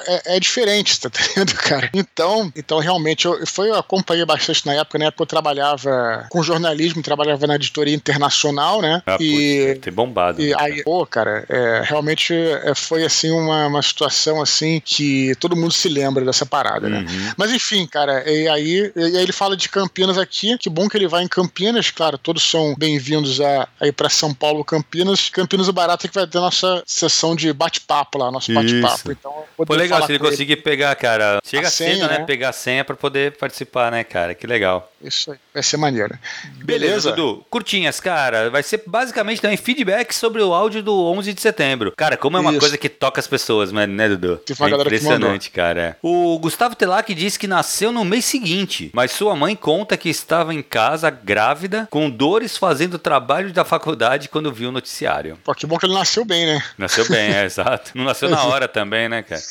é, 0.07 0.35
é 0.35 0.39
diferente, 0.39 0.99
tá 0.99 1.09
entendendo, 1.13 1.53
cara? 1.55 1.89
Então, 1.93 2.51
então 2.55 2.79
realmente, 2.79 3.25
eu, 3.25 3.45
foi, 3.45 3.69
eu 3.69 3.75
acompanhei 3.75 4.25
bastante 4.25 4.65
na 4.65 4.73
época, 4.73 4.97
na 4.97 5.05
época 5.05 5.23
eu 5.23 5.27
trabalhava 5.27 6.25
com 6.29 6.41
jornalismo, 6.41 6.68
trabalhava 7.03 7.47
na 7.47 7.55
editoria 7.55 7.95
internacional, 7.95 8.81
né? 8.81 9.01
Ah, 9.05 9.17
e 9.19 9.77
ter 9.81 9.91
bombado. 9.91 10.41
E 10.41 10.49
né, 10.49 10.55
aí, 10.59 10.83
pô, 10.83 11.05
cara, 11.05 11.45
é, 11.49 11.81
realmente 11.83 12.33
é, 12.33 12.73
foi 12.75 13.03
assim 13.03 13.31
uma, 13.31 13.67
uma 13.67 13.81
situação 13.81 14.41
assim 14.41 14.81
que 14.83 15.33
todo 15.39 15.55
mundo 15.55 15.73
se 15.73 15.89
lembra 15.89 16.23
dessa 16.25 16.45
parada, 16.45 16.89
né? 16.89 16.99
uhum. 16.99 17.03
né? 17.03 17.33
Mas 17.37 17.51
enfim, 17.51 17.85
cara, 17.85 18.29
e 18.29 18.47
aí, 18.47 18.91
e 18.95 19.17
aí 19.17 19.23
ele 19.23 19.31
fala 19.31 19.55
de 19.55 19.69
Campinas 19.69 20.17
aqui, 20.17 20.57
que 20.57 20.69
bom 20.69 20.87
que 20.87 20.97
ele 20.97 21.07
vai 21.07 21.23
em 21.23 21.27
Campinas, 21.27 21.91
claro, 21.91 22.17
todos 22.17 22.43
são 22.43 22.75
bem-vindos 22.77 23.39
a, 23.41 23.67
aí 23.79 23.91
para 23.91 24.09
São 24.09 24.33
Paulo, 24.33 24.63
Campinas. 24.63 25.29
Campinas 25.29 25.67
o 25.67 25.73
Barato 25.73 26.05
é 26.05 26.09
que 26.09 26.15
vai 26.15 26.27
ter 26.27 26.39
nossa 26.39 26.83
sessão 26.85 27.35
de 27.35 27.51
bate-papo 27.53 28.17
lá, 28.17 28.31
nosso 28.31 28.53
bate-papo. 28.53 29.11
Então, 29.11 29.43
Pô, 29.57 29.75
legal 29.75 30.05
se 30.05 30.11
ele 30.11 30.19
conseguir 30.19 30.53
ele. 30.53 30.61
pegar, 30.61 30.95
cara. 30.95 31.39
Chega 31.43 31.67
a 31.67 31.71
cedo, 31.71 31.93
senha, 31.93 32.07
né? 32.07 32.19
né? 32.19 32.25
Pegar 32.25 32.49
a 32.49 32.53
senha 32.53 32.83
para 32.83 32.95
poder 32.95 33.37
participar, 33.37 33.91
né, 33.91 34.03
cara? 34.03 34.33
Que 34.33 34.47
legal. 34.47 34.91
Isso 35.01 35.31
aí, 35.31 35.37
vai 35.53 35.63
ser 35.63 35.77
maneiro. 35.77 36.17
Beleza, 36.63 37.09
Beleza 37.09 37.11
Dudu? 37.11 37.45
Curtinhas, 37.49 37.99
cara. 37.99 38.49
Vai 38.49 38.63
ser 38.63 38.83
basicamente 38.85 39.41
também 39.41 39.57
feedback 39.57 40.13
sobre 40.13 40.41
o 40.41 40.53
áudio 40.53 40.83
do 40.83 40.93
11 41.11 41.33
de 41.33 41.41
setembro. 41.41 41.93
Cara, 41.95 42.17
como 42.17 42.37
é 42.37 42.39
uma 42.39 42.51
Isso. 42.51 42.59
coisa 42.59 42.77
que 42.77 42.89
toca 42.89 43.19
as 43.19 43.27
pessoas, 43.27 43.71
né, 43.71 44.09
Dudu? 44.09 44.39
É 44.49 44.69
impressionante, 44.69 45.49
cara. 45.49 45.97
O 46.01 46.37
Gustavo 46.39 46.75
Telac 46.75 47.13
disse 47.13 47.39
que 47.39 47.47
nasceu 47.47 47.91
no 47.91 48.05
mês 48.05 48.25
seguinte, 48.25 48.89
mas 48.93 49.11
sua 49.11 49.35
mãe 49.35 49.55
conta 49.55 49.97
que 49.97 50.09
estava 50.09 50.53
em 50.53 50.61
casa 50.61 51.09
grávida, 51.09 51.87
com 51.89 52.09
dores 52.09 52.57
fazendo 52.57 52.95
o 52.95 52.99
trabalho 52.99 53.51
da 53.51 53.63
faculdade 53.63 54.29
quando 54.29 54.51
viu 54.51 54.69
o 54.69 54.71
noticiário. 54.71 55.37
Pô, 55.43 55.53
que 55.53 55.65
bom 55.65 55.77
que 55.77 55.85
ele 55.85 55.93
nasceu 55.93 56.25
bem, 56.25 56.45
né? 56.45 56.63
Nasceu 56.77 57.07
bem, 57.07 57.33
é, 57.33 57.45
exato. 57.49 57.91
Não 57.95 58.03
nasceu 58.03 58.29
na 58.29 58.43
hora 58.43 58.67
também, 58.67 59.09
né, 59.09 59.23
cara? 59.23 59.41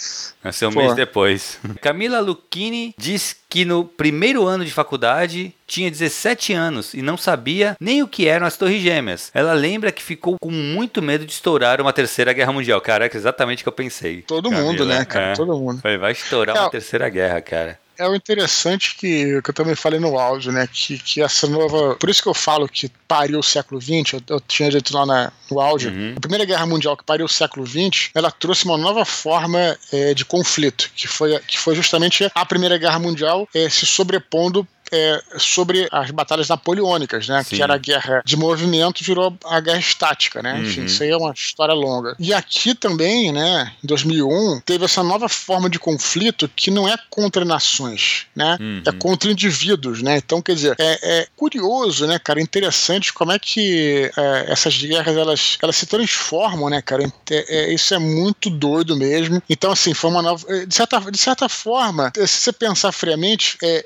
Nasceu 0.42 0.68
um 0.68 0.73
Pô. 0.73 0.81
mês 0.81 0.94
depois. 0.94 1.59
Camila 1.81 2.21
Lucchini 2.21 2.94
diz 2.97 3.37
que 3.49 3.65
no 3.65 3.85
primeiro 3.85 4.47
ano 4.47 4.65
de 4.65 4.71
faculdade 4.71 5.55
tinha 5.67 5.91
17 5.91 6.53
anos 6.53 6.95
e 6.95 7.03
não 7.03 7.17
sabia 7.17 7.77
nem 7.81 8.03
o 8.03 8.09
que 8.09 8.29
eram 8.29 8.47
as 8.47 8.57
Torres 8.57 8.83
Gêmeas. 8.83 9.31
Ela 9.35 9.55
lembra 9.55 9.91
que 9.91 10.03
ficou 10.03 10.37
com 10.41 10.51
muito 10.51 11.01
medo 11.01 11.25
de 11.25 11.33
estourar 11.33 11.81
uma 11.81 11.93
terceira 11.93 12.33
guerra 12.33 12.53
mundial. 12.53 12.81
Caraca, 12.81 13.17
é 13.17 13.19
exatamente 13.19 13.63
o 13.63 13.65
que 13.65 13.69
eu 13.69 13.73
pensei. 13.73 14.23
Todo 14.23 14.51
Camila. 14.51 14.67
mundo, 14.67 14.85
né, 14.85 15.05
cara? 15.05 15.33
É. 15.33 15.35
Todo 15.35 15.57
mundo. 15.57 15.81
Foi, 15.81 15.97
vai 15.97 16.13
estourar 16.13 16.57
é. 16.57 16.61
uma 16.61 16.71
terceira 16.71 17.09
guerra, 17.09 17.41
cara 17.41 17.79
é 17.99 18.09
o 18.09 18.15
interessante 18.15 18.95
que, 18.97 19.43
que 19.43 19.51
eu 19.51 19.55
também 19.55 19.75
falei 19.75 19.99
no 19.99 20.19
áudio, 20.19 20.53
né? 20.53 20.69
Que, 20.73 20.99
que 20.99 21.21
essa 21.21 21.49
nova. 21.49 21.97
Por 21.97 22.09
isso 22.09 22.23
que 22.23 22.29
eu 22.29 22.35
falo 22.35 22.69
que 22.69 22.89
pariu 23.09 23.41
o 23.41 23.43
século 23.43 23.81
XX, 23.81 24.15
eu, 24.15 24.23
eu 24.29 24.41
tinha 24.41 24.71
dito 24.71 24.95
lá 24.95 25.05
na, 25.05 25.33
no 25.51 25.61
áudio. 25.61 25.91
Uhum. 25.91 26.15
A 26.17 26.21
Primeira 26.21 26.45
Guerra 26.45 26.67
Mundial 26.67 26.97
que 26.97 27.05
pariu 27.05 27.27
o 27.27 27.29
século 27.29 27.67
XX, 27.67 28.11
ela 28.15 28.31
trouxe 28.31 28.65
uma 28.65 28.79
nova 28.79 29.05
forma 29.05 29.77
é, 29.93 30.15
de 30.15 30.25
conflito, 30.25 30.91
que 30.95 31.09
foi, 31.09 31.39
que 31.41 31.59
foi 31.59 31.75
justamente 31.75 32.31
a 32.35 32.47
Primeira 32.47 32.79
Guerra 32.79 32.99
Mundial 32.99 33.49
é, 33.55 33.69
se 33.69 33.85
sobrepondo 33.85 34.67
é, 34.92 35.20
sobre 35.38 35.88
as 35.90 36.11
batalhas 36.11 36.48
napoleônicas, 36.48 37.29
né? 37.29 37.42
Sim. 37.42 37.57
Que 37.57 37.62
era 37.62 37.74
a 37.74 37.79
guerra 37.79 38.22
de 38.24 38.37
movimento, 38.37 39.05
virou 39.05 39.37
a 39.44 39.61
guerra 39.61 39.79
estática, 39.79 40.42
né? 40.42 40.55
Uhum. 40.55 40.62
Enfim, 40.62 40.85
isso 40.85 41.03
aí 41.03 41.11
é 41.11 41.16
uma 41.16 41.33
história 41.33 41.74
longa. 41.74 42.16
E 42.18 42.33
aqui 42.33 42.74
também, 42.74 43.33
né, 43.33 43.72
em 43.83 43.87
2001, 43.87 44.61
teve 44.64 44.85
essa 44.85 45.03
nova 45.03 45.29
forma 45.29 45.68
de 45.68 45.79
conflito 45.79 46.51
que 46.55 46.70
não 46.70 46.88
é 46.88 46.96
contra 47.11 47.44
nações, 47.44 48.27
né? 48.35 48.57
Uhum. 48.61 48.83
É 48.87 48.92
contra 48.92 49.31
indivíduos, 49.31 50.03
né? 50.03 50.16
Então, 50.18 50.42
quer 50.42 50.55
dizer, 50.55 50.77
é, 50.79 51.20
é 51.20 51.27
curioso, 51.37 52.07
né, 52.07 52.18
cara? 52.18 52.40
Interessante 52.40 53.12
como 53.12 53.33
é 53.33 53.38
que 53.38 54.11
é, 54.16 54.46
essas 54.48 54.77
guerras 54.77 55.16
elas, 55.16 55.59
elas 55.62 55.77
se 55.77 55.87
transformam, 55.87 56.68
né, 56.68 56.83
cara? 56.83 57.05
É, 57.31 57.57
é 57.57 57.74
isso 57.74 57.94
é 57.94 57.98
muito 57.98 58.51
doido 58.51 58.96
mesmo. 58.96 59.42
Então, 59.48 59.72
assim, 59.72 59.94
foi 59.94 60.11
uma 60.11 60.22
nova. 60.22 60.66
De 60.66 60.74
certa, 60.74 60.98
de 61.01 61.18
certa 61.18 61.48
forma, 61.48 62.12
se 62.14 62.27
você 62.27 62.53
pensar 62.53 62.92
friamente, 62.92 63.57
é, 63.62 63.85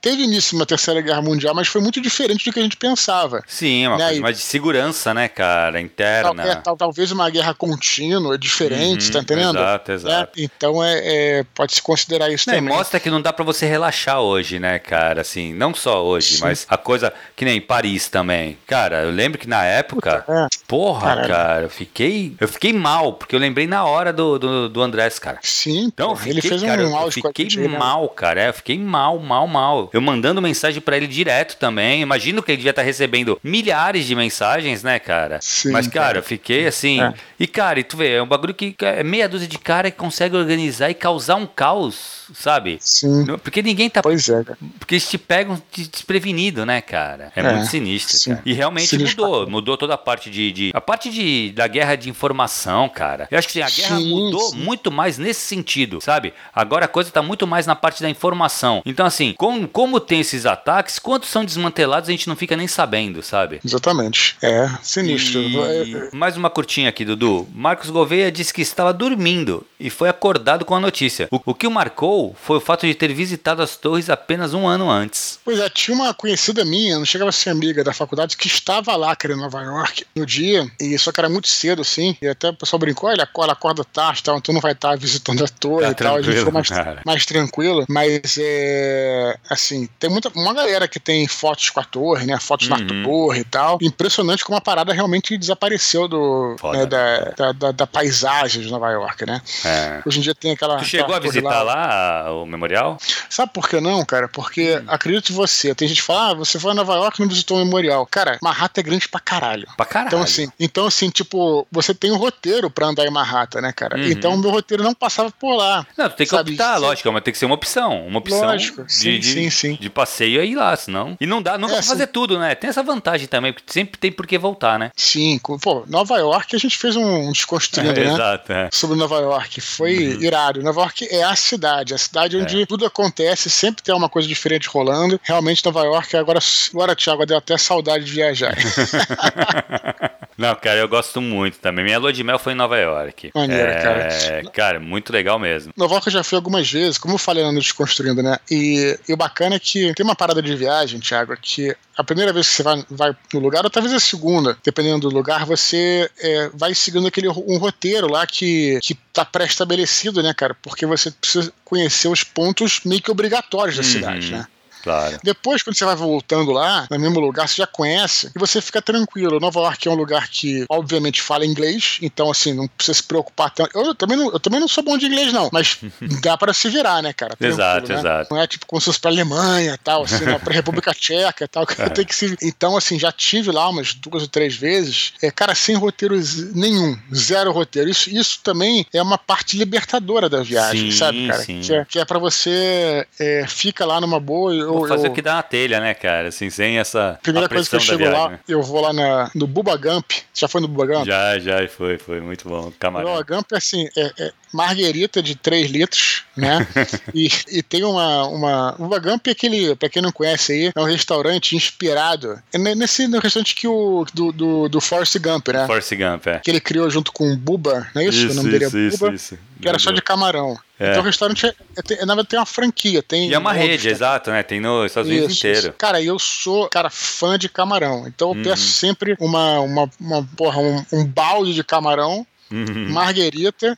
teve 0.00 0.26
uma 0.52 0.66
Terceira 0.66 1.00
Guerra 1.00 1.22
Mundial, 1.22 1.54
mas 1.54 1.68
foi 1.68 1.80
muito 1.80 2.00
diferente 2.00 2.44
do 2.44 2.52
que 2.52 2.58
a 2.58 2.62
gente 2.62 2.76
pensava. 2.76 3.42
Sim, 3.46 3.84
é 3.84 3.88
uma 3.88 3.98
né? 3.98 4.06
coisa 4.06 4.20
mais 4.20 4.36
de 4.36 4.42
segurança, 4.42 5.12
né, 5.14 5.28
cara, 5.28 5.80
interna. 5.80 6.42
Tal, 6.42 6.52
é, 6.52 6.54
tal, 6.56 6.76
talvez 6.76 7.10
uma 7.12 7.28
guerra 7.30 7.54
contínua, 7.54 8.38
diferente, 8.38 9.06
uhum, 9.06 9.12
tá 9.12 9.18
entendendo? 9.20 9.58
Exato, 9.58 9.92
exato. 9.92 10.40
É, 10.40 10.42
então 10.42 10.84
é, 10.84 11.00
é 11.04 11.44
pode-se 11.54 11.82
considerar 11.82 12.30
isso 12.30 12.48
não, 12.48 12.56
também. 12.56 12.74
Mostra 12.74 13.00
que 13.00 13.10
não 13.10 13.20
dá 13.20 13.32
para 13.32 13.44
você 13.44 13.66
relaxar 13.66 14.20
hoje, 14.20 14.58
né, 14.58 14.78
cara, 14.78 15.22
assim, 15.22 15.52
não 15.52 15.74
só 15.74 16.04
hoje, 16.04 16.36
Sim. 16.36 16.40
mas 16.42 16.66
a 16.68 16.76
coisa 16.76 17.12
que 17.36 17.44
nem 17.44 17.60
Paris 17.60 18.08
também. 18.08 18.58
Cara, 18.66 19.02
eu 19.02 19.10
lembro 19.10 19.38
que 19.38 19.48
na 19.48 19.64
época, 19.64 20.20
Puta, 20.20 20.32
é. 20.32 20.48
porra, 20.66 21.08
Caralho. 21.08 21.28
cara, 21.28 21.62
eu 21.62 21.70
fiquei, 21.70 22.34
eu 22.40 22.48
fiquei 22.48 22.72
mal, 22.72 23.14
porque 23.14 23.34
eu 23.34 23.40
lembrei 23.40 23.66
na 23.66 23.84
hora 23.84 24.12
do, 24.12 24.38
do, 24.38 24.68
do 24.68 24.82
Andrés, 24.82 25.18
cara. 25.18 25.38
Sim, 25.42 25.84
então, 25.84 26.14
fiquei, 26.16 26.32
ele 26.32 26.42
fez 26.42 26.62
um 26.62 26.66
cara, 26.66 26.82
eu 26.82 27.10
fiquei 27.10 27.46
né? 27.56 27.78
mal, 27.78 28.08
cara, 28.08 28.46
eu 28.46 28.52
fiquei 28.52 28.78
mal, 28.78 29.18
mal, 29.18 29.46
mal. 29.46 29.90
Eu 29.92 30.00
mandando 30.00 30.27
mandando 30.28 30.42
mensagem 30.42 30.80
para 30.80 30.96
ele 30.96 31.06
direto 31.06 31.56
também. 31.56 32.02
Imagino 32.02 32.42
que 32.42 32.52
ele 32.52 32.58
devia 32.58 32.70
estar 32.70 32.82
tá 32.82 32.86
recebendo 32.86 33.40
milhares 33.42 34.04
de 34.04 34.14
mensagens, 34.14 34.82
né, 34.82 34.98
cara? 34.98 35.38
Sim, 35.40 35.72
Mas, 35.72 35.86
cara, 35.86 36.06
cara. 36.06 36.18
eu 36.18 36.22
fiquei 36.22 36.66
assim. 36.66 37.00
É. 37.00 37.14
E, 37.40 37.46
cara, 37.46 37.80
e 37.80 37.84
tu 37.84 37.96
vê, 37.96 38.14
é 38.14 38.22
um 38.22 38.26
bagulho 38.26 38.52
que 38.52 38.74
é 38.80 39.02
meia 39.02 39.28
dúzia 39.28 39.48
de 39.48 39.58
cara 39.58 39.90
que 39.90 39.96
consegue 39.96 40.36
organizar 40.36 40.90
e 40.90 40.94
causar 40.94 41.36
um 41.36 41.46
caos, 41.46 42.17
sabe? 42.34 42.78
Sim. 42.80 43.24
Porque 43.42 43.62
ninguém 43.62 43.88
tá. 43.88 44.02
Pois 44.02 44.28
é, 44.28 44.44
cara. 44.44 44.58
Porque 44.78 44.94
eles 44.94 45.08
te 45.08 45.16
pegam 45.18 45.60
desprevenido, 45.72 46.66
né, 46.66 46.80
cara? 46.80 47.32
É, 47.34 47.40
é 47.40 47.52
muito 47.52 47.68
sinistro. 47.68 48.18
Cara. 48.30 48.42
E 48.44 48.52
realmente 48.52 48.88
sinistro. 48.88 49.24
mudou. 49.24 49.50
Mudou 49.50 49.76
toda 49.76 49.94
a 49.94 49.98
parte 49.98 50.30
de, 50.30 50.52
de, 50.52 50.70
A 50.74 50.80
parte 50.80 51.10
de, 51.10 51.52
da 51.52 51.66
guerra 51.66 51.96
de 51.96 52.10
informação, 52.10 52.88
cara. 52.88 53.26
Eu 53.30 53.38
acho 53.38 53.48
que 53.48 53.62
assim, 53.62 53.82
a 53.82 53.82
guerra 53.82 54.00
sim, 54.00 54.10
mudou 54.10 54.50
sim. 54.50 54.58
muito 54.58 54.90
mais 54.92 55.16
nesse 55.18 55.40
sentido, 55.40 56.00
sabe? 56.00 56.34
Agora 56.54 56.84
a 56.84 56.88
coisa 56.88 57.10
tá 57.10 57.22
muito 57.22 57.46
mais 57.46 57.66
na 57.66 57.74
parte 57.74 58.02
da 58.02 58.10
informação. 58.10 58.82
Então, 58.84 59.06
assim, 59.06 59.34
como, 59.36 59.66
como 59.66 59.98
tem 60.00 60.18
tem 60.18 60.20
esses 60.20 60.46
ataques, 60.46 60.98
quantos 60.98 61.28
são 61.28 61.44
desmantelados 61.44 62.08
a 62.08 62.12
gente 62.12 62.28
não 62.28 62.34
fica 62.34 62.56
nem 62.56 62.66
sabendo, 62.66 63.22
sabe? 63.22 63.60
Exatamente. 63.64 64.36
É, 64.42 64.68
sinistro. 64.82 65.40
E... 65.40 66.14
Mais 66.14 66.36
uma 66.36 66.50
curtinha 66.50 66.88
aqui, 66.88 67.04
Dudu. 67.04 67.46
Marcos 67.54 67.90
Gouveia 67.90 68.32
disse 68.32 68.52
que 68.52 68.62
estava 68.62 68.92
dormindo 68.92 69.64
e 69.78 69.90
foi 69.90 70.08
acordado 70.08 70.64
com 70.64 70.74
a 70.74 70.80
notícia. 70.80 71.28
O, 71.30 71.40
o 71.46 71.54
que 71.54 71.66
o 71.66 71.70
marcou 71.70 72.17
foi 72.42 72.58
o 72.58 72.60
fato 72.60 72.86
de 72.86 72.94
ter 72.94 73.12
visitado 73.12 73.62
as 73.62 73.76
torres 73.76 74.10
apenas 74.10 74.54
um 74.54 74.66
ano 74.66 74.90
antes. 74.90 75.38
Pois 75.44 75.58
é, 75.58 75.68
tinha 75.68 75.94
uma 75.94 76.12
conhecida 76.14 76.64
minha, 76.64 76.98
não 76.98 77.04
chegava 77.04 77.30
a 77.30 77.32
ser 77.32 77.50
amiga 77.50 77.84
da 77.84 77.92
faculdade, 77.92 78.36
que 78.36 78.46
estava 78.46 78.94
lá, 78.96 79.14
cara, 79.14 79.34
em 79.34 79.36
Nova 79.36 79.62
York, 79.62 80.04
no 80.14 80.26
dia, 80.26 80.70
e 80.80 80.98
só 80.98 81.12
que 81.12 81.20
era 81.20 81.28
muito 81.28 81.48
cedo, 81.48 81.82
assim, 81.82 82.16
e 82.20 82.28
até 82.28 82.50
o 82.50 82.54
pessoal 82.54 82.80
brincou, 82.80 83.08
olha, 83.08 83.28
ela 83.38 83.52
acorda 83.52 83.84
tarde, 83.84 84.22
tal, 84.22 84.38
então 84.38 84.52
não 84.52 84.60
vai 84.60 84.72
estar 84.72 84.96
visitando 84.96 85.44
a 85.44 85.48
torre 85.48 85.86
tá 85.86 85.90
e 85.90 85.94
tal, 85.94 86.16
a 86.16 86.22
gente 86.22 86.38
ficou 86.38 86.52
mais, 86.52 86.68
mais 87.04 87.26
tranquilo, 87.26 87.84
mas 87.88 88.38
é, 88.38 89.36
assim, 89.48 89.88
tem 89.98 90.10
muita, 90.10 90.30
uma 90.34 90.52
galera 90.52 90.88
que 90.88 91.00
tem 91.00 91.26
fotos 91.26 91.70
com 91.70 91.80
a 91.80 91.84
torre, 91.84 92.26
né, 92.26 92.38
fotos 92.40 92.68
uhum. 92.68 92.78
na 92.78 93.04
torre 93.04 93.40
e 93.40 93.44
tal, 93.44 93.78
impressionante 93.80 94.44
como 94.44 94.58
a 94.58 94.60
parada 94.60 94.92
realmente 94.92 95.36
desapareceu 95.36 96.08
do, 96.08 96.56
né, 96.72 96.86
da, 96.86 97.18
da, 97.36 97.52
da, 97.52 97.72
da, 97.72 97.86
paisagem 97.86 98.62
de 98.62 98.70
Nova 98.70 98.90
York, 98.90 99.24
né. 99.26 99.40
É. 99.64 100.02
Hoje 100.04 100.18
em 100.18 100.22
dia 100.22 100.34
tem 100.34 100.52
aquela... 100.52 100.76
Tu 100.78 100.84
chegou 100.84 101.14
a 101.14 101.18
visitar 101.18 101.62
lá. 101.62 101.74
lá. 101.74 102.07
O 102.30 102.46
memorial? 102.46 102.98
Sabe 103.28 103.52
por 103.52 103.68
que 103.68 103.80
não, 103.80 104.04
cara? 104.04 104.28
Porque, 104.28 104.76
hum. 104.76 104.84
acredito 104.88 105.32
em 105.32 105.34
você, 105.34 105.74
tem 105.74 105.88
gente 105.88 106.00
que 106.00 106.06
fala, 106.06 106.30
ah, 106.30 106.34
você 106.34 106.58
foi 106.58 106.72
a 106.72 106.74
Nova 106.74 106.94
York 106.94 107.20
e 107.20 107.22
não 107.22 107.28
visitou 107.28 107.56
o 107.56 107.64
memorial. 107.64 108.06
Cara, 108.06 108.38
Manhattan 108.42 108.80
é 108.80 108.84
grande 108.84 109.08
pra 109.08 109.20
caralho. 109.20 109.66
Pra 109.76 109.86
caralho. 109.86 110.08
Então, 110.08 110.22
assim, 110.22 110.48
então, 110.58 110.86
assim 110.86 111.10
tipo, 111.10 111.66
você 111.70 111.94
tem 111.94 112.10
um 112.10 112.16
roteiro 112.16 112.70
pra 112.70 112.86
andar 112.86 113.06
em 113.06 113.10
Manhattan, 113.10 113.60
né, 113.60 113.72
cara? 113.72 113.96
Uhum. 113.96 114.08
Então, 114.08 114.34
o 114.34 114.38
meu 114.38 114.50
roteiro 114.50 114.82
não 114.82 114.94
passava 114.94 115.30
por 115.30 115.54
lá. 115.54 115.86
Não, 115.96 116.08
tem 116.08 116.26
que 116.26 116.34
sabe? 116.34 116.52
optar, 116.52 116.76
lógico, 116.76 117.12
mas 117.12 117.22
tem 117.22 117.32
que 117.32 117.38
ser 117.38 117.46
uma 117.46 117.54
opção. 117.54 118.06
Uma 118.06 118.18
opção 118.18 118.42
lógico, 118.42 118.84
de, 118.84 118.92
sim, 118.92 119.18
de, 119.18 119.32
sim, 119.32 119.50
sim. 119.50 119.78
de 119.80 119.90
passeio 119.90 120.40
aí 120.40 120.54
lá, 120.54 120.74
senão. 120.76 121.16
E 121.20 121.26
não 121.26 121.42
dá, 121.42 121.58
não 121.58 121.68
é, 121.68 121.72
pra 121.72 121.82
fazer 121.82 122.06
tudo, 122.08 122.38
né? 122.38 122.54
Tem 122.54 122.70
essa 122.70 122.82
vantagem 122.82 123.26
também, 123.26 123.52
porque 123.52 123.72
sempre 123.72 123.98
tem 123.98 124.12
por 124.12 124.26
que 124.26 124.38
voltar, 124.38 124.78
né? 124.78 124.90
Sim, 124.96 125.40
pô, 125.62 125.84
Nova 125.86 126.18
York 126.18 126.54
a 126.54 126.58
gente 126.58 126.76
fez 126.76 126.96
um 126.96 127.30
desconstruindo, 127.32 128.00
é, 128.00 128.04
né? 128.04 128.12
Exato, 128.12 128.52
é. 128.52 128.68
Sobre 128.72 128.96
Nova 128.96 129.18
York. 129.18 129.60
Foi 129.60 130.14
uhum. 130.14 130.22
irado. 130.22 130.62
Nova 130.62 130.80
York 130.82 131.06
é 131.10 131.22
a 131.22 131.34
cidade, 131.34 131.94
a 131.98 132.00
cidade 132.00 132.36
onde 132.36 132.62
é. 132.62 132.66
tudo 132.66 132.86
acontece, 132.86 133.50
sempre 133.50 133.82
tem 133.82 133.94
uma 133.94 134.08
coisa 134.08 134.28
diferente 134.28 134.68
rolando. 134.68 135.20
Realmente, 135.22 135.64
Nova 135.64 135.82
York, 135.82 136.16
agora, 136.16 136.38
agora 136.72 136.96
Thiago, 136.96 137.26
deu 137.26 137.36
até 137.36 137.58
saudade 137.58 138.04
de 138.04 138.12
viajar. 138.12 138.56
Não, 140.38 140.54
cara, 140.54 140.78
eu 140.78 140.88
gosto 140.88 141.20
muito 141.20 141.58
também. 141.58 141.84
Minha 141.84 141.98
lua 141.98 142.12
de 142.12 142.22
mel 142.22 142.38
foi 142.38 142.52
em 142.52 142.56
Nova 142.56 142.78
York. 142.78 143.32
Maneiro, 143.34 143.72
é, 143.72 143.82
cara. 143.82 144.50
Cara, 144.52 144.80
muito 144.80 145.12
legal 145.12 145.36
mesmo. 145.36 145.72
Nova 145.76 145.94
York 145.94 146.06
eu 146.06 146.12
já 146.12 146.22
fui 146.22 146.36
algumas 146.36 146.70
vezes, 146.70 146.96
como 146.96 147.14
eu 147.14 147.18
falei 147.18 147.42
no 147.42 147.58
Desconstruindo, 147.58 148.22
né? 148.22 148.38
E, 148.48 148.96
e 149.08 149.12
o 149.12 149.16
bacana 149.16 149.56
é 149.56 149.58
que 149.58 149.92
tem 149.94 150.06
uma 150.06 150.14
parada 150.14 150.40
de 150.40 150.54
viagem, 150.54 151.00
Thiago, 151.00 151.36
que 151.42 151.76
a 151.96 152.04
primeira 152.04 152.32
vez 152.32 152.48
que 152.48 152.54
você 152.54 152.62
vai, 152.62 152.84
vai 152.88 153.16
no 153.34 153.40
lugar, 153.40 153.64
ou 153.64 153.70
talvez 153.70 153.92
a 153.92 153.98
segunda, 153.98 154.56
dependendo 154.64 155.08
do 155.08 155.14
lugar, 155.14 155.44
você 155.44 156.08
é, 156.20 156.48
vai 156.54 156.72
seguindo 156.72 157.08
aquele 157.08 157.28
um 157.28 157.58
roteiro 157.58 158.08
lá 158.08 158.24
que, 158.24 158.78
que 158.80 158.94
tá 159.18 159.24
pré-estabelecido, 159.24 160.22
né, 160.22 160.32
cara? 160.32 160.54
Porque 160.62 160.86
você 160.86 161.10
precisa 161.10 161.52
conhecer 161.64 162.08
os 162.08 162.22
pontos 162.22 162.80
meio 162.84 163.02
que 163.02 163.10
obrigatórios 163.10 163.76
da 163.76 163.82
uhum. 163.82 163.88
cidade, 163.88 164.32
né? 164.32 164.46
Claro. 164.88 165.18
Depois, 165.22 165.62
quando 165.62 165.76
você 165.76 165.84
vai 165.84 165.94
voltando 165.94 166.50
lá, 166.50 166.86
no 166.90 166.98
mesmo 166.98 167.20
lugar, 167.20 167.46
você 167.46 167.56
já 167.56 167.66
conhece 167.66 168.30
e 168.34 168.38
você 168.38 168.60
fica 168.60 168.80
tranquilo. 168.80 169.38
Nova 169.38 169.60
York 169.60 169.86
é 169.86 169.90
um 169.90 169.94
lugar 169.94 170.28
que, 170.28 170.64
obviamente, 170.68 171.20
fala 171.20 171.44
inglês, 171.44 171.98
então, 172.00 172.30
assim, 172.30 172.54
não 172.54 172.66
precisa 172.66 172.94
se 172.94 173.02
preocupar 173.02 173.50
tanto. 173.50 173.70
Eu 173.78 173.94
também 173.94 174.16
não, 174.16 174.32
eu 174.32 174.40
também 174.40 174.58
não 174.60 174.68
sou 174.68 174.82
bom 174.82 174.96
de 174.96 175.06
inglês, 175.06 175.32
não, 175.32 175.50
mas 175.52 175.78
dá 176.22 176.38
para 176.38 176.54
se 176.54 176.68
virar, 176.70 177.02
né, 177.02 177.12
cara? 177.12 177.34
exato, 177.38 177.92
né? 177.92 177.98
exato. 177.98 178.34
Não 178.34 178.40
é 178.40 178.46
tipo 178.46 178.66
como 178.66 178.80
se 178.80 178.86
fosse 178.86 179.00
pra 179.00 179.10
Alemanha 179.10 179.74
e 179.74 179.78
tal, 179.78 180.04
assim, 180.04 180.24
né? 180.24 180.38
pra 180.38 180.54
República 180.54 180.94
Tcheca 180.94 181.44
e 181.44 181.48
tal, 181.48 181.66
que 181.66 181.80
é. 181.80 181.88
tem 181.90 182.04
que 182.04 182.14
se. 182.14 182.36
Então, 182.42 182.76
assim, 182.76 182.98
já 182.98 183.12
tive 183.12 183.50
lá 183.50 183.68
umas 183.68 183.92
duas 183.92 184.22
ou 184.22 184.28
três 184.28 184.54
vezes, 184.54 185.12
é, 185.22 185.30
cara, 185.30 185.54
sem 185.54 185.74
roteiro 185.74 186.18
nenhum, 186.54 186.96
zero 187.14 187.52
roteiro. 187.52 187.90
Isso, 187.90 188.08
isso 188.10 188.40
também 188.42 188.86
é 188.92 189.02
uma 189.02 189.18
parte 189.18 189.56
libertadora 189.56 190.28
da 190.28 190.42
viagem, 190.42 190.90
sim, 190.90 190.96
sabe, 190.96 191.28
cara? 191.28 191.42
Sim. 191.42 191.60
Que 191.60 191.74
é, 191.74 191.84
que 191.84 191.98
é 191.98 192.04
pra 192.04 192.18
você 192.18 193.06
é, 193.20 193.44
fica 193.46 193.84
lá 193.84 194.00
numa 194.00 194.18
boa 194.18 194.54
eu, 194.54 194.77
fazer 194.86 195.08
eu... 195.08 195.12
o 195.12 195.14
que 195.14 195.22
dá 195.22 195.34
na 195.34 195.42
telha, 195.42 195.80
né, 195.80 195.94
cara? 195.94 196.28
Assim, 196.28 196.50
sem 196.50 196.78
essa. 196.78 197.18
Primeira 197.22 197.48
coisa 197.48 197.68
que 197.68 197.76
eu 197.76 197.80
chego 197.80 197.98
viagem, 197.98 198.18
lá, 198.18 198.28
né? 198.30 198.40
eu 198.46 198.62
vou 198.62 198.80
lá 198.80 198.92
na, 198.92 199.30
no 199.34 199.46
Buba 199.46 199.76
Gump. 199.76 200.10
Já 200.34 200.46
foi 200.46 200.60
no 200.60 200.68
Buba 200.68 200.86
Gump? 200.86 201.06
Já, 201.06 201.38
já, 201.38 201.66
foi, 201.68 201.98
foi 201.98 202.20
muito 202.20 202.48
bom. 202.48 202.72
Camarão. 202.78 203.08
O 203.08 203.12
Buba 203.12 203.24
Gump 203.24 203.52
é 203.52 203.56
assim, 203.56 203.88
é, 203.96 204.12
é 204.18 204.32
marguerita 204.52 205.22
de 205.22 205.34
3 205.34 205.70
litros, 205.70 206.24
né? 206.36 206.66
e, 207.14 207.28
e 207.48 207.62
tem 207.62 207.84
uma, 207.84 208.26
uma. 208.26 208.74
O 208.78 208.84
Buba 208.84 208.98
Gump 208.98 209.26
é 209.26 209.30
aquele, 209.30 209.74
pra 209.76 209.88
quem 209.88 210.02
não 210.02 210.12
conhece 210.12 210.52
aí, 210.52 210.72
é 210.74 210.80
um 210.80 210.84
restaurante 210.84 211.56
inspirado. 211.56 212.40
É 212.52 212.58
nesse 212.58 213.06
no 213.06 213.18
restaurante 213.18 213.54
que 213.54 213.66
o. 213.66 214.06
do, 214.12 214.32
do, 214.32 214.68
do 214.68 214.80
Forrest 214.80 215.18
Gump, 215.18 215.48
né? 215.48 215.66
Forrest 215.66 215.94
Gump, 215.94 216.26
é. 216.26 216.38
Que 216.40 216.50
ele 216.50 216.60
criou 216.60 216.88
junto 216.90 217.12
com 217.12 217.32
o 217.32 217.36
Buba, 217.36 217.86
não 217.94 218.02
é 218.02 218.06
isso? 218.06 218.18
isso 218.18 218.32
o 218.32 218.34
nome 218.34 218.48
isso, 218.48 218.58
dele 218.58 218.64
é 218.64 218.90
Buba. 218.90 219.14
Isso, 219.14 219.34
isso. 219.34 219.38
Que 219.60 219.68
era 219.68 219.78
só 219.78 219.90
de 219.90 220.00
camarão. 220.00 220.56
É. 220.78 220.90
Então 220.90 221.02
o 221.02 221.04
restaurante 221.04 221.46
é, 221.46 221.48
é, 221.48 221.94
é, 221.94 222.06
na 222.06 222.14
verdade 222.14 222.28
tem 222.28 222.38
uma 222.38 222.46
franquia. 222.46 223.02
Tem 223.02 223.28
e 223.28 223.34
é 223.34 223.38
uma 223.38 223.52
rede, 223.52 223.88
exato, 223.88 224.30
né? 224.30 224.42
Tem 224.42 224.60
nos 224.60 224.86
Estados 224.86 225.10
Unidos 225.10 225.32
isso, 225.32 225.38
inteiro. 225.40 225.58
Isso. 225.68 225.72
Cara, 225.76 226.00
eu 226.00 226.18
sou, 226.18 226.68
cara, 226.68 226.88
fã 226.88 227.36
de 227.36 227.48
camarão. 227.48 228.06
Então 228.06 228.30
eu 228.30 228.36
uhum. 228.36 228.42
peço 228.44 228.62
sempre 228.62 229.16
uma, 229.18 229.58
uma, 229.60 229.90
uma 230.00 230.28
porra, 230.36 230.60
um, 230.60 230.84
um 230.92 231.04
balde 231.04 231.54
de 231.54 231.64
camarão 231.64 232.24
Uhum. 232.50 232.90
Marguerita 232.90 233.76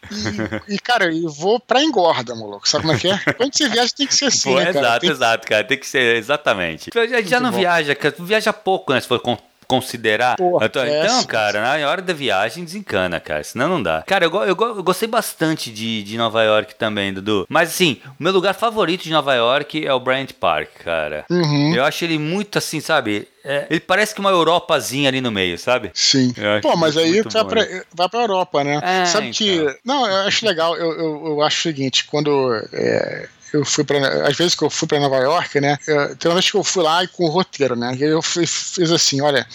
e, 0.68 0.74
e, 0.74 0.78
cara, 0.78 1.12
eu 1.12 1.28
vou 1.28 1.58
pra 1.58 1.82
engorda, 1.82 2.34
maluco. 2.34 2.68
Sabe 2.68 2.82
como 2.82 2.96
é 2.96 2.98
que 2.98 3.08
é? 3.08 3.18
Quando 3.34 3.54
você 3.54 3.68
viaja 3.68 3.92
tem 3.96 4.06
que 4.06 4.14
ser 4.14 4.26
assim, 4.26 4.52
Pô, 4.52 4.58
né, 4.58 4.72
cara? 4.72 4.78
Exato, 4.78 5.00
tem... 5.00 5.10
exato, 5.10 5.48
cara. 5.48 5.64
Tem 5.64 5.78
que 5.78 5.86
ser 5.86 6.16
exatamente. 6.16 6.90
A 6.96 7.06
gente 7.06 7.28
já 7.28 7.40
não 7.40 7.50
bom. 7.50 7.58
viaja, 7.58 7.94
cara. 7.94 8.12
Tu 8.12 8.24
viaja 8.24 8.52
pouco, 8.52 8.92
né? 8.92 9.00
Se 9.00 9.08
for 9.08 9.20
considerar. 9.70 10.36
Porra, 10.36 10.66
então, 10.66 10.84
então, 10.84 11.24
cara, 11.24 11.78
na 11.78 11.88
hora 11.88 12.02
da 12.02 12.12
viagem 12.12 12.64
desencana, 12.64 13.20
cara. 13.20 13.44
Senão 13.44 13.68
não 13.68 13.80
dá. 13.80 14.02
Cara, 14.02 14.24
eu, 14.24 14.34
eu, 14.34 14.48
eu 14.48 14.82
gostei 14.82 15.08
bastante 15.08 15.70
de, 15.70 16.02
de 16.02 16.18
Nova 16.18 16.42
York 16.42 16.74
também, 16.74 17.14
Dudu. 17.14 17.46
Mas 17.48 17.70
assim, 17.70 17.98
o 18.18 18.22
meu 18.22 18.32
lugar 18.32 18.54
favorito 18.54 19.04
de 19.04 19.10
Nova 19.10 19.34
York 19.34 19.86
é 19.86 19.94
o 19.94 20.00
Bryant 20.00 20.32
Park, 20.32 20.70
cara. 20.82 21.24
Uhum. 21.30 21.74
Eu 21.74 21.84
acho 21.84 22.04
ele 22.04 22.18
muito 22.18 22.58
assim, 22.58 22.80
sabe? 22.80 23.28
É, 23.44 23.66
ele 23.70 23.80
parece 23.80 24.12
que 24.12 24.20
uma 24.20 24.30
Europazinha 24.30 25.08
ali 25.08 25.20
no 25.20 25.30
meio, 25.30 25.58
sabe? 25.58 25.90
Sim. 25.94 26.34
Pô, 26.60 26.76
mas 26.76 26.96
aí 26.96 27.22
vai 27.22 27.44
pra, 27.44 27.66
vai 27.94 28.08
pra 28.08 28.20
Europa, 28.20 28.64
né? 28.64 28.80
É, 28.82 29.06
sabe 29.06 29.28
então. 29.28 29.38
que. 29.38 29.78
Não, 29.84 30.06
eu 30.06 30.16
acho 30.26 30.44
legal. 30.44 30.76
Eu, 30.76 30.92
eu, 30.92 31.26
eu 31.26 31.42
acho 31.42 31.60
o 31.60 31.62
seguinte: 31.62 32.04
quando. 32.04 32.52
É, 32.72 33.28
eu 33.52 33.64
fui 33.64 33.84
para 33.84 34.28
às 34.28 34.36
vezes 34.36 34.54
que 34.54 34.62
eu 34.62 34.70
fui 34.70 34.86
para 34.86 35.00
Nova 35.00 35.18
York, 35.18 35.60
né? 35.60 35.78
Eu, 35.86 36.16
tem 36.16 36.30
uma 36.30 36.34
vez 36.34 36.50
que 36.50 36.56
eu 36.56 36.64
fui 36.64 36.82
lá 36.82 37.04
e 37.04 37.08
com 37.08 37.24
o 37.24 37.30
roteiro, 37.30 37.76
né? 37.76 37.94
E 37.96 38.02
eu 38.02 38.22
fiz, 38.22 38.74
fiz 38.74 38.90
assim, 38.90 39.20
olha, 39.20 39.46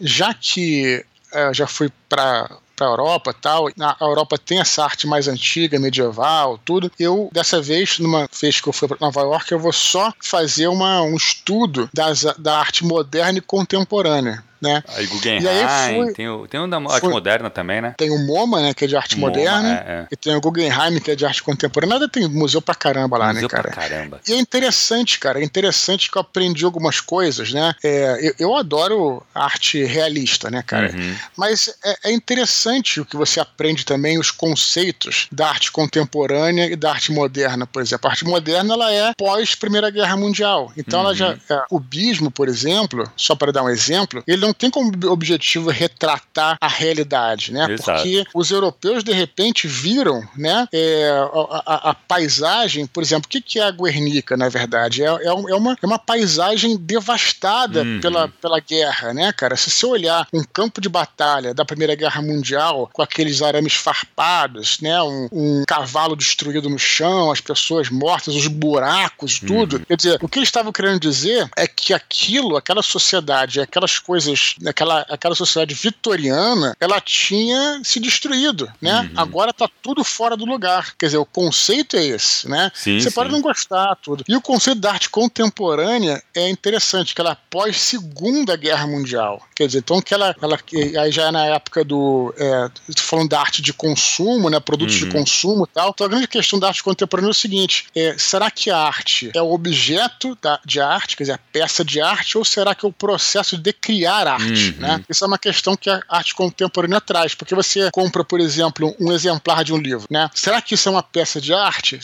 já 0.00 0.34
que 0.34 1.04
é, 1.32 1.54
já 1.54 1.66
fui 1.66 1.90
para 2.08 2.50
para 2.80 2.86
a 2.86 2.90
Europa 2.92 3.34
tal. 3.34 3.68
Na 3.76 3.94
Europa 4.00 4.38
tem 4.38 4.58
essa 4.58 4.82
arte 4.82 5.06
mais 5.06 5.28
antiga, 5.28 5.78
medieval, 5.78 6.58
tudo. 6.64 6.90
Eu, 6.98 7.28
dessa 7.30 7.60
vez, 7.60 7.98
numa 7.98 8.26
vez 8.40 8.58
que 8.58 8.68
eu 8.68 8.72
fui 8.72 8.88
para 8.88 8.96
Nova 8.98 9.20
York, 9.20 9.52
eu 9.52 9.58
vou 9.58 9.72
só 9.72 10.10
fazer 10.18 10.66
uma, 10.66 11.02
um 11.02 11.14
estudo 11.14 11.90
das, 11.92 12.24
da 12.38 12.58
arte 12.58 12.82
moderna 12.82 13.38
e 13.38 13.42
contemporânea 13.42 14.42
né? 14.60 14.82
Aí 14.88 15.06
Guggenheim, 15.06 15.42
e 15.42 15.48
aí 15.48 15.94
fui, 15.94 16.12
tem, 16.12 16.28
o, 16.28 16.46
tem 16.46 16.60
um 16.60 16.68
da 16.68 16.76
arte 16.78 17.00
fui, 17.00 17.10
moderna 17.10 17.50
também, 17.50 17.80
né? 17.80 17.94
Tem 17.96 18.10
o 18.10 18.18
MoMA, 18.26 18.60
né, 18.60 18.74
que 18.74 18.84
é 18.84 18.88
de 18.88 18.96
arte 18.96 19.16
MoMA, 19.16 19.32
moderna, 19.32 19.68
é, 19.68 19.92
é. 19.92 20.06
e 20.10 20.16
tem 20.16 20.34
o 20.34 20.40
Guggenheim, 20.40 21.00
que 21.00 21.10
é 21.10 21.16
de 21.16 21.24
arte 21.24 21.42
contemporânea. 21.42 22.08
Tem 22.08 22.28
museu 22.28 22.60
pra 22.60 22.74
caramba 22.74 23.18
lá, 23.18 23.28
museu 23.28 23.42
né, 23.42 23.48
cara? 23.48 23.70
Pra 23.70 23.82
caramba. 23.82 24.20
E 24.28 24.32
é 24.32 24.38
interessante, 24.38 25.18
cara, 25.18 25.40
é 25.40 25.44
interessante 25.44 26.10
que 26.10 26.16
eu 26.16 26.22
aprendi 26.22 26.64
algumas 26.64 27.00
coisas, 27.00 27.52
né? 27.52 27.74
É, 27.82 28.18
eu, 28.20 28.34
eu, 28.38 28.56
adoro 28.56 29.22
arte 29.34 29.82
realista, 29.84 30.50
né, 30.50 30.62
cara? 30.62 30.92
Uhum. 30.92 31.14
Mas 31.36 31.68
é, 31.84 32.10
é, 32.10 32.12
interessante 32.12 33.00
o 33.00 33.04
que 33.04 33.16
você 33.16 33.40
aprende 33.40 33.84
também, 33.84 34.18
os 34.18 34.30
conceitos 34.30 35.28
da 35.32 35.48
arte 35.48 35.72
contemporânea 35.72 36.66
e 36.66 36.76
da 36.76 36.90
arte 36.90 37.12
moderna, 37.12 37.66
por 37.66 37.82
exemplo. 37.82 38.08
A 38.08 38.12
arte 38.12 38.24
moderna, 38.24 38.74
ela 38.74 38.92
é 38.92 39.12
pós 39.16 39.54
Primeira 39.54 39.90
Guerra 39.90 40.16
Mundial. 40.16 40.72
Então, 40.76 41.00
uhum. 41.00 41.06
ela 41.06 41.14
já... 41.14 41.36
É, 41.48 41.64
o 41.70 41.78
bismo, 41.78 42.30
por 42.30 42.48
exemplo, 42.48 43.10
só 43.16 43.34
para 43.34 43.52
dar 43.52 43.62
um 43.62 43.68
exemplo, 43.68 44.22
ele 44.26 44.40
não 44.40 44.49
não 44.50 44.54
tem 44.54 44.70
como 44.70 44.92
objetivo 45.08 45.70
retratar 45.70 46.56
a 46.60 46.68
realidade, 46.68 47.52
né? 47.52 47.66
Exato. 47.70 48.02
Porque 48.02 48.24
os 48.34 48.50
europeus, 48.50 49.04
de 49.04 49.12
repente, 49.12 49.68
viram 49.68 50.22
né, 50.36 50.66
é, 50.72 51.10
a, 51.32 51.62
a, 51.66 51.90
a, 51.90 51.94
paisagem, 51.94 52.86
por 52.86 53.02
exemplo, 53.02 53.26
o 53.26 53.28
que, 53.28 53.40
que 53.40 53.58
é 53.58 53.62
a 53.62 53.70
Guernica, 53.70 54.36
na 54.36 54.48
verdade? 54.48 55.02
É, 55.02 55.06
é, 55.06 55.26
é 55.26 55.32
uma, 55.32 55.76
é 55.80 55.86
uma 55.86 55.98
paisagem 55.98 56.76
devastada 56.76 57.82
uhum. 57.82 58.00
pela, 58.00 58.28
pela 58.28 58.60
guerra, 58.60 59.14
né, 59.14 59.32
cara? 59.32 59.56
Se 59.56 59.70
você 59.70 59.86
olhar 59.86 60.26
um 60.32 60.42
campo 60.42 60.80
de 60.80 60.88
batalha 60.88 61.54
da 61.54 61.64
Primeira 61.64 61.94
Guerra 61.94 62.20
Mundial, 62.20 62.90
com 62.92 63.02
aqueles 63.02 63.42
arames 63.42 63.74
farpados, 63.74 64.80
né, 64.80 65.00
um, 65.02 65.28
um 65.32 65.64
cavalo 65.66 66.16
destruído 66.16 66.68
no 66.68 66.78
chão, 66.78 67.30
as 67.30 67.40
pessoas 67.40 67.88
mortas, 67.88 68.34
os 68.34 68.48
buracos, 68.48 69.38
tudo. 69.38 69.76
Uhum. 69.76 69.84
Quer 69.84 69.96
dizer, 69.96 70.18
o 70.20 70.28
que 70.28 70.38
eles 70.38 70.48
estavam 70.48 70.72
querendo 70.72 70.98
dizer 70.98 71.48
é 71.56 71.68
que 71.68 71.94
aquilo, 71.94 72.56
aquela 72.56 72.82
sociedade, 72.82 73.60
aquelas 73.60 73.98
coisas 73.98 74.39
anos, 74.40 74.54
naquela 74.60 75.00
aquela 75.08 75.34
sociedade 75.34 75.74
vitoriana, 75.74 76.76
ela 76.80 77.00
tinha 77.00 77.80
se 77.84 78.00
destruído, 78.00 78.70
né? 78.80 79.00
Uhum. 79.00 79.10
Agora 79.16 79.52
tá 79.52 79.68
tudo 79.82 80.02
fora 80.02 80.36
do 80.36 80.44
lugar. 80.44 80.94
Quer 80.98 81.06
dizer, 81.06 81.18
o 81.18 81.26
conceito 81.26 81.96
é 81.96 82.04
esse, 82.04 82.48
né? 82.48 82.72
Sim, 82.74 82.98
Você 82.98 83.10
sim. 83.10 83.14
pode 83.14 83.30
não 83.30 83.40
gostar 83.40 83.96
tudo. 83.96 84.24
E 84.26 84.34
o 84.34 84.40
conceito 84.40 84.80
da 84.80 84.92
arte 84.92 85.10
contemporânea 85.10 86.22
é 86.34 86.48
interessante, 86.48 87.14
que 87.14 87.20
ela 87.20 87.32
é 87.32 87.36
pós 87.50 87.80
Segunda 87.80 88.56
Guerra 88.56 88.86
Mundial. 88.86 89.42
Quer 89.54 89.66
dizer, 89.66 89.78
então 89.80 90.00
que 90.00 90.14
ela, 90.14 90.34
ela 90.40 90.58
aí 91.02 91.12
já 91.12 91.28
é 91.28 91.30
na 91.30 91.46
época 91.46 91.84
do, 91.84 92.34
é, 92.38 92.70
falando 92.96 93.28
da 93.28 93.40
arte 93.40 93.60
de 93.60 93.72
consumo, 93.72 94.48
né? 94.48 94.58
Produtos 94.58 95.00
uhum. 95.00 95.08
de 95.08 95.14
consumo, 95.14 95.64
e 95.64 95.74
tal. 95.74 95.90
Então 95.90 96.06
a 96.06 96.10
grande 96.10 96.28
questão 96.28 96.58
da 96.58 96.68
arte 96.68 96.82
contemporânea 96.82 97.28
é 97.28 97.32
o 97.32 97.34
seguinte: 97.34 97.86
é, 97.94 98.16
será 98.18 98.50
que 98.50 98.70
a 98.70 98.78
arte 98.78 99.30
é 99.34 99.42
o 99.42 99.52
objeto 99.52 100.36
da, 100.40 100.60
de 100.64 100.80
arte, 100.80 101.16
quer 101.16 101.24
dizer, 101.24 101.34
a 101.34 101.40
peça 101.52 101.84
de 101.84 102.00
arte, 102.00 102.38
ou 102.38 102.44
será 102.44 102.74
que 102.74 102.84
é 102.84 102.88
o 102.88 102.92
processo 102.92 103.56
de 103.56 103.72
criar 103.72 104.26
arte, 104.34 104.74
uhum. 104.76 104.80
né? 104.80 105.04
Isso 105.08 105.24
é 105.24 105.26
uma 105.26 105.38
questão 105.38 105.76
que 105.76 105.90
a 105.90 106.02
arte 106.08 106.34
contemporânea 106.34 107.00
traz, 107.00 107.34
porque 107.34 107.54
você 107.54 107.90
compra, 107.90 108.24
por 108.24 108.40
exemplo, 108.40 108.94
um 108.98 109.12
exemplar 109.12 109.64
de 109.64 109.72
um 109.72 109.78
livro, 109.78 110.06
né? 110.10 110.28
Será 110.34 110.60
que 110.60 110.74
isso 110.74 110.88
é 110.88 110.92
uma 110.92 111.02
peça 111.02 111.40
de 111.40 111.52
arte? 111.52 111.98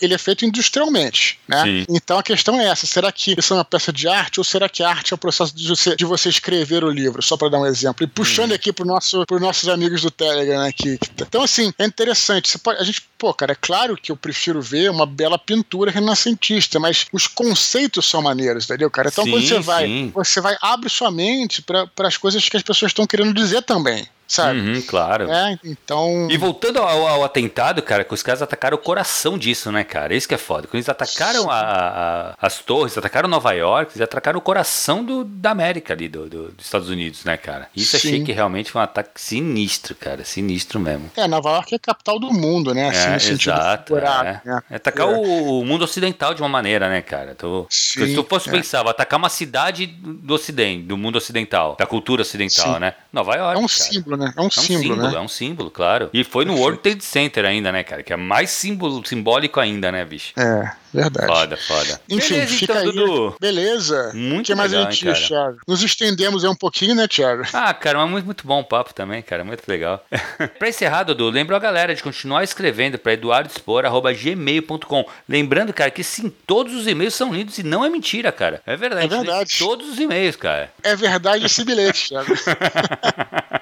Ele 0.00 0.14
é 0.14 0.18
feito 0.18 0.44
industrialmente, 0.44 1.38
né? 1.48 1.62
Sim. 1.64 1.86
Então 1.88 2.18
a 2.18 2.22
questão 2.22 2.60
é 2.60 2.66
essa: 2.66 2.86
será 2.86 3.10
que 3.12 3.34
isso 3.38 3.52
é 3.52 3.56
uma 3.56 3.64
peça 3.64 3.92
de 3.92 4.08
arte 4.08 4.40
ou 4.40 4.44
será 4.44 4.68
que 4.68 4.82
a 4.82 4.88
arte 4.88 5.12
é 5.12 5.14
o 5.14 5.18
processo 5.18 5.54
de 5.54 5.68
você, 5.68 5.96
de 5.96 6.04
você 6.04 6.28
escrever 6.28 6.84
o 6.84 6.90
livro? 6.90 7.22
Só 7.22 7.36
para 7.36 7.48
dar 7.48 7.58
um 7.58 7.66
exemplo. 7.66 8.04
E 8.04 8.06
puxando 8.06 8.50
uhum. 8.50 8.56
aqui 8.56 8.72
para 8.72 8.84
nosso, 8.84 9.24
os 9.30 9.40
nossos 9.40 9.68
amigos 9.68 10.02
do 10.02 10.10
Telegram, 10.10 10.60
né? 10.60 10.72
Que, 10.72 10.98
que, 10.98 11.10
então, 11.22 11.42
assim, 11.42 11.72
é 11.78 11.84
interessante. 11.84 12.58
Pode, 12.58 12.80
a 12.80 12.84
gente, 12.84 13.02
pô, 13.18 13.32
cara, 13.32 13.52
é 13.52 13.56
claro 13.58 13.96
que 13.96 14.12
eu 14.12 14.16
prefiro 14.16 14.60
ver 14.60 14.90
uma 14.90 15.06
bela 15.06 15.38
pintura 15.38 15.90
renascentista, 15.90 16.78
mas 16.78 17.06
os 17.12 17.26
conceitos 17.26 18.06
são 18.06 18.22
maneiros, 18.22 18.64
entendeu, 18.64 18.90
cara? 18.90 19.08
Então, 19.08 19.24
sim, 19.24 19.30
quando 19.30 19.46
você 19.46 19.60
vai, 19.60 19.86
sim. 19.86 20.12
você 20.14 20.40
vai, 20.40 20.56
abre 20.60 20.88
sua 20.88 21.10
mente 21.10 21.62
para 21.62 21.88
as 22.00 22.16
coisas 22.16 22.48
que 22.48 22.56
as 22.56 22.62
pessoas 22.62 22.90
estão 22.90 23.06
querendo 23.06 23.34
dizer 23.34 23.62
também 23.62 24.06
sabe? 24.26 24.60
Uhum, 24.60 24.82
claro. 24.82 25.30
É, 25.30 25.58
então. 25.64 26.28
E 26.30 26.36
voltando 26.36 26.78
ao, 26.78 27.06
ao, 27.06 27.24
atentado, 27.24 27.82
cara, 27.82 28.04
que 28.04 28.14
os 28.14 28.22
caras 28.22 28.42
atacaram 28.42 28.76
o 28.76 28.80
coração 28.80 29.38
disso, 29.38 29.70
né, 29.70 29.84
cara? 29.84 30.14
Isso 30.14 30.28
que 30.28 30.34
é 30.34 30.38
foda. 30.38 30.66
Quando 30.66 30.76
eles 30.76 30.88
atacaram 30.88 31.50
a, 31.50 31.60
a, 31.60 32.34
as 32.40 32.58
torres, 32.60 32.96
atacaram 32.96 33.28
Nova 33.28 33.52
York, 33.52 33.92
eles 33.92 34.02
atacaram 34.02 34.38
o 34.38 34.42
coração 34.42 35.04
do, 35.04 35.24
da 35.24 35.50
América 35.50 35.92
ali, 35.92 36.08
do, 36.08 36.28
do 36.28 36.46
dos 36.56 36.64
Estados 36.64 36.88
Unidos, 36.88 37.24
né, 37.24 37.36
cara? 37.36 37.68
Isso 37.74 37.98
Sim. 37.98 38.08
achei 38.08 38.24
que 38.24 38.32
realmente 38.32 38.70
foi 38.70 38.80
um 38.80 38.84
ataque 38.84 39.20
sinistro, 39.20 39.94
cara. 39.94 40.24
Sinistro 40.24 40.80
mesmo. 40.80 41.10
É, 41.16 41.26
Nova 41.26 41.50
York 41.50 41.74
é 41.74 41.76
a 41.76 41.78
capital 41.78 42.18
do 42.18 42.32
mundo, 42.32 42.74
né? 42.74 42.88
Assim, 42.88 43.30
é, 43.30 43.34
exato. 43.34 43.96
É. 43.96 44.00
Né? 44.00 44.62
é. 44.70 44.76
atacar 44.76 45.08
é. 45.08 45.10
O, 45.10 45.60
o, 45.60 45.64
mundo 45.64 45.82
ocidental 45.82 46.34
de 46.34 46.42
uma 46.42 46.48
maneira, 46.48 46.88
né, 46.88 47.02
cara? 47.02 47.34
Tô, 47.34 47.66
Sim, 47.70 48.06
se 48.06 48.14
tu 48.14 48.24
fosse 48.24 48.48
é. 48.48 48.52
pensar, 48.52 48.82
vou 48.82 48.90
atacar 48.90 49.18
uma 49.18 49.28
cidade 49.28 49.86
do 49.86 50.34
ocidente, 50.34 50.84
do 50.84 50.96
mundo 50.96 51.16
ocidental, 51.16 51.76
da 51.78 51.86
cultura 51.86 52.22
ocidental, 52.22 52.74
Sim. 52.74 52.80
né? 52.80 52.94
Nova 53.12 53.34
York. 53.34 53.54
É 53.54 53.58
um 53.58 53.66
cara. 53.66 53.68
símbolo, 53.68 54.15
né? 54.16 54.32
É 54.36 54.40
um, 54.40 54.44
é 54.44 54.46
um 54.46 54.50
símbolo, 54.50 54.82
símbolo 54.82 55.02
né? 55.10 55.16
É 55.16 55.20
um 55.20 55.28
símbolo, 55.28 55.70
claro. 55.70 56.10
E 56.12 56.24
foi 56.24 56.44
no 56.44 56.56
World 56.56 56.80
Trade 56.80 57.04
Center 57.04 57.44
ainda, 57.44 57.70
né, 57.72 57.82
cara? 57.82 58.02
Que 58.02 58.12
é 58.12 58.16
mais 58.16 58.50
símbolo, 58.50 59.06
simbólico 59.06 59.60
ainda, 59.60 59.90
né, 59.92 60.04
bicho? 60.04 60.32
É, 60.38 60.70
verdade. 60.92 61.26
Foda, 61.26 61.56
foda. 61.56 62.00
Enfim, 62.08 62.34
Beleza, 62.34 62.54
fica 62.54 62.72
então, 62.72 62.84
aí. 62.84 62.92
Dudu. 62.92 63.36
Beleza. 63.40 64.12
Muito 64.14 64.46
que 64.46 64.54
mais 64.54 64.72
legal, 64.72 64.86
a 64.86 64.90
gente, 64.90 65.08
hein, 65.08 65.14
Thiago? 65.14 65.58
Nos 65.66 65.82
estendemos 65.82 66.44
aí 66.44 66.50
um 66.50 66.56
pouquinho, 66.56 66.94
né, 66.94 67.08
Thiago? 67.08 67.44
Ah, 67.52 67.74
cara, 67.74 67.98
mas 67.98 68.10
muito, 68.10 68.24
muito 68.24 68.46
bom 68.46 68.60
o 68.60 68.64
papo 68.64 68.94
também, 68.94 69.22
cara. 69.22 69.44
Muito 69.44 69.62
legal. 69.68 70.04
pra 70.58 70.68
encerrar, 70.68 71.04
Dudu, 71.04 71.30
lembro 71.30 71.54
a 71.54 71.58
galera 71.58 71.94
de 71.94 72.02
continuar 72.02 72.44
escrevendo 72.44 72.98
pra 72.98 73.12
eduardospor.gmail.com. 73.12 75.04
Lembrando, 75.28 75.72
cara, 75.72 75.90
que 75.90 76.04
sim, 76.04 76.32
todos 76.46 76.74
os 76.74 76.86
e-mails 76.86 77.14
são 77.14 77.32
lidos 77.32 77.58
e 77.58 77.62
não 77.62 77.84
é 77.84 77.90
mentira, 77.90 78.32
cara. 78.32 78.62
É 78.66 78.76
verdade. 78.76 79.06
É 79.06 79.08
verdade. 79.08 79.58
Todos 79.58 79.88
os 79.88 79.98
e-mails, 79.98 80.36
cara. 80.36 80.70
É 80.82 80.94
verdade 80.94 81.46
esse 81.46 81.64
bilhete, 81.64 82.08
Thiago. 82.08 82.34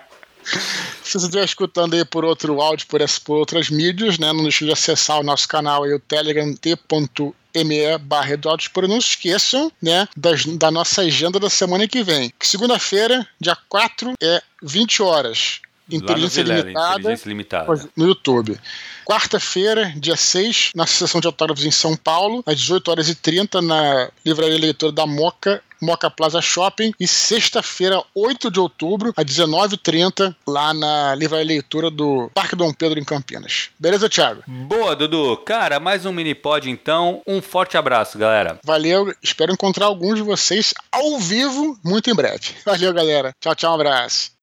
Se 1.03 1.19
você 1.19 1.27
estiver 1.27 1.45
escutando 1.45 1.95
aí 1.95 2.05
por 2.05 2.25
outro 2.25 2.61
áudio, 2.61 2.87
por, 2.87 3.01
essa, 3.01 3.21
por 3.21 3.37
outras 3.37 3.71
mídias, 3.71 4.19
né, 4.19 4.33
não 4.33 4.43
deixe 4.43 4.65
de 4.65 4.73
acessar 4.73 5.21
o 5.21 5.23
nosso 5.23 5.49
canal 5.49 5.85
aí, 5.85 5.93
o 5.93 6.01
telegram 6.01 6.55
t.me 6.55 7.99
barra 7.99 8.39
Não 8.89 9.01
se 9.01 9.09
esqueçam, 9.09 9.71
né, 9.81 10.09
das, 10.17 10.45
da 10.45 10.71
nossa 10.71 11.03
agenda 11.03 11.39
da 11.39 11.51
semana 11.51 11.87
que 11.89 12.03
vem. 12.03 12.33
Segunda-feira, 12.41 13.27
dia 13.41 13.57
4, 13.69 14.13
é 14.23 14.43
20 14.63 15.03
horas. 15.03 15.61
Inteligência, 15.91 16.43
limitada, 16.43 16.99
inteligência 16.99 17.29
limitada 17.29 17.91
no 17.95 18.07
YouTube. 18.07 18.59
Quarta-feira, 19.05 19.93
dia 19.97 20.17
6, 20.17 20.71
na 20.75 20.87
sessão 20.87 21.21
de 21.21 21.27
autógrafos 21.27 21.65
em 21.67 21.71
São 21.71 21.95
Paulo, 21.95 22.43
às 22.47 22.59
18 22.59 22.91
horas 22.91 23.09
e 23.11 23.15
30 23.15 23.61
na 23.61 24.11
Livraria 24.25 24.59
Leitora 24.59 24.91
da 24.91 25.07
Moca, 25.07 25.63
Moca 25.85 26.11
Plaza 26.11 26.41
Shopping. 26.41 26.93
E 26.99 27.07
sexta-feira, 27.07 28.03
8 28.15 28.51
de 28.51 28.59
outubro, 28.61 29.13
às 29.17 29.25
19h30, 29.25 30.35
lá 30.47 30.73
na 30.73 31.15
Livraria 31.15 31.47
Leitura 31.47 31.91
do 31.91 32.31
Parque 32.35 32.57
Dom 32.57 32.73
Pedro, 32.73 32.99
em 32.99 33.05
Campinas. 33.05 33.71
Beleza, 33.79 34.09
Thiago? 34.09 34.43
Boa, 34.47 34.97
Dudu. 34.97 35.37
Cara, 35.39 35.79
mais 35.79 36.07
um 36.07 36.13
mini 36.13 36.35
pod 36.35 36.69
então. 36.71 37.23
Um 37.27 37.41
forte 37.43 37.77
abraço, 37.77 38.19
galera. 38.19 38.59
Valeu. 38.65 39.15
Espero 39.23 39.53
encontrar 39.53 39.87
alguns 39.87 40.17
de 40.17 40.23
vocês 40.23 40.73
ao 40.91 41.19
vivo 41.19 41.79
muito 41.85 42.11
em 42.11 42.15
breve. 42.15 42.55
Valeu, 42.65 42.93
galera. 42.93 43.33
Tchau, 43.41 43.55
tchau. 43.55 43.73
Um 43.73 43.75
abraço. 43.75 44.34